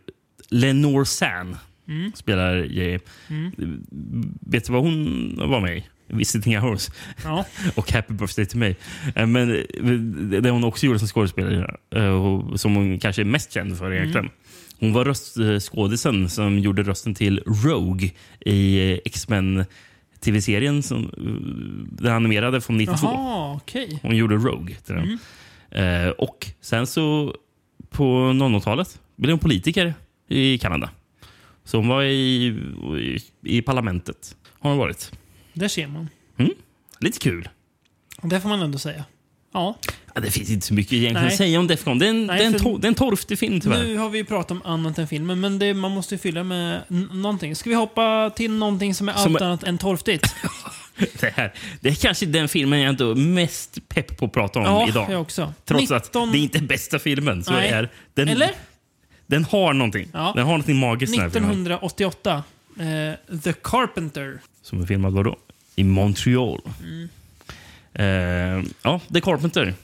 [0.51, 1.57] Lenore San
[1.89, 2.13] Mm.
[2.15, 2.99] spelar JJ.
[3.31, 3.53] Mm.
[4.41, 5.85] Vet du vad hon var med i?
[6.09, 6.91] Visiting Hours.
[7.25, 7.45] Ja.
[7.75, 8.75] och Happy Birthday to Me.
[9.17, 9.49] Eh, Men
[10.31, 13.93] det det hon också gjorde som skådespelare, eh, som hon kanske är mest känd för
[13.93, 14.31] egentligen.
[14.81, 18.11] Hon var röstskådisen som gjorde rösten till Rogue
[18.41, 19.65] i eh, X-Men
[20.21, 23.07] tv-serien, som, eh, den animerade från 92.
[23.07, 23.99] Jaha, okej.
[24.03, 25.19] Hon gjorde Rogue till den.
[25.71, 27.35] Eh, och sen så
[27.91, 29.95] på 00-talet blev hon politiker
[30.29, 30.91] i Kanada.
[31.65, 32.47] Så hon var i,
[32.99, 34.37] i, i parlamentet.
[34.59, 35.13] Har hon varit.
[35.55, 36.09] Där ser man.
[36.39, 36.53] Mm.
[37.01, 37.49] Lite kul.
[38.23, 39.05] Det får man ändå säga.
[39.53, 39.79] Ja.
[40.15, 41.33] Ja, det finns inte så mycket egentligen Nej.
[41.33, 41.99] att säga om Defcon.
[41.99, 43.83] Det är en, Nej, det är en, to, det är en torftig film tyvärr.
[43.85, 46.45] Nu har vi ju pratat om annat än filmen, men det, man måste ju fylla
[46.45, 46.81] med
[47.13, 47.57] någonting.
[47.57, 50.35] Ska vi hoppa till någonting som är Som allt är- annat än torftigt?
[51.21, 54.65] Det, här, det är kanske den filmen jag är mest pepp på att prata om
[54.65, 55.07] Ja, idag.
[55.13, 55.53] jag också.
[55.65, 57.45] Trots 19 att det inte är bästa filmen.
[57.45, 57.69] Så Nej.
[57.69, 58.51] är den, Eller?
[59.27, 60.09] Den har någonting.
[60.13, 60.33] Ja.
[60.37, 61.51] Den har någonting magiskt den här filmen.
[61.51, 62.43] 1988.
[62.79, 64.41] Eh, The Carpenter.
[64.65, 65.39] Som är filmad var då?
[65.77, 66.61] I Montreal.
[66.83, 67.09] Mm.
[67.93, 69.75] Eh, ja, The Carpenter.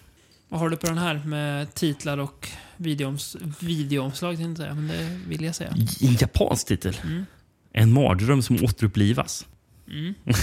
[0.48, 4.36] Vad har du på den här med titlar och videoms videoomslag?
[4.36, 5.70] tänkte jag Men det vill jag säga.
[6.01, 6.97] En japansk titel.
[7.05, 7.27] Mm.
[7.73, 9.47] En mardröm som återupplivas.
[9.89, 10.15] Mm.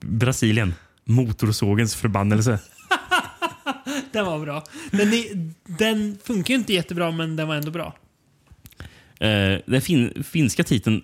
[0.00, 0.74] Brasilien.
[1.04, 2.58] Motorsågens förbannelse.
[4.12, 4.64] Den var bra.
[4.90, 7.96] Den, är, den funkar ju inte jättebra, men den var ändå bra.
[9.20, 11.02] Eh, den fin finska titeln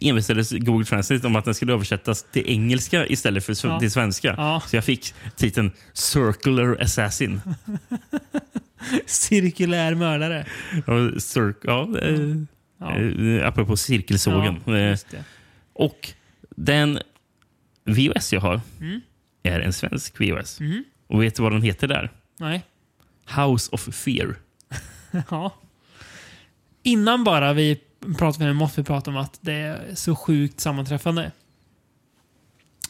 [0.00, 3.80] envisades Google Translate om att den skulle översättas till engelska istället för Ja.
[3.80, 4.34] till svenska.
[4.36, 4.62] Ja.
[4.66, 7.40] Så jag fick titeln Circular Assassin.
[9.06, 10.46] Cirkulär mördare.
[10.86, 12.36] Ja, cir- ja, eh,
[12.78, 12.98] Ja.
[12.98, 14.56] eh, apropå cirkelsågen.
[14.64, 14.98] Ja, Eh,
[15.72, 16.08] och
[16.56, 16.98] den
[17.84, 19.00] VHS jag har Mm.
[19.42, 20.60] är en svensk VHS.
[20.60, 20.84] Mm.
[21.06, 22.10] Och vet du vad den heter där?
[22.38, 22.62] Nej.
[23.36, 24.36] House of Fear.
[25.30, 25.54] Ja.
[26.82, 27.80] Innan bara vi
[28.18, 31.32] pratade med måste vi prata om att det är så sjukt sammanträffande.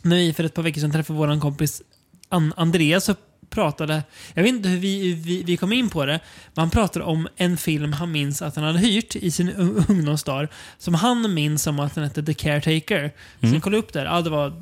[0.02, 1.82] När vi för ett par veckor sedan träffade vår kompis
[2.28, 3.16] An- Andreas och
[3.50, 4.02] pratade,
[4.34, 6.20] jag vet inte hur vi, vi, vi kom in på det,
[6.54, 9.84] men han pratade om en film han minns att han hade hyrt i sin un-
[9.90, 13.12] ungdomsdag som han minns som att den hette The Caretaker.
[13.40, 13.54] Så Mm.
[13.54, 14.52] jag kollade upp där, ja det var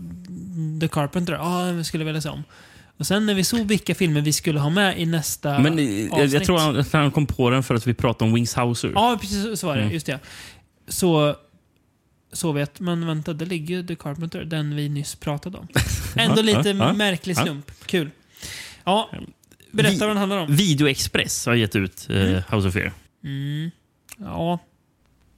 [0.80, 2.42] The Carpenter, ja den skulle jag vilja se om.
[2.98, 5.84] Och sen när vi såg vilka filmer vi skulle ha med i nästa Men eh,
[6.04, 6.32] jag, avsnitt.
[6.32, 8.92] jag tror han, att han kom på den för att vi pratade om Wings Hauser.
[8.94, 9.82] Ja, precis så- var det.
[9.82, 9.94] Mm.
[9.94, 10.20] Just det.
[10.88, 11.36] Så
[12.32, 15.68] så vet men vänta, det ligger ju The Carpenter, den vi nyss pratade om.
[16.16, 17.70] Ändå lite märklig slump.
[17.86, 18.10] Kul.
[18.84, 19.10] Ja,
[19.70, 20.56] berätta Vi- vad den handlar om.
[20.56, 22.92] Videoexpress har gett ut eh, House of Fear.
[23.24, 23.70] Mm.
[24.18, 24.58] Ja,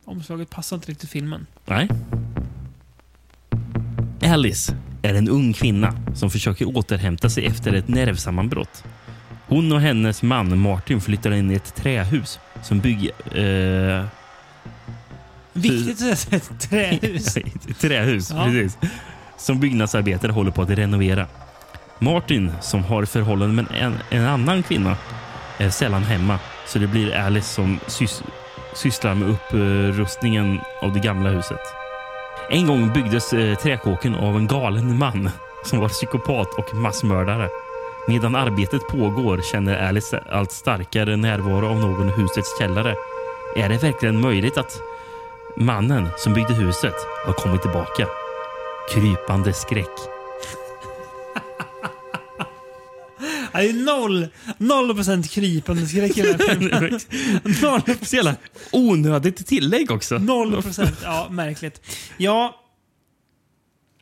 [0.05, 1.47] omslaget passar inte riktigt filmen.
[1.66, 1.89] Nej.
[4.23, 8.85] Alice är en ung kvinna som försöker återhämta sig efter ett nervsammanbrott.
[9.47, 13.12] Hon och hennes man Martin flyttar in i ett trähus som bygger...
[13.98, 14.05] Eh,
[15.52, 17.35] Viktigt att säga trähus.
[17.81, 18.44] trähus, Ja.
[18.44, 18.78] precis.
[19.39, 21.27] Som byggnadsarbetare håller på att renovera.
[21.98, 24.97] Martin, som har förhållande med en, en annan kvinna,
[25.59, 26.39] är sällan hemma.
[26.66, 28.22] Så det blir Alice som sys,
[28.74, 31.60] sysslar med upprustningen av det gamla huset.
[32.52, 35.31] En gång byggdes eh, träkåken av en galen man
[35.64, 37.48] som var psykopat och massmördare.
[38.09, 42.94] Medan arbetet pågår känner Alice allt starkare närvaro av någon i husets källare.
[43.56, 44.81] Är det verkligen möjligt att
[45.56, 46.94] mannen som byggde huset
[47.27, 48.06] har kommit tillbaka?
[48.94, 50.20] Krypande skräck.
[53.52, 54.28] Det är noll,
[54.59, 57.01] noll procent krypande skräck i den här filmen.
[57.62, 58.35] Noll Så jävla
[58.72, 60.18] onödigt tillägg också.
[60.18, 60.98] Noll procent.
[61.02, 61.81] Ja, märkligt.
[62.16, 62.56] Ja,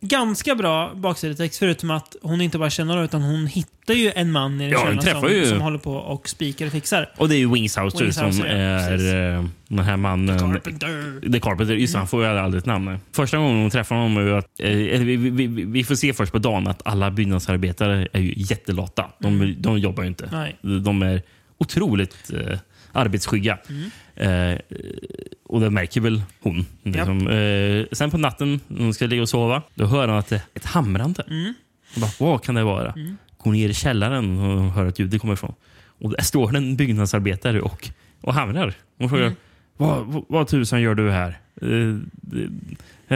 [0.01, 4.61] ganska bra baksidestext förutom att hon inte bara känner utan hon hittar ju en man
[4.61, 7.11] i den Ja, hon som, ju- som håller på och spikar och fixar.
[7.17, 9.07] Och det är ju Wingshauser Wings som ja, är precis.
[9.13, 10.39] eh, den här mannen.
[10.39, 11.31] Carpenter.
[11.33, 11.75] The Carpenter.
[11.75, 12.99] Just det, han får ju aldrig ett namn.
[13.13, 16.13] Första gången hon träffar honom är ju att eh, vi, vi, vi, vi får se
[16.13, 19.05] först på dagen att alla byggnadsarbetare är ju jättelata.
[19.19, 19.55] De, Mm.
[19.63, 20.29] de jobbar ju inte.
[20.33, 20.57] Nej.
[20.85, 21.23] De är
[21.59, 22.59] otroligt eh,
[22.93, 23.59] arbetsskygga.
[23.69, 23.91] Mm.
[24.53, 24.59] Eh,
[25.45, 26.67] och det märker väl hon.
[26.83, 27.29] Liksom.
[27.29, 30.37] Eh, sen på natten när hon ska ligga och sova, då hör han att det
[30.37, 31.23] är ett hamrande.
[31.31, 31.55] Mm.
[31.95, 32.95] Och Bara, vad kan det vara?
[33.39, 35.55] Går ner i källaren och hör att ljudet kommer ifrån.
[36.01, 37.89] Och där står en byggnadsarbetare och,
[38.21, 38.75] och hamrar.
[38.99, 39.37] Hon frågar, Mm.
[39.77, 41.39] vad, vad, vad tusan gör du här?
[41.63, 41.69] Eh,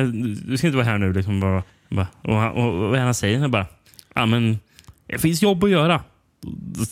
[0.03, 0.07] eh,
[0.47, 1.12] Du ska inte vara här nu.
[1.12, 2.07] Liksom bara, bara.
[2.23, 3.66] Och, han, och, och vad han säger bara,
[4.15, 4.59] ja men
[5.07, 6.03] det finns jobb att göra.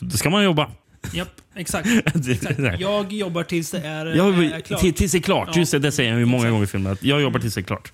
[0.01, 0.71] Då ska man jobba.
[1.13, 1.89] Japp, exakt.
[2.15, 2.81] Exakt.
[2.81, 4.81] Jag jobbar tills det är, Ja, är klart.
[4.81, 5.57] till- tills det är klart.
[5.57, 6.93] Just det, det säger han ju många gånger i filmen.
[6.93, 7.93] Att jag jobbar tills det är klart.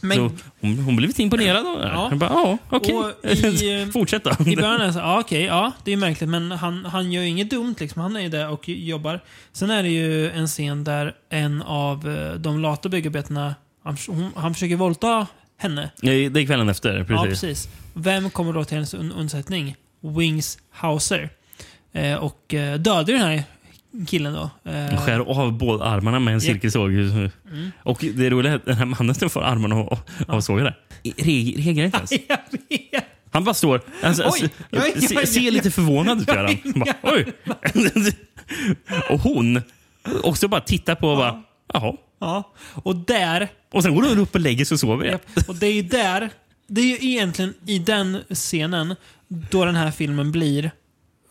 [0.00, 1.88] Men- Så hon, hon blev lite imponerad av det.
[1.88, 2.06] Ja.
[2.10, 2.94] Jag bara, ja, okej.
[3.22, 4.30] I, eh, Fortsätt då.
[4.46, 7.22] I början är det så, ja okej, ja det är märkligt men han, han gör
[7.22, 8.02] ju inget dumt liksom.
[8.02, 9.20] Han är ju där och jobbar.
[9.52, 13.54] Sen är det ju en scen där en av eh, de lata byggarbetarna,
[13.84, 15.26] han, hon, han försöker våldta
[15.56, 15.90] henne.
[16.02, 17.04] Nej, Det är kvällen efter.
[17.04, 17.10] Precis.
[17.10, 17.68] Ja, precis.
[17.94, 19.76] Vem kommer då till hennes un- undsättning?
[20.00, 21.30] Wings Hauser.
[21.94, 23.44] Eh, och eh, dödar den här
[24.06, 24.70] killen då.
[24.70, 26.92] Eh, skär av båda armarna med en cirkelsåg.
[26.92, 27.30] Mm.
[27.82, 29.98] Och det roliga är att den här mannen som får armarna av-
[30.28, 32.12] avsågade re- reagerar inte ens.
[32.28, 32.38] jag
[32.92, 33.04] vet.
[33.30, 33.80] Han bara står...
[34.02, 34.28] Alltså, Oj!
[34.28, 36.28] alltså, Ja, ja, se- ja, ser lite förvånad ut.
[36.28, 36.72] gör han.
[36.74, 37.26] Bara, Oj!
[39.10, 39.62] och hon
[40.22, 41.42] också bara tittar på och bara...
[41.72, 41.96] Jaha.
[42.20, 42.52] Ja.
[42.74, 43.48] Och där...
[43.72, 45.18] Och sen går hon upp och lägger sig och sover igen.
[45.48, 46.30] Och det är ju där,
[46.66, 48.94] det är ju egentligen i den scenen
[49.28, 50.70] då den här filmen blir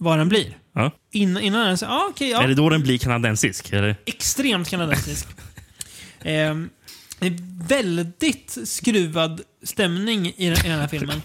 [0.03, 0.57] vad den blir.
[0.73, 0.91] Ja.
[1.11, 2.43] In, innan den så, ah, okej, ja.
[2.43, 3.73] Är det då den blir kanadensisk?
[3.73, 3.95] Eller?
[4.05, 5.27] Extremt kanadensisk.
[7.19, 11.21] Det är väldigt skruvad stämning i den, i den här filmen.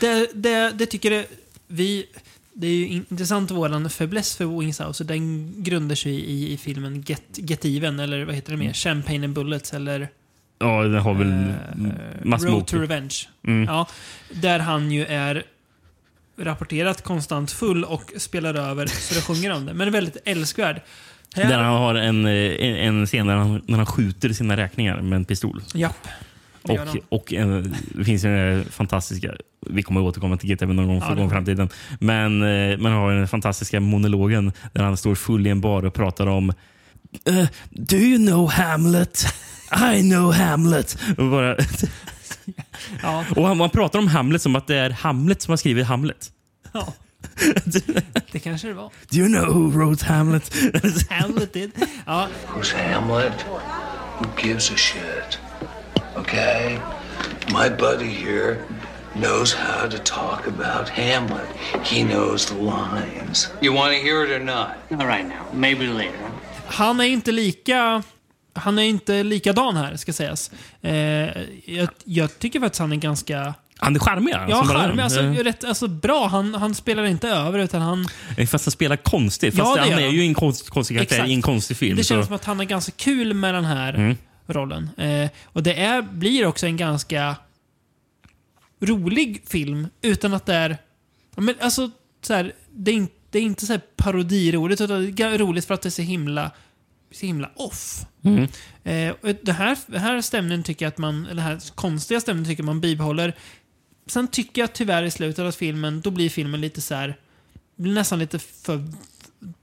[0.00, 1.24] Det, det, det tycker jag
[1.66, 2.06] vi...
[2.56, 5.04] Det är ju in- intressant våran fäbless för Wings House.
[5.04, 8.72] Den grundar sig i, i filmen Get, Get Even, eller vad heter det mer?
[8.72, 10.08] Champagne and Bullets, eller
[10.58, 13.14] Ja, den har väl Eh, massor Road to Revenge.
[13.46, 13.64] Mm.
[13.64, 13.86] Ja,
[14.32, 15.42] där han ju är
[16.38, 19.74] rapporterat konstant full och spelar över så det sjunger om det.
[19.74, 20.80] Men väldigt älskvärd.
[21.36, 24.56] Här- Där han har en, eh, en, en scen där han, när han skjuter sina
[24.56, 25.62] räkningar med en pistol.
[25.74, 25.96] Japp.
[26.62, 26.78] Och,
[27.08, 29.32] och en, det finns den fantastiska,
[29.70, 31.68] vi kommer återkomma till GTV någon gång Ja, i framtiden.
[32.00, 35.94] Men eh, man har den fantastiska monologen där han står full i en bar och
[35.94, 36.52] pratar om
[37.24, 39.24] eh, Do you know Hamlet?
[39.96, 40.98] I know Hamlet.
[41.18, 41.56] Och, bara,
[43.02, 43.24] Ja.
[43.36, 46.30] och han pratar om Hamlet som att det är Hamlet som har skrivit Hamlet.
[46.72, 46.92] Ja.
[48.32, 48.90] Det kanske det var.
[49.10, 50.52] Do you know who wrote Hamlet?
[51.10, 51.70] Hamlet did.
[52.06, 53.32] Ja, Who's Hamlet?
[54.18, 55.38] Who gives a shit?
[56.16, 56.78] Okay?
[57.48, 58.56] My buddy here
[59.14, 61.46] knows how to talk about Hamlet.
[61.84, 63.50] He knows the lines.
[63.62, 64.68] You want to hear it or not?
[64.90, 66.30] All right now, maybe later.
[66.66, 68.02] han är inte lika...
[68.54, 70.50] Han är inte likadan här, ska sägas.
[70.82, 70.92] Eh,
[71.64, 73.54] jag, jag tycker faktiskt han är ganska...
[73.76, 74.34] Han är charmig.
[74.48, 75.02] Ja, charmig.
[75.02, 76.26] Alltså, Eh, rätt, alltså, bra.
[76.26, 78.08] Han, han spelar inte över, utan han...
[78.48, 79.54] Fast han spelar konstigt.
[79.54, 80.14] Ja, Fast det han är han.
[80.14, 81.30] ju en konst, konstig karaktär Exakt.
[81.30, 81.96] i en konstig film.
[81.96, 82.26] Det känns så.
[82.26, 84.16] som att han är ganska kul med den här Mm.
[84.46, 84.90] rollen.
[84.96, 87.36] Eh, och det är, blir också en ganska
[88.80, 90.70] rolig film utan att det är...
[91.36, 91.90] ja, Men alltså,
[92.22, 95.64] så här, det, är inte, det är inte så här parodiroligt, utan det är roligt
[95.64, 96.50] för att det är så himla,
[97.14, 98.06] så himla off.
[98.22, 98.42] Mm.
[98.84, 102.62] Eh, det här, den här stämningen tycker jag att man, eller här konstiga stämningen tycker
[102.62, 103.34] jag man bibehåller.
[104.06, 107.16] Sen tycker jag tyvärr i slutet att filmen, då blir filmen lite så här,
[107.76, 108.82] blir nästan lite för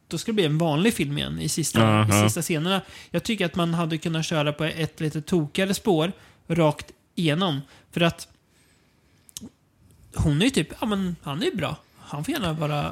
[0.07, 2.23] då ska det bli en vanlig film igen i sista, Ja, i ja.
[2.23, 2.82] sista scenerna.
[3.11, 6.11] Jag tycker att man hade kunnat köra på ett lite tokigare spår
[6.48, 7.61] rakt igenom.
[7.91, 8.28] För att
[10.15, 11.78] hon är ju typ, ja men han är ju bra.
[11.99, 12.91] Han får gärna vara,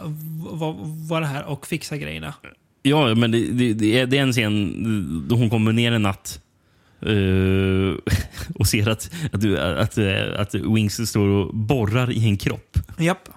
[1.10, 2.34] vara här och fixa grejerna.
[2.82, 3.74] Ja, men det, det,
[4.06, 6.42] det, är, en scen då hon kommer ner en natt
[7.02, 8.16] eh,
[8.56, 9.98] och ser att, att, du- att,
[10.38, 12.78] att Wings står och borrar i en kropp.
[13.00, 13.30] Japp.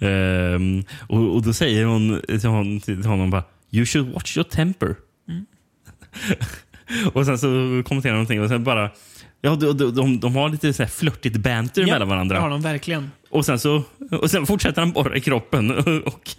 [0.00, 4.48] Ehm, och, och då säger hon till honom, till honom bara You should watch your
[4.48, 4.96] temper.
[5.28, 5.46] Mm.
[7.12, 7.46] och sen så
[7.86, 8.90] kommenterar hon någonting och sen bara
[9.44, 12.40] Ja, de, de, de, de har lite så här flörtigt banter Ja, mellan varandra.
[12.40, 13.10] Har de verkligen.
[13.30, 15.70] Och sen, så, och sen fortsätter han borra i kroppen.
[16.04, 16.36] Och,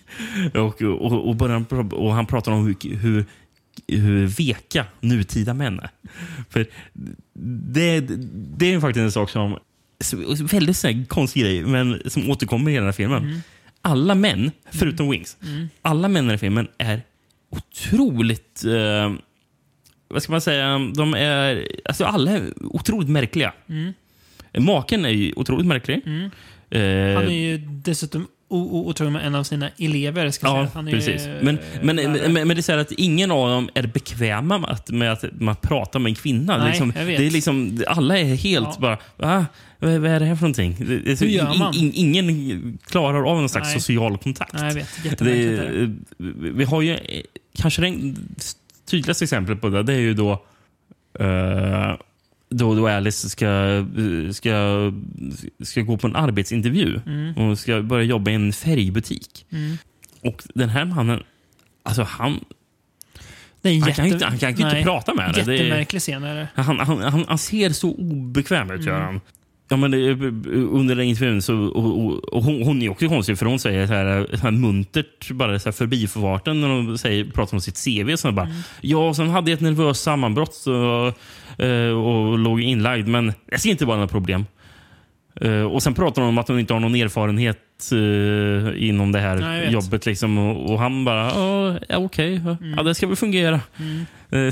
[0.56, 3.26] och, och, och, börjar, och han pratar om hur, hur,
[3.88, 5.90] hur veka nutida män är.
[6.50, 6.68] För
[7.74, 8.00] det,
[8.58, 9.58] det är faktiskt en sak som...
[10.52, 13.24] Väldigt så här konstig grej, men som återkommer i hela den här filmen.
[13.24, 13.40] Mm.
[13.82, 15.68] Alla män, förutom Wings, Mm.
[15.82, 17.02] alla män i den här filmen är
[17.50, 18.64] otroligt...
[18.66, 19.14] Eh,
[20.14, 20.91] vad ska man säga?
[20.95, 23.53] De är, alltså alla är otroligt märkliga.
[23.69, 23.94] Mm.
[24.57, 26.02] Maken är ju otroligt märklig.
[26.06, 26.23] Mm.
[26.69, 30.30] Eh, Han är ju dessutom otrogen med en av sina elever.
[30.30, 30.69] Ska Ja, säga.
[30.73, 31.26] Han är precis.
[31.26, 34.69] eh, Men, men, men, men det är så att ingen av dem är bekväma med
[34.69, 36.57] att, med att, med att prata med en kvinna.
[36.57, 37.18] Nej, liksom, jag vet.
[37.18, 38.77] Det är liksom, alla är helt Ja.
[38.80, 39.45] bara, Va?
[39.80, 41.02] vad, vad är det här för någonting?
[41.06, 43.81] Det, så- in- in- ingen klarar av någon slags Nej.
[43.81, 44.53] social kontakt.
[44.53, 45.19] Nej, jag vet.
[45.19, 45.94] det, det.
[46.52, 46.99] vi har ju eh,
[47.57, 48.14] kanske det
[48.86, 50.32] tydligaste exemplet på det, det är ju då
[51.20, 51.94] eh,
[52.50, 53.86] då, då Alice ska,
[54.34, 54.92] ska,
[55.64, 57.38] ska gå på en arbetsintervju Mm.
[57.38, 59.46] och ska börja jobba i en färgbutik.
[59.52, 59.78] Mm.
[60.22, 61.24] Och den här mannen,
[61.84, 62.40] alltså han...
[63.64, 65.54] Han, kan ju jätte- inte, han kan ju inte prata med henne.
[65.54, 66.48] Jättemärklig scen är det.
[66.56, 69.06] Han, han, han, han ser så obekväm ut, gör Mm.
[69.06, 69.22] han.
[69.69, 73.45] Ja, men under den intervjun så, och, och, och hon, hon är också konstig för
[73.45, 77.57] hon säger så här, så här muntert bara så här förbifarten när hon säger, pratar
[77.57, 78.15] om sitt CV.
[78.15, 78.48] Så bara,
[78.81, 83.69] Ja, sen hade jag ett nervöst sammanbrott och, eh, och låg inlagd, men jag ser
[83.69, 84.45] inte bara några problem.
[85.41, 89.19] Eh, Och Sen pratar hon om att hon inte har någon erfarenhet eh, inom det
[89.19, 90.06] här Nej, jobbet.
[90.06, 91.31] Liksom, och, han bara,
[91.90, 93.60] ja, okej, ja, ja, det ska väl fungera.
[93.80, 94.06] Mm.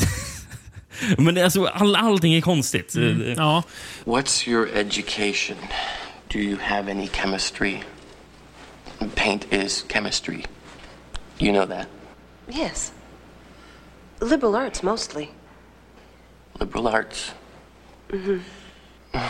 [1.18, 2.96] Men alltså, all, allting är konstigt.
[2.96, 3.34] Mm.
[3.38, 3.64] Ja.
[4.06, 5.58] What's your education?
[6.30, 7.84] Do you have any chemistry?
[9.16, 10.46] Paint is chemistry.
[11.38, 11.88] You know that.
[12.48, 12.92] Yes.
[14.20, 15.30] Liberal arts mostly.
[16.60, 17.32] Liberal arts.
[18.10, 18.40] Mm-hmm.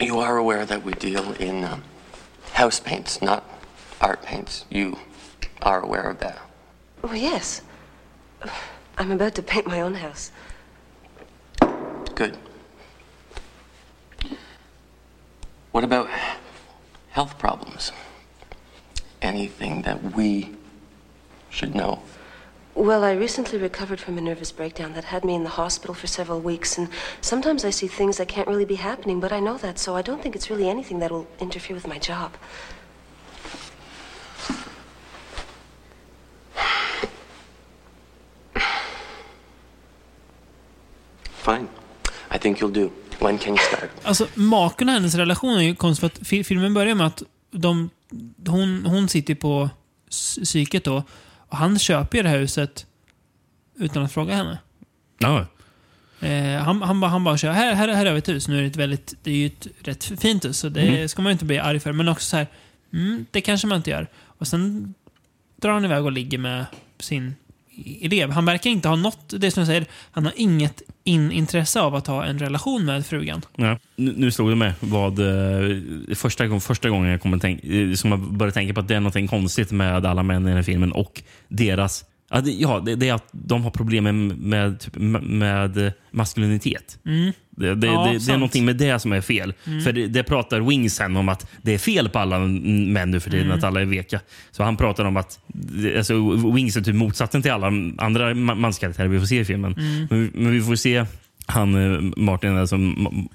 [0.00, 1.84] You are aware that we deal in um,
[2.54, 3.44] house paints, not
[4.00, 4.64] art paints.
[4.68, 4.98] You
[5.60, 6.38] are aware of that.
[7.04, 7.62] Oh, yes.
[8.98, 10.30] I'm about to paint my own house.
[12.14, 12.36] Good.
[15.72, 16.08] What about
[17.10, 17.92] health problems?
[19.20, 20.50] Anything that we
[21.48, 22.02] should know?
[22.74, 26.06] Well, I recently recovered from a nervous breakdown that had me in the hospital for
[26.06, 26.88] several weeks, and
[27.20, 30.00] sometimes I see things that can't really be happening, but I know that, so I
[30.00, 32.34] don't think it's really anything that will interfere with my job.
[41.44, 41.66] Fine.
[42.34, 42.90] I think you'll do.
[43.20, 43.90] When can you start?
[44.02, 46.00] Alltså, maken och hennes relation är ju konstig.
[46.12, 47.90] För att fi- filmen börjar med att de,
[48.46, 49.70] hon, hon sitter på
[50.10, 51.02] psyket då.
[51.36, 52.86] Och han köper ju det här huset
[53.78, 54.58] utan att fråga henne.
[55.18, 55.46] Ja.
[56.20, 58.48] Eh, han, han, bara, han bara kör, här, här, här har vi ett hus.
[58.48, 61.08] Nu är det ett väldigt, det är ju ett rätt fint hus, så det Mm.
[61.08, 61.92] ska man ju inte bli arg för.
[61.92, 62.46] Men också så här,
[62.92, 64.06] mm, det kanske man inte gör.
[64.24, 64.94] Och sen
[65.56, 66.66] drar han iväg och ligger med
[67.00, 67.34] sin
[68.00, 68.30] elev.
[68.30, 71.94] Han verkar inte ha något, det som jag säger, han har inget in intresse av
[71.94, 73.42] att ha en relation med frugan.
[73.56, 73.78] Ja.
[73.96, 75.76] Nu, nu slog det mig vad eh,
[76.14, 78.96] första, första gången jag kom att tänk, eh, som jag började tänka på att det
[78.96, 82.04] är något konstigt med alla män i den här filmen och deras
[82.34, 85.92] Ja, det, ja, det, det är att de har problem med, med, typ, med, med
[86.10, 86.98] maskulinitet.
[87.06, 87.32] Mm.
[87.56, 89.54] Det, det, Ja, det, det är någonting med det som är fel.
[89.66, 89.80] Mm.
[89.80, 93.30] För det, pratar Wings sen om att det är fel på alla män nu för
[93.30, 93.58] tiden, Mm.
[93.58, 94.20] att alla är veka.
[94.50, 95.38] Så han pratar om att
[95.96, 96.14] alltså,
[96.52, 97.66] Wings är typ motsatsen till alla
[97.98, 99.74] andra ma- manskaraktärer vi får se i filmen.
[99.78, 100.06] Mm.
[100.10, 101.04] Men, vi- men vi får se
[101.46, 103.28] han eh, Martin är som,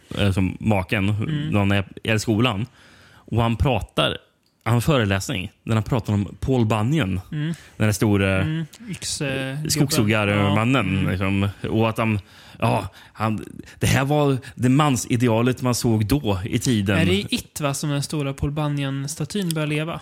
[0.59, 1.49] maken Mm.
[1.49, 1.85] när han är
[2.15, 2.65] i skolan.
[3.15, 4.17] Och han pratar,
[4.67, 7.21] han föreläsning där han pratar om Paul Bunyan.
[7.31, 7.53] Mm.
[7.77, 8.65] Den där stora Mm.
[9.69, 10.99] Skogshuggarmannen.
[10.99, 11.09] Mm.
[11.09, 11.49] Liksom.
[11.69, 12.19] Och att han,
[12.59, 13.45] ja, han,
[13.79, 16.97] det här var det mansidealet man såg då i tiden.
[16.97, 20.01] Är det It va, som den stora Paul Bunyan-statyn börjar leva?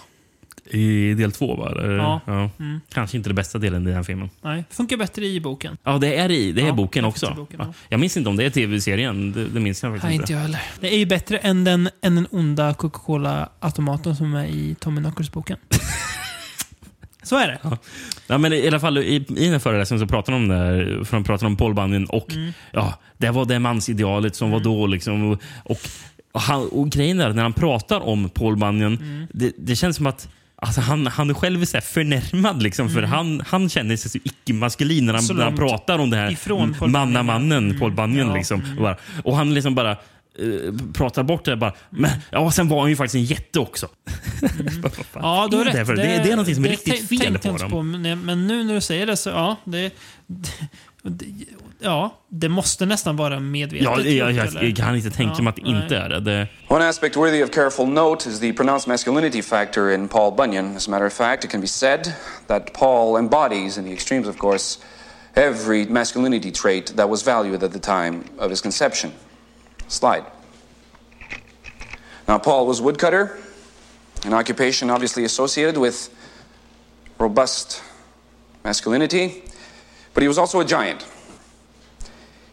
[0.70, 1.72] I del två, va?
[1.72, 1.96] Eller?
[1.98, 2.22] Ja.
[2.60, 2.80] Mm.
[2.94, 4.30] Kanske inte den bästa delen i den här filmen.
[4.42, 5.78] Nej, funkar bättre i boken.
[5.84, 7.34] Ja, det är i det är Ja, boken också.
[7.36, 7.66] boken, ja.
[7.68, 7.74] ja.
[7.90, 9.32] Jag minns inte om det är tv-serien.
[9.32, 10.62] Det, det minns jag faktiskt Nej, inte jag heller.
[10.80, 15.58] Det är ju bättre än den, än den onda Coca-Cola-automaten som är i Tommy Knuckles-boken.
[17.24, 17.60] Så är det.
[17.64, 17.78] Ja.
[18.28, 20.56] Ja, men i alla fall i, i den här föreläsningen så pratar de om, det
[20.56, 22.52] här, för de pratar om Paul Bunyan och Mm.
[22.72, 24.88] ja, det var det mansidealet som var då.
[24.88, 25.78] Liksom, och, och,
[26.32, 29.28] och, han, och grejen är när han pratar om Paul Bunyan, Mm.
[29.34, 32.98] det, det känns som att Alltså han, han är själv så här förnärmad, liksom, för
[32.99, 33.11] Mm.
[33.11, 37.80] han, han känner sig så icke-maskulin när han, när han pratar om det här mannamannen
[37.80, 38.27] Paul Bunyan.
[38.27, 38.77] Ja, Liksom, mm.
[38.77, 39.98] och, bara, och han liksom bara eh,
[40.94, 41.56] pratar bort det.
[41.57, 43.88] Bara, men, ja, sen var han ju faktiskt en jätte också.
[45.14, 45.88] Ja, du har det rätt.
[45.88, 45.95] för?
[45.95, 47.72] Det- det är någonting som är riktigt fel på dem.
[47.72, 49.56] På, men, nu när du säger det så, ja.
[49.65, 49.94] Det,
[50.27, 50.49] det,
[51.80, 53.84] ja, det måste nästan vara medvetet.
[53.86, 55.84] Ja, jag, jag, jag kan inte tänka Ja, mig att det nej.
[55.84, 56.19] inte är det.
[56.19, 56.48] det.
[56.68, 60.76] One aspect worthy of careful note is the pronounced masculinity factor in Paul Bunyan.
[60.76, 62.14] As a matter of fact, it can be said
[62.48, 64.77] that Paul embodies, in the extremes of course,
[65.36, 69.11] every masculinity trait that was valued at the time of his conception.
[69.88, 70.23] Slide.
[72.27, 73.38] Now, Paul was woodcutter,
[74.26, 76.10] an occupation obviously associated with
[77.19, 77.84] robust
[78.64, 79.44] masculinity,
[80.16, 81.06] but he was also a giant.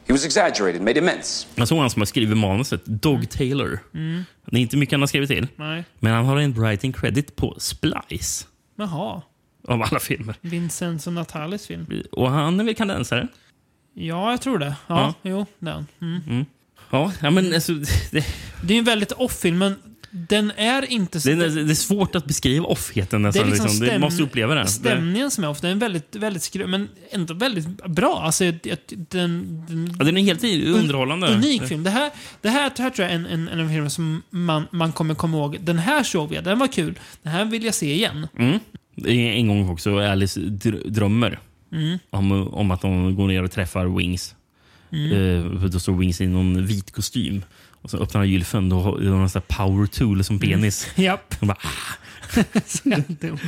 [0.06, 1.46] He was exaggerated, made immense.
[1.54, 3.78] Jag såg han som har skrivit manuset, Dog Taylor.
[3.94, 4.24] Mm.
[4.46, 5.48] Det är inte mycket han har skrivit till.
[5.56, 5.84] Nej.
[5.98, 8.46] Men han har en writing credit på Splice.
[8.76, 9.22] Jaha.
[9.68, 10.34] Av alla filmer.
[10.40, 11.86] Vincenzo Natalis film.
[12.12, 13.28] Och han är väl kanadensare?
[13.94, 14.74] Ja, jag tror det.
[14.86, 15.30] Ja, Ja.
[15.30, 15.86] jo, den.
[16.00, 16.20] Mm.
[16.28, 16.44] Mm.
[16.90, 17.72] Ja, ja, men alltså...
[18.10, 18.26] Det,
[18.64, 19.76] Det är en väldigt off-film, men
[20.14, 23.22] den är inte det, är- det är svårt att beskriva offheten.
[23.22, 23.86] Det Nästan, är liksom liksom.
[23.86, 24.66] stäm- Du måste uppleva den.
[24.66, 28.20] Stämningen som är off, den är väldigt, väldigt skruv, men ändå väldigt bra.
[28.24, 28.76] Alltså, den,
[29.68, 30.44] den, Ja, den är helt
[30.76, 31.34] underhållande.
[31.34, 31.82] Unik film.
[31.82, 32.10] Det här,
[32.40, 34.92] det här, det här tror jag är en, en, en av filmerna som man, man
[34.92, 35.58] kommer komma ihåg.
[35.60, 36.98] Den här såg jag, den var kul.
[37.22, 38.26] Den här vill jag se igen.
[38.38, 38.58] Mm.
[39.36, 41.38] En gång också Alice dr- drömmer
[41.72, 41.98] Mm.
[42.10, 44.34] om, om att de går ner och träffar Wings.
[44.92, 45.60] Mm.
[45.60, 47.42] För då står Wings i någon vit kostym.
[47.82, 48.68] Och så öppnar han gylfen.
[48.68, 50.90] Då har de en sån där power tool som penis.
[50.94, 51.40] Japp.
[51.40, 52.42] De bara, ah.
[52.66, 53.38] Så jävla dumt.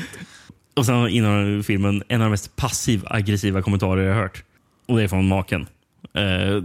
[0.74, 4.42] Och sen innan filmen, en av de mest passiv-aggressiva kommentarer jag har hört.
[4.86, 5.66] Och det är från maken.
[6.14, 6.62] Eh,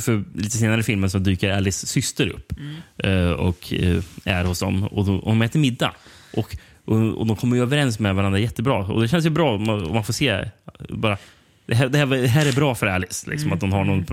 [0.00, 2.52] för lite senare i filmen så dyker Alice syster upp
[2.98, 4.84] eh, och eh, är hos dem.
[4.84, 5.94] Och, då, och de äter middag.
[6.34, 8.74] Och, och, och de kommer överens med varandra jättebra.
[8.74, 10.44] Och det känns ju bra om man, om man får se
[10.88, 11.18] bara
[11.66, 13.30] det här, det, här, det här är bra för Alice.
[13.30, 13.56] Liksom, Mm.
[13.56, 14.04] Att hon har någon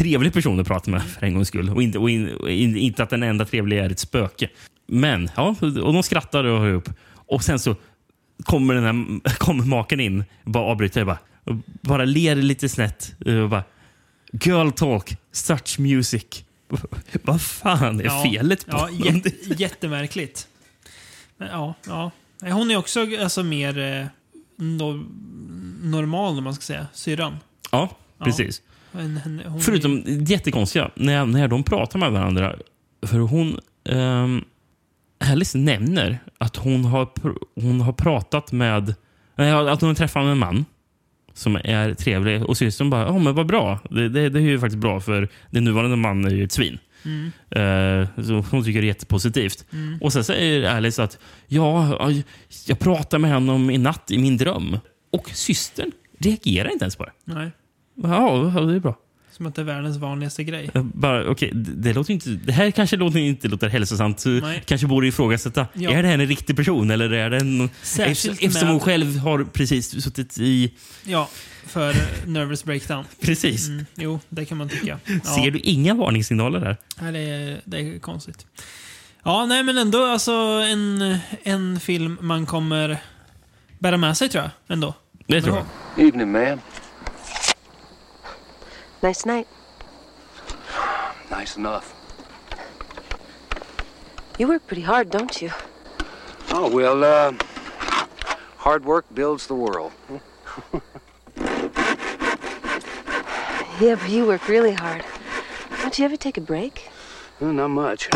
[0.00, 1.70] trevlig person att prata med för en gångs skull.
[1.70, 4.48] Och inte, och in, och in, inte att den enda trevliga är ett spöke.
[4.86, 6.88] Men, ja, och de skrattar och hör upp.
[7.12, 7.76] Och sen så
[8.42, 11.18] kommer, den här, kommer maken in, bara avbryter, bara,
[11.64, 13.14] bara ler lite snett.
[13.42, 13.64] Och bara,
[14.32, 16.44] Girl talk, such music.
[17.22, 19.00] Vad fan är Ja, felet på ja, honom?
[19.22, 19.30] jätte,
[19.62, 20.48] Jättemärkligt.
[21.36, 22.10] Men, ja, ja.
[22.40, 24.06] Hon är också alltså, mer eh,
[24.56, 25.06] no,
[25.82, 26.86] normal, om man ska säga.
[26.92, 27.36] Syrran.
[27.70, 28.32] Ja, Ja.
[28.92, 32.56] Men henne- hon Förutom jättekonstiga, när, när de pratar med varandra.
[33.06, 33.58] För hon...
[33.84, 34.44] Um,
[35.24, 37.08] Alice nämner att hon har,
[37.60, 38.94] hon har pratat med...
[39.36, 40.64] Att hon träffat en man
[41.34, 42.44] som är trevlig.
[42.44, 43.78] Och systern bara, ja men vad bra.
[43.90, 46.78] Det, det, det är ju faktiskt bra för den nuvarande mannen är ju ett svin.
[47.04, 47.32] Mm.
[47.50, 49.64] Eh, så hon tycker det är jättepositivt.
[49.72, 49.98] Mm.
[50.02, 52.22] Och sen säger Alice att ja, ja,
[52.66, 54.78] jag pratade med honom i natt i min dröm.
[55.12, 57.12] Och systern reagerar inte ens på det.
[57.24, 57.50] Nej.
[58.02, 58.98] Ja, det är bra.
[59.32, 60.70] Som att det är världens vanligaste grej.
[60.74, 64.24] Jag Bara, okay, det, det, låter inte, det här kanske låter, inte låter hälsosamt.
[64.26, 64.62] Nej.
[64.66, 65.66] kanske borde ifrågasätta.
[65.72, 65.90] Ja.
[65.90, 66.90] Är det här en riktig person?
[66.90, 70.72] Eller är det en, Särskilt eftersom hon med- själv har precis suttit i...
[71.04, 71.28] Ja,
[71.66, 71.94] för
[72.26, 73.04] nervous breakdown.
[73.20, 73.68] Precis.
[73.68, 74.98] Mm, jo, det kan man tycka.
[75.06, 75.20] Ja.
[75.20, 76.76] Ser du inga varningssignaler där?
[77.00, 78.46] Nej, det, är, det är konstigt.
[79.24, 82.98] Ja, nej men ändå alltså en, en film man kommer
[83.78, 84.74] bära med sig tror jag.
[84.74, 84.94] Ändå.
[85.26, 86.06] Det tror jag.
[86.08, 86.58] Evening, ma'am.
[89.02, 89.46] Nice night.
[91.30, 91.94] Nice enough.
[94.38, 95.50] You work pretty hard, don't you?
[96.50, 97.32] Oh, well, uh,
[98.56, 99.92] hard work builds the world.
[103.80, 105.02] Yeah, but you work really hard.
[105.80, 106.90] Don't you ever take a break?
[107.40, 108.10] Well, not much.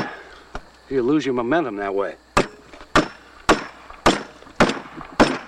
[0.90, 2.16] You lose your momentum that way.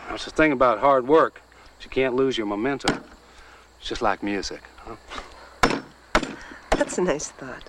[0.09, 1.43] That's the thing about hard work.
[1.83, 3.05] You can't lose your momentum.
[3.79, 4.63] It's just like music.
[4.79, 4.97] Huh?
[6.79, 7.65] That's a nice thought.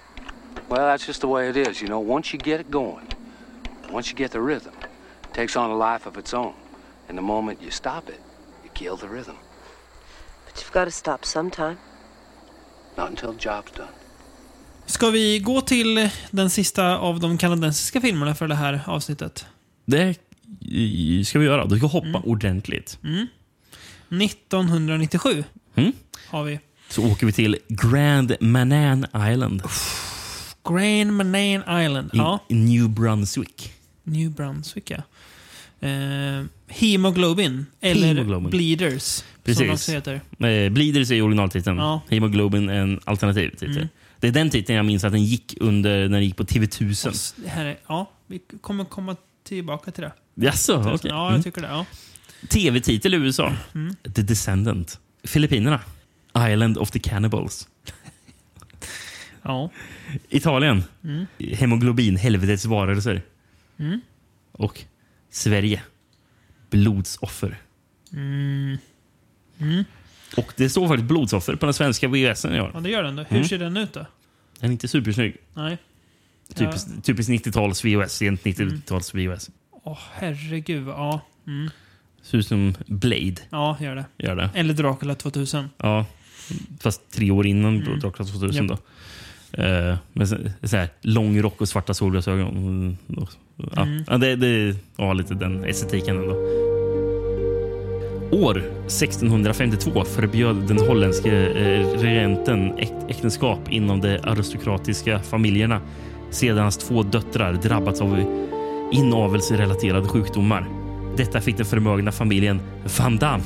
[0.70, 1.82] Well, that's just the way it is.
[1.82, 3.08] You know, once you get it going,
[3.92, 4.74] once you get the rhythm,
[5.24, 6.54] it takes on a life of its own.
[7.10, 8.20] And the moment you stop it,
[8.64, 9.36] you kill the rhythm.
[10.46, 11.78] But you've got to stop sometime.
[12.98, 13.88] Not until the job's done.
[14.86, 19.46] Ska vi gå till den sista av de kanadensiska filmerna för det här avsnittet?
[19.86, 20.14] Det
[21.26, 21.66] ska vi göra.
[21.66, 23.00] Du ska hoppa ordentligt.
[23.04, 23.28] Mm.
[24.24, 25.44] 1997
[25.76, 25.92] Mm.
[26.28, 26.60] har vi.
[26.90, 29.62] Så åker vi till Grand Manan Island
[30.70, 32.10] Grand Manan Island.
[32.14, 33.74] i, Ja, New Brunswick.
[34.04, 34.98] New Brunswick ja.
[35.88, 37.66] Eh, Hemoglobin.
[37.82, 38.50] Eller Hemoglobin.
[38.50, 39.04] Bleeders.
[39.04, 39.70] Som Precis.
[39.72, 40.14] också heter.
[40.40, 41.78] Eh, Bleeders är originaltiteln.
[41.78, 42.02] Ja.
[42.10, 43.78] Hemoglobin är en alternativ titel.
[43.78, 43.88] Mm.
[44.20, 47.34] Det är den titeln jag minns att den gick under när den gick på TV1000.
[47.44, 49.16] Det här är, ja, vi kommer komma
[49.48, 50.12] tillbaka till det.
[50.36, 51.00] Jaså, okej.
[51.04, 51.44] Ja, jag Mm.
[51.44, 51.68] tycker det.
[51.68, 51.86] Ja.
[52.50, 53.54] TV-titel i USA.
[53.76, 53.96] Mm.
[54.16, 55.00] The Descendant.
[55.24, 55.80] Filippinerna.
[56.38, 57.68] Island of the Cannibals.
[59.42, 59.70] Ja.
[60.30, 60.84] Italien.
[61.04, 61.26] Mm.
[61.40, 63.22] Hemoglobin, helvetets varelser.
[63.78, 64.02] Mm.
[64.52, 64.82] Och
[65.30, 65.82] Sverige.
[66.70, 67.58] Blodsoffer.
[68.14, 68.78] Mm.
[69.60, 69.84] Mm.
[70.38, 72.82] Och det står faktiskt blodsoffer på den svenska VHSen jag Ja, har.
[72.82, 73.24] det gör den då.
[73.24, 73.48] Hur Mm.
[73.48, 74.06] ser den ut då?
[74.60, 75.38] Den är inte supersnygg.
[75.54, 75.78] Nej.
[76.56, 78.12] Typiskt, typiskt 90-tals VHS.
[78.14, 79.50] Sent 90-tals VHS.
[79.72, 80.88] Åh, herregud.
[80.88, 81.22] Ja.
[81.48, 81.70] Mm.
[82.22, 83.36] Ser ut som Blade.
[83.50, 84.06] Ja, gör det.
[84.18, 84.50] Gör det.
[84.54, 85.70] Eller Dracula 2000.
[85.78, 86.06] Ja,
[86.80, 88.00] fast tre år innan Mm.
[88.00, 88.80] Dracula 2000 Japp.
[89.54, 89.64] då.
[89.64, 92.48] Eh, med så, så här, lång rock och svarta solglasögon.
[92.58, 94.04] Mm, Ja, Mm.
[94.08, 96.36] ja, det, det har lite den estetiken ändå.
[98.32, 105.82] År 1652 förbjöd den holländske eh, regenten äk äktenskap inom de aristokratiska familjerna
[106.30, 108.20] sedan hans två döttrar drabbats av
[108.94, 110.68] inavelsrelaterade sjukdomar.
[111.18, 112.60] Detta fick den förmögna familjen
[113.00, 113.44] Van Damme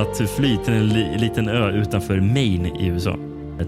[0.00, 3.16] att fly till en li liten ö utanför Maine i USA.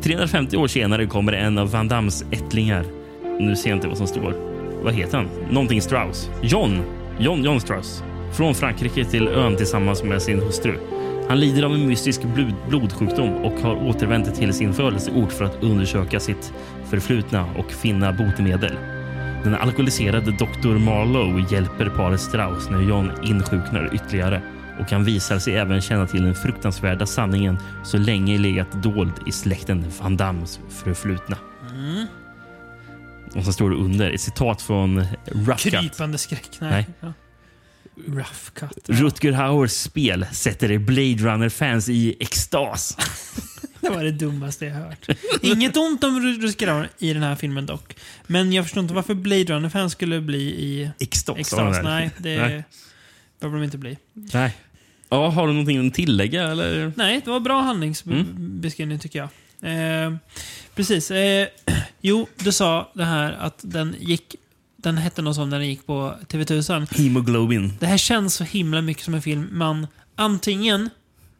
[0.02, 2.84] 350 år senare kommer en av Van Dams ättlingar.
[3.40, 4.34] Nu ser jag inte vad som står.
[4.82, 5.28] Vad heter han?
[5.50, 6.30] Någonting Strauss.
[6.42, 6.82] John.
[7.18, 8.02] John, John Strauss.
[8.32, 10.74] Från Frankrike till ön tillsammans med sin hustru.
[11.28, 15.62] Han lider av en mystisk blod blodsjukdom och har återvänt till sin födelseort för att
[15.62, 16.52] undersöka sitt
[16.90, 18.72] förflutna och finna botemedel.
[19.44, 20.78] Den alkoholiserade Dr.
[20.78, 24.42] Marlowe hjälper paret Strauss när John insjuknar ytterligare
[24.80, 29.32] och han visar sig även känna till den fruktansvärda sanningen så länge legat dold i
[29.32, 31.38] släkten Van Dams förflutna.
[31.70, 32.06] Mm.
[33.34, 35.56] Och så står det under ett citat från Rough.
[35.56, 36.48] Krypande skräck.
[36.60, 36.70] Nej.
[36.70, 36.86] Nej.
[37.00, 37.12] Ja.
[38.06, 38.88] Rough cut.
[38.88, 42.96] Rutger Hauers spel sätter Blade Runner-fans i extas.
[43.80, 45.08] Det var det dummaste jag hört.
[45.42, 47.96] Inget ont om Rutger Hauer i den här filmen dock.
[48.26, 51.38] Men jag förstår inte varför Blade Runner-fans skulle bli i Extas.
[51.38, 51.78] extas.
[51.82, 52.64] Nej, det
[53.40, 53.98] behöver de inte bli.
[54.12, 54.56] Nej.
[55.10, 56.44] Ja, har du någonting att tillägga?
[56.48, 56.92] Eller?
[56.96, 59.28] Nej, det var bra handlingsbeskrivning tycker jag.
[60.06, 60.14] Eh,
[60.74, 61.10] precis.
[61.10, 61.48] Eh,
[62.00, 64.34] jo, du sa det här att den gick...
[64.76, 66.98] Den hette något sånt när den gick på TV1000.
[67.02, 67.72] Hemoglobin.
[67.80, 70.90] Det här känns så himla mycket som en film man antingen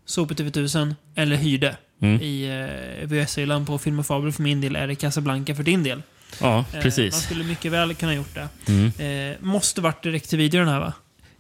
[0.07, 2.21] såg på TV1000 eller hyrde Mm.
[2.21, 4.33] i eh, VHS-hyllan på Film och Fabel.
[4.33, 6.03] För min del är det Casablanca för din del.
[6.41, 7.15] Ja, Eh, man precis.
[7.23, 8.49] skulle mycket väl kunna gjort det.
[8.73, 9.31] Mm.
[9.33, 10.93] Eh, måste varit direkt till video den här va?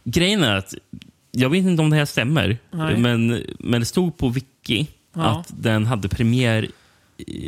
[0.04, 0.74] Grejen är att
[1.30, 2.96] jag vet inte om det här stämmer, Nej.
[2.96, 5.40] men, men det stod på Wiki Ja.
[5.40, 6.68] att den hade premiär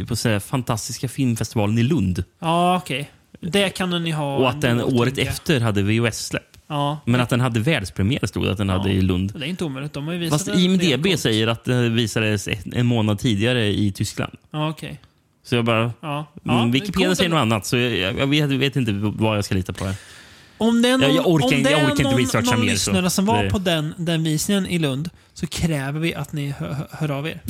[0.09, 2.25] på här, fantastiska filmfestivalen i Lund.
[2.39, 3.11] Ja, okej.
[3.41, 4.37] Det kan den ju ha.
[4.37, 5.29] och att den året tänker jag.
[5.29, 6.57] efter hade VHS-släpp.
[6.67, 7.01] Ja.
[7.05, 9.33] Men att den hade världspremiär stod det att den hade i Lund.
[9.39, 9.93] Det är inte omöjligt.
[9.93, 14.33] De har ju visat Fast IMDB säger att det visades en månad tidigare i Tyskland.
[14.51, 15.01] Ja, okej.
[15.45, 15.93] Så jag bara...
[16.01, 16.27] Ja.
[16.43, 19.73] Ja, Wikipedia säger något annat, så jag, jag vet, vet inte vad jag ska lita
[19.73, 19.85] på.
[19.85, 19.95] Här.
[20.63, 22.51] Om det är någon, Jag- jag orkar om inte- det jag orkar inte någon, researcha
[22.51, 26.15] någon mer, så lyssnare som var på den, den visningen i Lund så kräver vi
[26.15, 27.41] att ni hör, hör av er.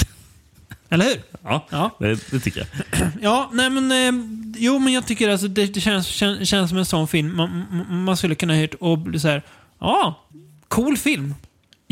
[0.88, 1.22] Eller hur?
[1.44, 1.90] Ja, Ja.
[1.98, 2.68] Det, det tycker jag.
[3.22, 3.92] Ja, nej men...
[3.92, 4.24] Eh,
[4.56, 7.64] jo, men jag tycker alltså det, det känns, känns, känns som en sån film man,
[8.04, 9.42] man- skulle kunna hyrt och bli så här.
[9.80, 10.20] Ja,
[10.68, 11.34] cool film.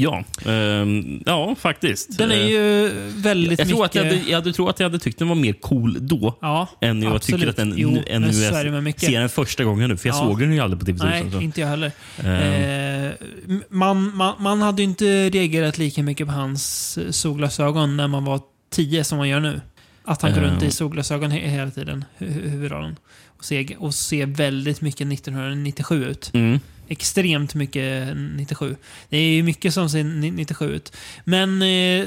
[0.02, 2.18] Ja, ehm, ja faktiskt.
[2.18, 3.86] Den är Eh, ju väldigt jag tror, mycket...
[3.90, 6.38] att jag, hade, jag hade, tror att jag hade tyckt den var mer cool då.
[6.40, 7.40] Ja, än jag absolut.
[7.40, 9.96] tycker att den Jo, än nu jag ser den första gången nu.
[9.96, 10.20] För jag Ja.
[10.20, 11.04] såg den ju aldrig på TV4.
[11.10, 11.40] Nej, så.
[11.40, 11.92] inte jag heller.
[12.24, 13.04] Ehm.
[13.06, 13.12] Eh,
[13.70, 18.40] man, man, man hade inte reagerat lika mycket på hans eh, solglasögon när man var
[18.70, 19.60] tio som man gör nu.
[20.04, 20.70] Att han går runt i Ehm.
[20.72, 22.96] solglasögon he- hela tiden, hu- hu- huvudrollen.
[23.38, 26.30] Och ser, och ser väldigt mycket 1997 ut.
[26.34, 26.60] Mm.
[26.90, 28.76] Extremt mycket 97.
[29.08, 30.96] Det är ju mycket som ser ni- 97 ut.
[31.24, 32.06] Men, eh,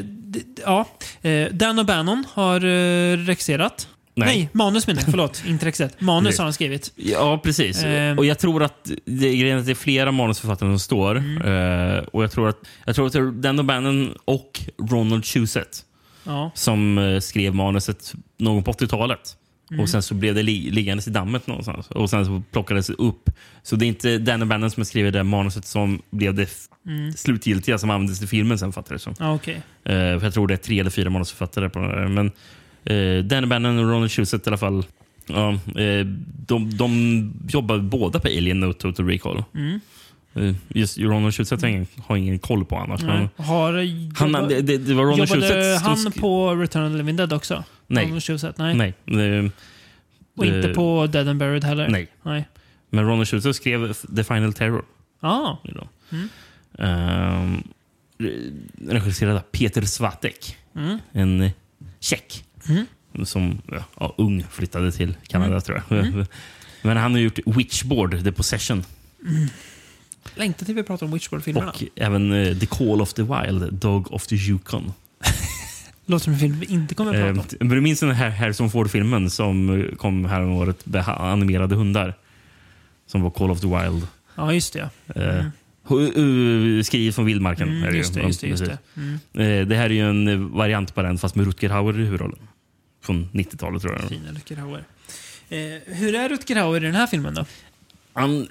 [0.66, 0.88] ja.
[1.22, 3.88] Eh, Dan O'Bannon har eh, regisserat.
[4.16, 4.28] Nej.
[4.28, 5.10] Nej, manus menar jag.
[5.12, 6.02] Förlåt, inte regisserat.
[6.02, 6.92] Manus har han skrivit.
[6.96, 7.84] Ja, precis.
[7.84, 8.18] Ehm.
[8.18, 11.18] och jag tror att det, grejen är att det är flera manusförfattare som står.
[11.18, 11.42] Mm.
[11.98, 15.80] Eh, och jag tror att, jag tror att Dan O'Bannon och Ronald Shusett
[16.24, 16.52] Ja.
[16.56, 19.20] som eh, skrev manuset någon på 80-talet.
[19.72, 19.84] Mm.
[19.84, 21.88] Och Sen så blev det li liggandes i dammet någonstans.
[21.88, 23.30] Och sen så plockades det upp.
[23.64, 26.50] Så det är inte Dan O'Bannon som har skrivit det manuset som blev det
[26.88, 27.12] Mm.
[27.14, 29.14] slutgiltiga som användes i filmen sen, fattar jag det som.
[29.20, 29.56] Ja, okej.
[29.84, 32.08] Eh, för jag tror det är tre eller fyra manusförfattare på här.
[32.08, 32.32] Men
[32.92, 34.86] uh, Dan Bannon och Ronald Shusett i alla fall.
[35.30, 36.06] Eh,
[36.48, 39.44] de, de jobbar båda på Alien och Total Recall.
[39.56, 39.80] Mm.
[40.36, 43.02] Eh, just Ronald har ingen, har ingen koll på annars.
[43.02, 43.74] Men, Har,
[44.20, 47.34] han, det, det, det var Ronald jobbade som han på Return of the Living Dead
[47.34, 47.64] också?
[47.88, 48.22] Nej.
[48.22, 48.58] Ronald?
[48.58, 48.76] Nej.
[49.06, 49.38] Nej.
[49.38, 49.52] eh,
[50.38, 51.88] Och inte på Dead and Buried heller?
[51.90, 52.08] Nej.
[52.24, 52.48] Nej.
[52.90, 54.86] Men Ronald Shusett skrev The Final Terror.
[55.20, 55.56] Ah.
[56.12, 56.30] Mm.
[56.80, 57.64] Ehm,
[58.88, 60.58] regisserad av Peter Svatek.
[60.76, 60.98] Mm.
[61.12, 61.52] En eh,
[62.00, 62.44] tjeck.
[62.70, 62.86] Mm.
[63.26, 63.62] Som
[64.00, 65.62] ja, ung flyttade till Kanada, Mm.
[65.62, 66.00] tror jag.
[66.00, 66.26] Mm.
[66.82, 68.84] Men han har gjort Witchboard, The Possession.
[70.36, 71.70] Längtar till vi pratar om Witchboard-filmerna.
[71.72, 74.94] Och även eh, The Call of the Wild, Dog of the Yukon.
[76.06, 77.68] Låter som en film vi inte kommer att Eh, prata om.
[77.68, 81.76] men du minns den här Harrison Ford-filmen som eh, kom här om året med animerade
[81.76, 82.14] hundar?
[83.08, 84.08] Som var Call of the Wild.
[84.36, 84.90] Ja, just det.
[85.16, 85.46] Eh,
[85.90, 86.18] Mm.
[86.18, 87.70] uh, skrivet från vildmarken.
[87.70, 88.78] Mm, just det, just det, just det.
[88.98, 89.14] Mm.
[89.62, 92.04] Eh, det här är ju en eh, variant på den, fast med Rutger Hauer i
[92.04, 92.40] huvudrollen.
[93.04, 94.10] Från 90-talet tror jag.
[94.10, 94.84] Fina Rutger Hauer.
[95.50, 95.58] Eh,
[95.96, 97.46] hur är Rutger Hauer i den här filmen då?
[98.14, 98.48] Han,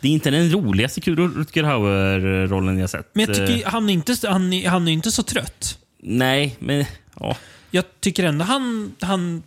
[0.00, 3.10] det är inte den roligaste Rutger Hauer-rollen jag sett.
[3.12, 5.78] Men jag tycker Eh, han är inte, han är, han är inte så trött.
[6.02, 6.84] Nej, men...
[7.20, 7.36] Ja.
[7.70, 9.42] Jag tycker ändå han, han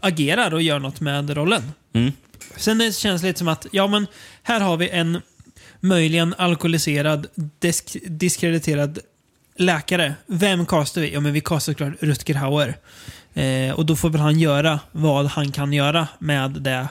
[0.00, 1.62] agerar och gör något med rollen.
[1.92, 2.12] Mm.
[2.56, 4.06] Sen det känns det lite som att, ja men
[4.42, 5.20] här har vi en
[5.80, 7.26] möjligen alkoholiserad,
[7.58, 8.98] disk, diskrediterad
[9.56, 10.14] läkare.
[10.26, 11.12] Vem castar vi?
[11.12, 12.76] Ja men vi castar såklart Rutger Hauer.
[13.34, 16.88] Eh, och då får väl han göra vad han kan göra med det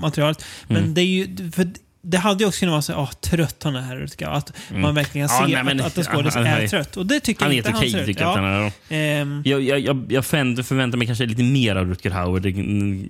[0.00, 0.44] materialet.
[0.68, 0.94] Men Mm.
[0.94, 1.68] det är ju, för
[2.06, 4.06] det hade ju också kunnat vara så ah, trött han är.
[4.24, 4.82] Att Mm.
[4.82, 6.96] man verkligen Ja, ser nej, men- att, att en skådis han- han är trött.
[6.96, 8.20] Och det tycker Han är inte okej, ser ut.
[8.20, 8.72] att han är.
[8.88, 12.40] Ehm, Jag, jag, jag, jag förvänt- förväntar mig kanske lite mer av Rutger Hauer.
[12.40, 12.52] Det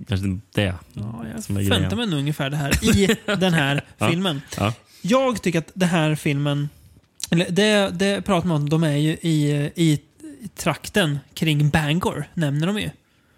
[0.07, 0.61] kanske det
[0.93, 4.09] Ja, jag förväntar mig nog ungefär det här i den här Ja.
[4.09, 4.41] filmen.
[4.57, 4.73] Ja.
[5.01, 6.69] Jag tycker att den här filmen,
[7.31, 9.99] eller det, det pratar man om, de är ju i, i
[10.57, 12.89] trakten kring Bangor, nämner de ju.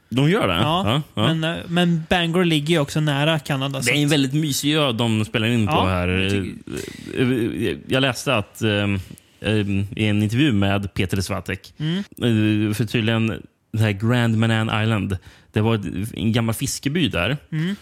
[0.09, 0.53] De gör det?
[0.53, 1.33] Ja, ja.
[1.33, 3.79] Men, eh, men Bangor ligger ju också nära Kanada.
[3.79, 6.07] Det är en väldigt mysig ö de spelar in på Ja, här.
[6.07, 6.47] jag
[7.71, 8.69] Eh, Jag läste att eh,
[9.39, 9.55] eh,
[9.95, 11.97] i en intervju med Peter Svatek, Mm.
[11.97, 13.27] eh, för tydligen
[13.73, 15.17] det här Grand Manan Island,
[15.53, 15.81] det var
[16.13, 17.75] en gammal fiskeby där Mm.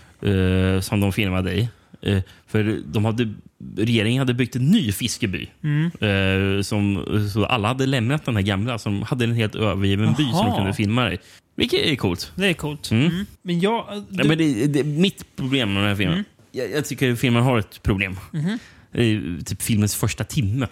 [0.76, 1.70] eh, som de filmade i.
[2.02, 3.34] Eh, för de hade,
[3.78, 5.48] regeringen hade byggt en ny fiskeby.
[5.64, 5.86] Mm.
[5.86, 10.24] Eh, som, så alla hade lämnat den här gamla, som hade en helt övergiven by
[10.24, 11.18] som de kunde filma i.
[11.56, 12.32] Vilket är coolt.
[12.36, 12.92] Det är coolt.
[12.92, 13.06] Mm.
[13.06, 13.26] Mm.
[13.42, 14.04] Men jag...
[14.10, 16.26] Ja, men det, det, mitt problem med den här filmen, Mm.
[16.52, 18.20] jag, jag tycker att filmen har ett problem.
[18.32, 18.60] Mhm.
[18.94, 20.68] Eh, typ filmens första timme.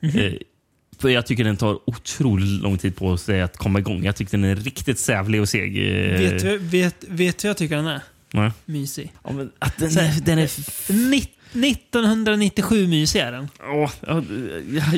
[0.00, 0.18] Mhm.
[0.18, 0.32] Eh,
[0.98, 4.04] för Jag tycker den tar otroligt lång tid på sig att komma igång.
[4.04, 5.76] Jag tycker den är riktigt sävlig och seg.
[5.78, 8.00] eh, Vet du vet, vet du jag tycker den är?
[8.32, 8.50] Nej.
[8.64, 9.12] Mysig.
[9.24, 10.46] Ja, men att den, är, den är...
[11.10, 13.48] Nitt- 1997 mysig är den.
[13.60, 14.24] Ja, jag,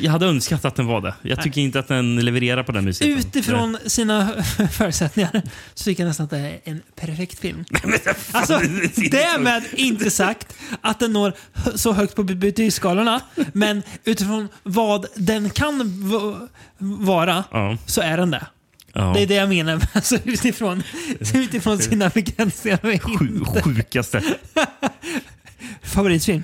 [0.02, 1.14] jag hade önskat att den var det.
[1.22, 3.18] Jag tycker inte att den levererar på den musiken.
[3.18, 4.28] Utifrån sina
[4.72, 5.42] förutsättningar
[5.74, 7.64] så tycker jag nästan att det är en perfekt film.
[8.32, 8.58] Alltså,
[9.10, 13.20] därmed inte sagt att den når hö- så högt på betygsskalorna,
[13.52, 15.78] men utifrån vad den kan
[16.10, 16.46] v-
[16.78, 17.76] vara Ja.
[17.86, 18.46] så är den det.
[18.92, 19.12] Ja.
[19.16, 19.80] Det är det jag menar.
[19.92, 20.82] Alltså, utifrån,
[21.34, 22.80] utifrån sina begränsningar.
[22.84, 24.22] och Sjukaste.
[25.82, 26.42] Favoritfilm?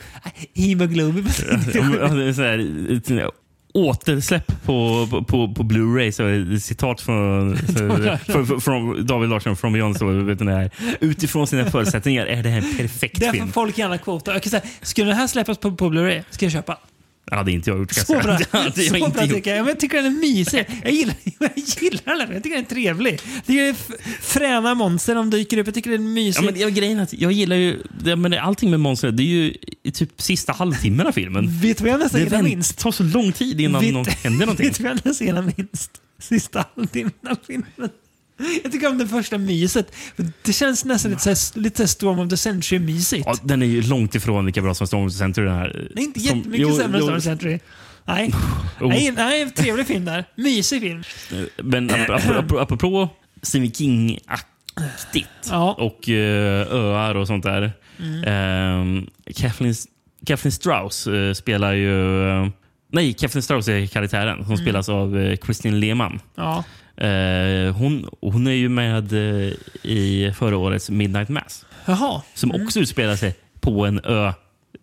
[0.55, 1.29] Hemoglobin.
[1.75, 3.31] Ja, det
[3.77, 6.11] återsläpp på, på, på, Blu-ray.
[6.11, 9.97] Så det citat från, så, från, David Larsson från Beyond.
[9.97, 10.71] Så, vet ni, här.
[11.01, 13.53] Utifrån sina förutsättningar är det här en perfekt Det får film.
[13.53, 14.33] folk gärna kvota.
[14.33, 16.79] Jag kan säga, skulle den här släppas på, på Blu-ray ska jag köpa.
[17.31, 17.93] Det är inte jag gjort.
[17.93, 19.69] Så bra, Det hade jag så bra tycker jag.
[19.69, 20.67] Jag tycker den är mysig.
[20.83, 22.33] Jag gillar, jag gillar den.
[22.35, 23.21] Jag tycker den är trevlig.
[23.47, 23.75] Det är
[24.23, 25.67] fräna monster de dyker upp.
[25.67, 26.41] Jag tycker den är mysig.
[26.43, 27.83] Ja, men jag, grejen att jag gillar ju...
[28.01, 29.55] Det, men det- allting med monster, det är ju
[29.93, 31.61] typ sista halvtimmen av filmen.
[31.61, 32.79] Vet du vad jag nästan det gillar minst?
[32.79, 34.67] tar så lång tid innan Vet- något händer någonting.
[34.69, 35.91] Vet du vad jag nästan gillar minst?
[36.19, 37.91] Sista halvtimmen av filmen.
[38.63, 39.93] Jag tycker om det första myset.
[40.43, 43.23] Det känns nästan lite, lite Storm of the Century-mysigt.
[43.27, 45.45] Ja, den är ju långt ifrån lika bra som Storm of the Century.
[45.47, 45.89] Den här.
[45.95, 47.03] Det är inte Som- jättemycket jo, sämre än.
[47.05, 47.59] Storm of the Century.
[48.05, 48.33] Nej.
[48.81, 48.89] Jo.
[48.89, 50.25] Nej, nej, trevlig film där.
[50.37, 51.03] Mysig film.
[51.63, 53.09] Men ap- ap- ap- apropå
[53.43, 57.73] Stephen King-aktigt och eh, öar och sånt där.
[58.01, 59.07] Mm.
[59.37, 59.75] Kathleen,
[60.27, 62.29] Kathleen Strauss eh, spelar ju...
[62.31, 62.49] eh,
[62.93, 64.37] nej, Kathleen Strauss är karaktären.
[64.39, 64.59] Hon Mm.
[64.59, 66.21] spelas av uh, Christine Lehmann.
[66.35, 66.65] Ja.
[66.97, 69.53] Eh, hon, hon är ju med eh,
[69.83, 71.67] i förra årets Midnight Mass.
[71.87, 72.23] Jaha.
[72.35, 72.67] Som Mm.
[72.67, 74.33] också utspelar sig på en ö.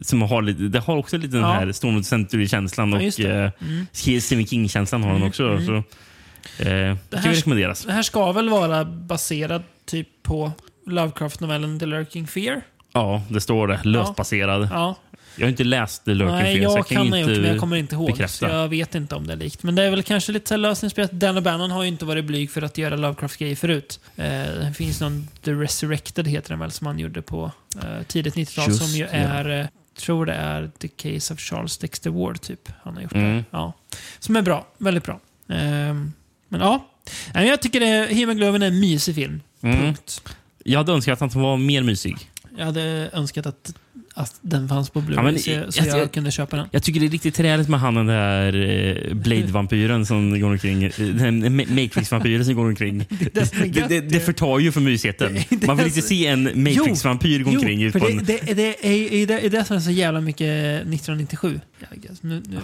[0.02, 1.52] Som har lite, det har också lite den Ja.
[1.54, 3.30] här Storm of the Century-känslan Ja, och det.
[3.32, 4.22] eh, Mm.
[4.22, 5.44] Stephen King-känslan har hon Mm, också.
[5.48, 5.66] mm.
[5.66, 7.86] Så, eh, det kan ju rekommenderas.
[7.86, 10.52] Det här ska väl vara baserad typ på
[10.88, 12.62] Lovecraft-novellen The Lurking Fear?
[12.94, 13.80] Ja, det står det.
[13.84, 14.70] Löst baserad.
[14.72, 14.96] Ja.
[15.36, 17.42] Jag har inte läst Lurking Nej, Fear, så jag jag kan, kan ha gjort inte
[17.42, 18.08] men jag kommer inte ihåg.
[18.12, 18.48] bekräfta.
[18.50, 19.64] Så jag vet inte om det är likt.
[19.64, 21.12] Men det är väl kanske lite så här lösningsspelat.
[21.12, 24.00] Dan O'Bannon har ju inte varit blyg för att göra Lovecraft-grejer förut.
[24.16, 27.52] Eh, det finns någon The Resurrected heter den väl, som han gjorde på
[27.84, 28.68] eh, tidigt 90-tal.
[28.68, 29.08] Just Som ju ja.
[29.10, 29.66] är, eh,
[29.98, 32.70] tror det är The Case of Charles Dexter Ward, typ.
[32.84, 33.38] Han har gjort Mm.
[33.38, 33.44] det.
[33.52, 33.74] Ja.
[34.20, 34.68] Som är bra.
[34.78, 35.20] Väldigt bra.
[35.50, 36.14] Ehm,
[36.50, 36.88] men ja.
[37.34, 39.42] Jag tycker det, Himmelglöven är en mysig film.
[39.62, 39.78] Mm.
[39.82, 40.22] Punkt.
[40.66, 42.18] Jag hade önskat att den var mer mysig.
[42.58, 43.74] Jag hade önskat att,
[44.14, 46.58] att den fanns på Blu-ray Ja, men så, jag, så jag- jag, jag- kunde köpa
[46.58, 46.68] den.
[46.72, 50.84] Jag tycker det är riktigt träligt med han den där eh, Blade-vampyren som går omkring.
[50.84, 52.98] eh, Den Ma- Matrix-vampyren som går omkring.
[53.34, 53.34] det
[53.74, 55.38] Det, det, det förtar ju för mysigheten.
[55.68, 58.18] Man vill inte se en Matrix-vampyr gå omkring jo, för det, en...
[58.26, 58.86] det, det,
[59.22, 61.60] är, det, är det som är så jävla mycket 1997.
[61.96, 62.24] I guess.
[62.24, 62.58] Nu, nu,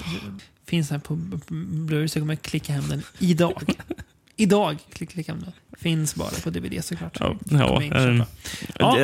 [0.67, 1.15] finns den på
[1.49, 3.63] Blu-ray så jag kommer klicka hem den idag.
[4.35, 5.51] idag klick, klicka hem den.
[5.79, 7.17] Finns bara på DVD såklart.
[7.19, 7.37] Ja,
[8.79, 8.97] Ja.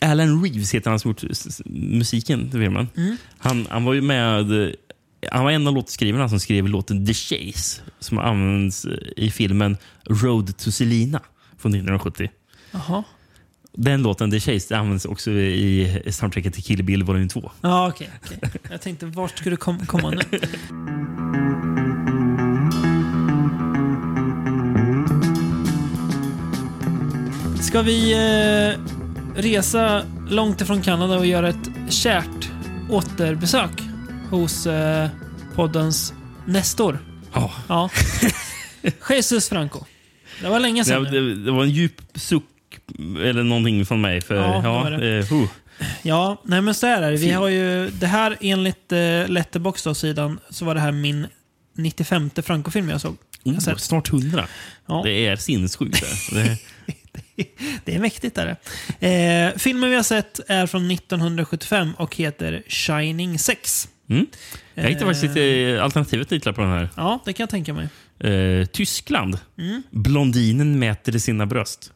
[0.00, 1.24] Alan Reeves heter han som gjort
[1.66, 2.88] musiken till filmen.
[2.96, 3.16] Mm.
[3.38, 4.74] Han, han var ju med...
[5.30, 8.86] Han var en av låtskrivarna som skrev låten The Chase som används
[9.16, 11.20] i filmen Road to Selina
[11.58, 12.30] från 1970.
[12.70, 13.04] Jaha.
[13.72, 17.50] Den låten, The Chase, används också i soundtracket till Kill Bill volym 2.
[17.60, 18.10] Ja, okej.
[18.24, 18.38] okej.
[18.70, 20.20] Jag tänkte, vart skulle du kom, komma nu?
[27.62, 28.80] Ska vi eh,
[29.36, 32.48] resa långt ifrån Kanada och göra ett kärt
[32.90, 33.70] återbesök
[34.30, 35.08] hos eh,
[35.54, 36.12] poddens
[36.46, 36.98] Nestor?
[37.34, 37.52] Ja.
[37.68, 37.90] ja.
[39.10, 39.84] Jesus Franco.
[40.42, 41.10] Det var länge Det, sedan nu.
[41.34, 42.44] det, det var en djup suck
[43.22, 44.20] eller någonting från mig.
[44.20, 45.18] För, Ja, det ja, det.
[45.18, 45.48] eh, huh.
[46.02, 47.16] Ja, nej men så är det.
[47.16, 51.26] Vi har ju, det här enligt eh, Letterboxd då, sidan så var det här min
[51.76, 53.16] 95 Franco-film jag såg.
[53.44, 54.46] Oh, snart hundra.
[54.86, 55.00] Ja.
[55.04, 56.04] Det är sinnessjukt.
[56.32, 56.58] det.
[57.84, 58.38] Det, är mäktigt.
[58.38, 58.56] Är
[59.00, 59.06] det.
[59.08, 63.88] Eh, filmen vi har sett är från 1975 och heter Shining 6.
[64.08, 64.26] mm.
[64.74, 66.88] Jag hittade faktiskt lite alternativa titlar på den här.
[66.96, 67.88] Ja, det kan jag tänka mig.
[68.32, 69.38] Eh, Tyskland.
[69.58, 69.82] Mm.
[69.90, 71.92] Blondinen mäter sina bröst.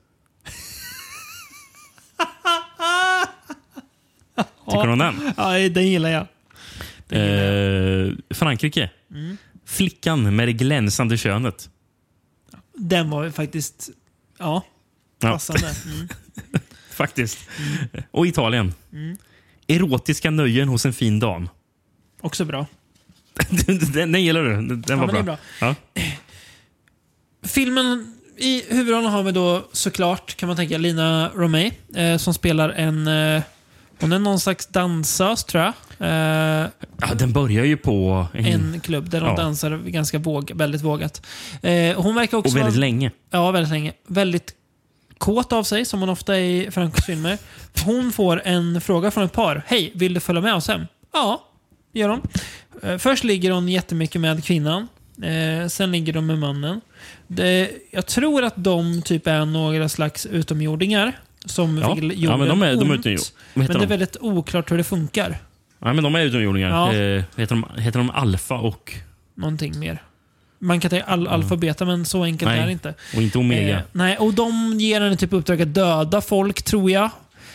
[4.70, 5.32] Tycker du om den?
[5.36, 6.26] Ja, den gillar jag.
[7.08, 8.90] Eh, Frankrike.
[9.10, 9.36] Mm.
[9.64, 11.70] Flickan med det glänsande könet.
[12.74, 13.90] Den var ju faktiskt,
[14.38, 14.62] Ja.
[15.20, 15.74] Passande.
[15.86, 16.08] Mm.
[16.90, 17.38] Faktiskt.
[18.10, 18.74] Och Italien.
[18.92, 19.16] Mm.
[19.66, 21.48] Erotiska nöjen hos en fin dam.
[22.20, 22.66] Också bra.
[23.66, 24.50] den, den gillar du?
[24.54, 25.22] Den, den var bra.
[25.22, 25.36] bra.
[25.60, 25.74] Ja.
[27.42, 32.68] Filmen, i huvudrollen har vi då såklart, kan man tänka, Lina Romay eh, som spelar
[32.68, 33.06] en...
[33.08, 33.42] Eh,
[34.00, 35.72] hon är någon slags dansös, tror jag.
[35.98, 36.68] Eh,
[37.00, 39.36] Ja, den börjar ju på en, en klubb där de Ja.
[39.36, 41.26] dansar ganska våg, väldigt vågat.
[41.62, 43.10] Eh, hon verkar också och väldigt vara, länge.
[43.30, 43.92] Ja, väldigt länge.
[44.06, 44.54] Väldigt
[45.20, 47.38] kåt av sig, som hon ofta är i Francos filmer.
[47.84, 49.62] Hon får en fråga från ett par.
[49.66, 50.86] Hej, vill du följa med oss hem?
[51.12, 51.44] Ja,
[51.92, 52.20] gör hon.
[52.82, 54.88] Eh, först ligger hon jättemycket med kvinnan.
[55.22, 56.80] Eh, sen ligger de med mannen.
[57.26, 61.12] Det, jag tror att de typ är några slags utomjordingar
[61.44, 61.94] som Ja.
[61.94, 63.06] vill Ja, jorden men de är- de är ont.
[63.06, 63.16] vad
[63.54, 63.86] Men det är de?
[63.86, 65.38] väldigt oklart hur det funkar.
[65.78, 66.70] Ja, men de är utomjordingar.
[66.70, 66.92] Ja.
[66.94, 68.94] Eh, heter, de, heter de Alfa och...
[69.34, 70.02] Någonting mer.
[70.62, 72.94] Man kan tänka all, alfabeta, men så enkelt Nej, är det inte.
[73.16, 73.76] och inte Omega.
[73.76, 77.10] Eh, nej, och de ger henne typ uppdrag att döda folk, tror jag.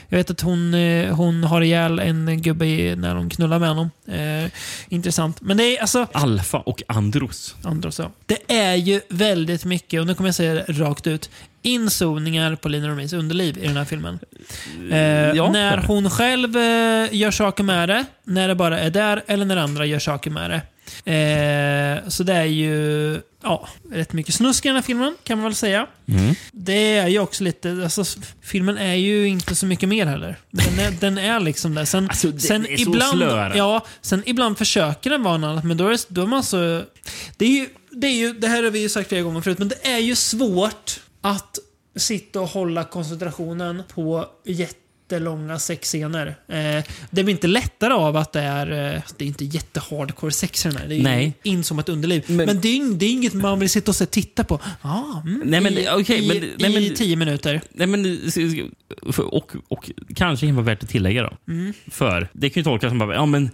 [0.10, 3.91] Jag vet att hon, eh, hon har ihjäl en gubbe när hon knullar med honom.
[4.07, 4.52] Eh,
[4.90, 5.41] intressant.
[5.41, 6.07] Men det är alltså...
[6.11, 7.56] Alfa och Andros.
[7.64, 8.11] Andros, ja.
[8.26, 11.30] Det är ju väldigt mycket, och nu kommer jag säga det rakt ut,
[11.61, 14.19] inzoomningar på Lina Romains underliv i den här filmen.
[14.91, 15.52] Eh, ja.
[15.52, 19.57] när hon själv eh, gör saker med det, när det bara är där, eller när
[19.57, 20.61] andra gör saker med det.
[21.06, 25.44] Eh, så det är ju ja, rätt mycket snusk i den här filmen, kan man
[25.44, 25.88] väl säga.
[26.07, 26.36] Mm.
[26.52, 30.40] Det är ju också lite, alltså, filmen är ju inte så mycket mer heller.
[30.52, 31.86] Den är, den är liksom det.
[31.86, 33.22] Sen, Alltså, sen är ibland,
[33.56, 36.84] ja, sen ibland försöker den vara något annat, men då är, då är man så...
[37.38, 39.60] Det är ju, det är ju, det här har vi ju sagt flera gånger förut,
[39.60, 41.60] men det är ju svårt att
[41.95, 44.26] sitta och hålla koncentrationen på
[45.10, 46.27] jättelånga sexscener.
[46.48, 50.64] Eh, det blir inte lättare av att det är, eh, det är inte jättehardcore sex
[50.65, 50.86] här.
[50.88, 51.26] Det är Nej.
[51.44, 52.23] ju inzoomat underliv.
[52.27, 54.60] Men, det, är, det är inget man vill sitta och se- titta på.
[54.82, 57.61] Ah, mm, Nej, men, i, okej, i, men- nej, i men- tio minuter.
[57.72, 58.19] Nej, men,
[59.18, 61.38] och, och kanske kan vara värt att tillägga då.
[61.53, 61.73] Mm.
[61.91, 63.49] För det kan ju tolkas som bara, ja men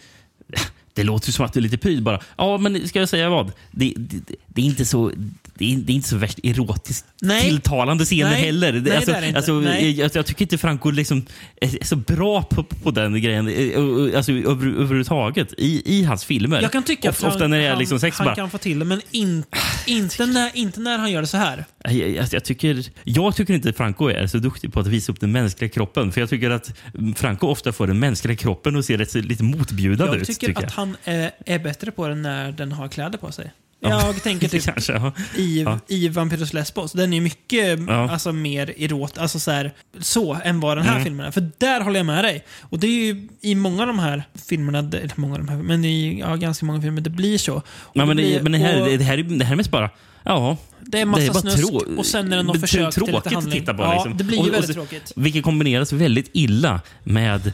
[0.93, 2.19] det låter ju som att du är lite pryd bara.
[2.37, 3.51] Ja, men ska jag säga vad?
[3.71, 5.11] Det, det, det är inte så
[5.53, 7.41] det är, det är inte så värst erotiskt Nej.
[7.49, 8.41] tilltalande scener Nej.
[8.41, 8.73] heller.
[8.73, 11.25] Nej, alltså, det alltså, jag, jag tycker inte Franco liksom
[11.61, 13.47] är så bra på, på den grejen.
[13.47, 16.61] eh, Alltså, över, överhuvudtaget i, i hans filmer.
[16.61, 18.49] Jag kan tycka ofta, att han, när det är han, liksom sex han bara, kan
[18.49, 19.43] få till det, men in,
[19.85, 21.65] inte, när, inte när han gör det så här.
[21.83, 25.19] Jag, jag, jag, tycker, jag tycker inte Franco är så duktig på att visa upp
[25.19, 26.11] den mänskliga kroppen.
[26.11, 26.73] För jag tycker att
[27.15, 30.27] Franco ofta får den mänskliga kroppen att se rätt, lite motbjudande Jag ut.
[30.27, 33.51] tycker tycker att han är, är bättre på det när den har kläder på sig.
[33.83, 33.89] Ja.
[34.05, 35.11] Jag tänker typ Kanske, ja.
[35.37, 35.79] i, Ja.
[35.87, 36.91] i Vampyrus Lesbos.
[36.91, 38.09] Den är mycket Ja.
[38.11, 41.03] alltså, mer erot, alltså så, här, så än vad den här Mm.
[41.03, 41.31] filmen är.
[41.31, 42.45] För där håller jag med dig.
[42.61, 45.57] Och det är ju i många av de här filmerna, eller många av de här,
[45.57, 47.53] men i ja, ganska många filmer, det blir så.
[47.55, 47.63] Och
[47.93, 49.57] Ja, men, det, det, blir, men det, här, och det, här, är- det här är
[49.57, 49.89] mest bara...
[50.23, 52.93] Ja, det är massa bara snusk trå- och sen är det något det är försök
[52.93, 53.37] till lite handling.
[53.37, 53.83] att titta på.
[53.83, 54.17] Ja, liksom.
[54.17, 55.11] det blir ju Och- och väldigt så- tråkigt.
[55.15, 57.53] Vilket kombineras väldigt illa med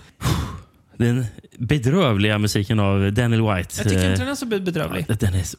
[0.98, 1.26] den
[1.58, 3.70] bedrövliga musiken av Daniel White.
[3.78, 5.06] Jag tycker Eh, inte den är så bedrövlig.
[5.20, 5.58] Den är så...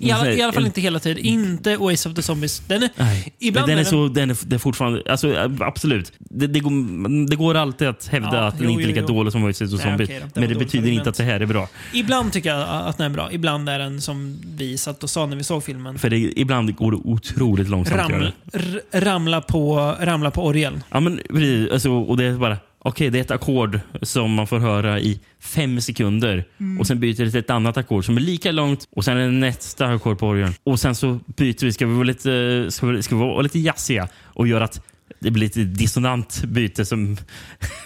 [0.00, 1.24] I alla, I alla fall inte hela tiden.
[1.24, 2.62] Inte Ways of the Zombies.
[2.66, 5.02] Den är, Nej, ibland men den är, så, den är, det är fortfarande...
[5.10, 6.12] Alltså, absolut.
[6.18, 9.00] Det, det, går, det går alltid att hävda Ja, att den jo, inte är lika
[9.00, 10.10] jo, dålig som Voices och Nej, Zombies.
[10.10, 11.06] var men det betyder inte argument.
[11.06, 11.68] att det här är bra.
[11.94, 13.32] Ibland tycker jag att den är bra.
[13.32, 15.98] Ibland är den som vi satt och sa när vi såg filmen.
[15.98, 18.00] För det, ibland går det otroligt långsamt.
[18.00, 18.58] att göra Ram, det.
[18.58, 20.82] r, ramla, på, ramla på orgeln.
[20.90, 21.20] Ja, men.
[21.72, 22.56] Alltså, och det är bara...
[22.82, 26.44] Okej, det är ett ackord som man får höra i fem sekunder.
[26.60, 26.80] Mm.
[26.80, 28.88] Och Sen byter det till ett annat ackord som är lika långt.
[28.90, 30.54] Och Sen är det nästa ackord på orgeln.
[30.64, 31.72] Och sen så byter vi.
[31.72, 34.82] Ska vi vara lite, ska vi, ska vi vara lite jazziga och göra att
[35.18, 37.16] det blir lite dissonant byte som...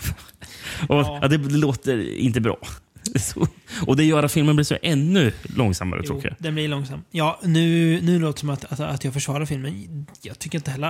[0.89, 1.29] och, ja.
[1.29, 2.59] det låter inte bra.
[3.21, 3.47] Så,
[3.87, 6.35] och det gör att filmen blir så ännu långsammare, Jo, tror jag.
[6.39, 7.05] den blir långsam.
[7.11, 10.07] Ja, nu, nu låter det som att, att, att jag försvarar filmen.
[10.23, 10.89] Jag tycker inte heller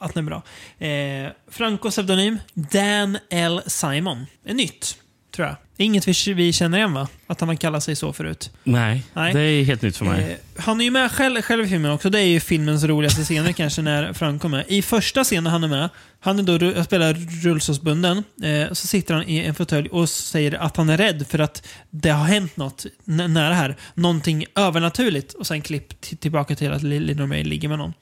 [0.00, 0.42] att den är bra.
[0.86, 3.62] Eh, Franco pseudonym Dan L.
[3.66, 4.26] Simon.
[4.44, 4.98] är nytt,
[5.36, 5.56] tror jag.
[5.76, 7.08] Inget vi, vi känner igen, va?
[7.26, 8.50] Att han har kallat sig så förut.
[8.64, 9.32] Nej, Nej.
[9.32, 10.32] det är helt nytt för mig.
[10.32, 12.10] Eh, han är ju med själv, själv i filmen också.
[12.10, 14.64] Det är ju filmens roligaste scener kanske när Franco är med.
[14.68, 15.88] I första scenen han är med,
[16.20, 17.14] han är då, spelar
[17.44, 18.24] rullstolsbunden.
[18.42, 21.66] Eh, så sitter han i en fåtölj och säger att han är rädd för att
[21.90, 23.76] det har hänt något nära här.
[23.94, 25.32] Någonting övernaturligt.
[25.32, 27.92] Och sen klipp tillbaka till att Lily May ligger med någon.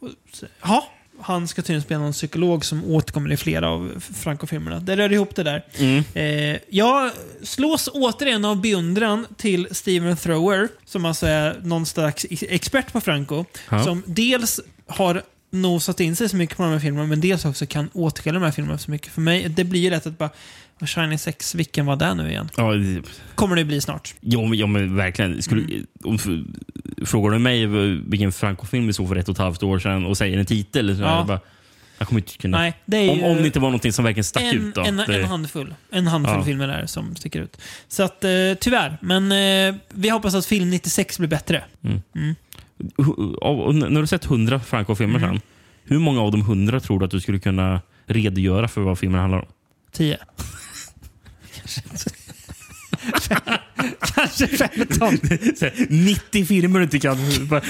[0.00, 0.08] Och
[0.62, 0.88] Ja,
[1.20, 4.80] han ska tydligen spela någon psykolog som återkommer i flera av Franco-filmerna.
[4.80, 5.64] Det rör ihop det där.
[5.78, 6.04] Mm.
[6.14, 7.10] Eh, jag
[7.42, 13.44] slås återigen av beundran till Steven Thrower, som alltså är någon slags expert på Franco.
[13.70, 13.84] Ja.
[13.84, 17.66] Som dels har nosat in sig så mycket på de här filmerna, men dels också
[17.66, 19.12] kan återkalla de här filmerna så mycket.
[19.12, 20.30] För mig, det blir ju lätt att bara,
[20.78, 22.48] "Vad, Shining 6, vilken var det nu igen?
[22.56, 23.02] Ja, det-
[23.34, 24.14] Kommer det bli snart.
[24.20, 25.42] Ja, men, ja, men verkligen.
[25.42, 25.86] Skulle, Mm.
[26.04, 26.18] om,
[27.06, 27.66] frågar du mig
[28.10, 30.96] vilken Franco-film vi såg för ett och ett halvt år sedan och säger en titel,
[30.96, 31.16] så Ja.
[31.16, 31.40] jag, bara,
[31.98, 32.58] jag kommer inte kunna...
[32.58, 34.74] Nej, det är om, om det inte var någonting som verkligen stack en, ut.
[34.74, 34.80] Då.
[34.84, 35.74] en, det, en handfull.
[35.90, 36.44] En handfull Ja.
[36.44, 37.60] filmer där som sticker ut.
[37.88, 38.30] Så att, eh,
[38.60, 38.98] tyvärr.
[39.00, 41.64] Men eh, vi hoppas att film 96 blir bättre.
[41.84, 42.00] Mm.
[42.14, 42.34] Mm.
[43.40, 45.30] Och när du sett 100 Franco-filmer Mm.
[45.30, 45.40] sen,
[45.84, 49.20] hur många av de 100 tror du att du skulle kunna redogöra för vad filmen
[49.20, 49.46] handlar om?
[49.92, 50.18] 10.
[54.14, 55.18] Kanske 15.
[55.56, 57.18] Så här, 90 filmer du inte kan...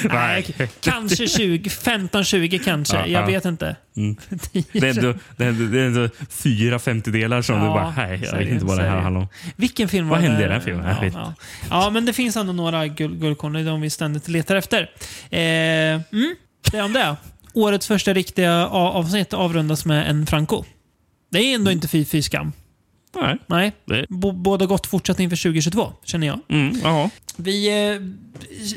[0.05, 0.47] Nej,
[0.81, 1.69] kanske 20.
[1.69, 2.97] 15-20 kanske.
[2.97, 3.27] Ja, jag ja.
[3.27, 3.77] vet inte.
[3.97, 4.17] Mm.
[4.73, 7.95] Det, är ändå, det, är ändå, det är ändå fyra femtedelar som Ja, du bara,
[7.97, 9.29] nej, jag vet inte vad det är här handlar om.
[9.57, 10.45] Vilken film Vad var hände det?
[10.45, 11.13] i den filmen?
[11.15, 11.35] Ja,
[11.71, 11.91] ja.
[11.91, 13.53] men det finns ändå några guld, guldkorn.
[13.53, 14.91] Det är de vi ständigt letar efter.
[15.31, 16.35] Eh, mm,
[16.71, 17.17] det är om det.
[17.55, 20.65] Årets första riktiga avsnitt avrundas med en Franco.
[21.31, 22.53] Det är ändå inte fy, fy skam.
[23.17, 23.39] Nej.
[23.47, 23.73] Nej.
[23.87, 26.41] Det- båda gott fortsatt inför 2022, känner jag.
[26.49, 27.11] Mm.
[27.37, 28.01] Vi eh,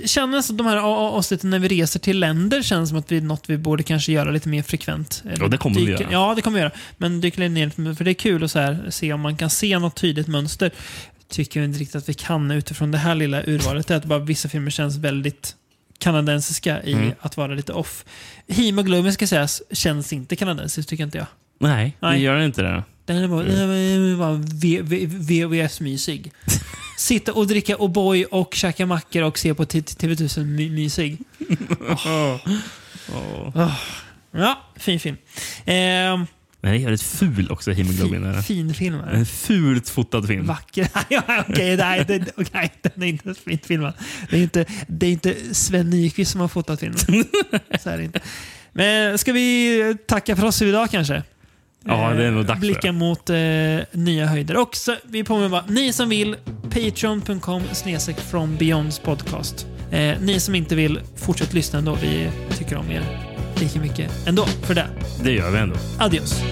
[0.06, 3.50] känner att de här avsnitten när vi reser till länder känns som att vi något
[3.50, 5.24] vi borde kanske göra lite mer frekvent.
[5.40, 6.12] Ja, det kommer vi dyka- göra.
[6.12, 6.72] Ja, det kommer vi göra.
[6.98, 9.80] Men dyka ner för det är kul att så här, se om man kan se
[9.80, 10.72] något tydligt mönster.
[11.30, 13.92] Tycker jag inte riktigt att vi kan utifrån det här lilla urvalet.
[13.92, 15.56] Att bara vissa filmer känns väldigt
[16.00, 17.12] kanadensiska i Mm.
[17.20, 18.06] att vara lite off.
[18.48, 21.28] Hemoglobin ska sägas känns inte kanadensiskt tycker inte jag.
[21.60, 22.18] Nej, Nej.
[22.18, 22.84] det gör inte det.
[23.14, 23.58] Den är bara, den
[24.14, 26.32] är bara V- V- VVS-mysig.
[26.98, 31.18] Sitta och dricka O'boy och käka mackor och se på T- TV1000-mysig.
[33.14, 33.72] Oh.
[34.34, 35.18] Ja, fin film.
[35.66, 36.26] Ehm,
[36.62, 38.22] Den är jävligt ful också, hemoglobin.
[38.22, 38.44] den.
[38.44, 39.26] fin film är En den.
[39.26, 40.46] fult fotad film.
[40.46, 40.88] Vacker.
[41.50, 43.94] Okej, nej, det- okej, den är inte fint filmad.
[44.30, 46.98] Det är inte, det är inte Sven Nykvist som har fotat filmen.
[47.84, 48.20] Så är det inte.
[48.74, 51.24] Men ska vi tacka för oss idag kanske?
[51.86, 53.36] Ja, det är nog dags Blicka mot eh,
[53.92, 54.58] nya höjder.
[54.62, 56.36] Och så, vi påminner bara, ni som vill,
[56.70, 59.68] patreon.com snedstreck from beyonds podcast.
[59.92, 61.98] Eh, ni som inte vill, fortsätt lyssna ändå.
[62.02, 63.04] Vi tycker om er
[63.62, 64.88] lika mycket ändå för det.
[65.24, 65.76] Det gör vi ändå.
[66.00, 66.44] Adios.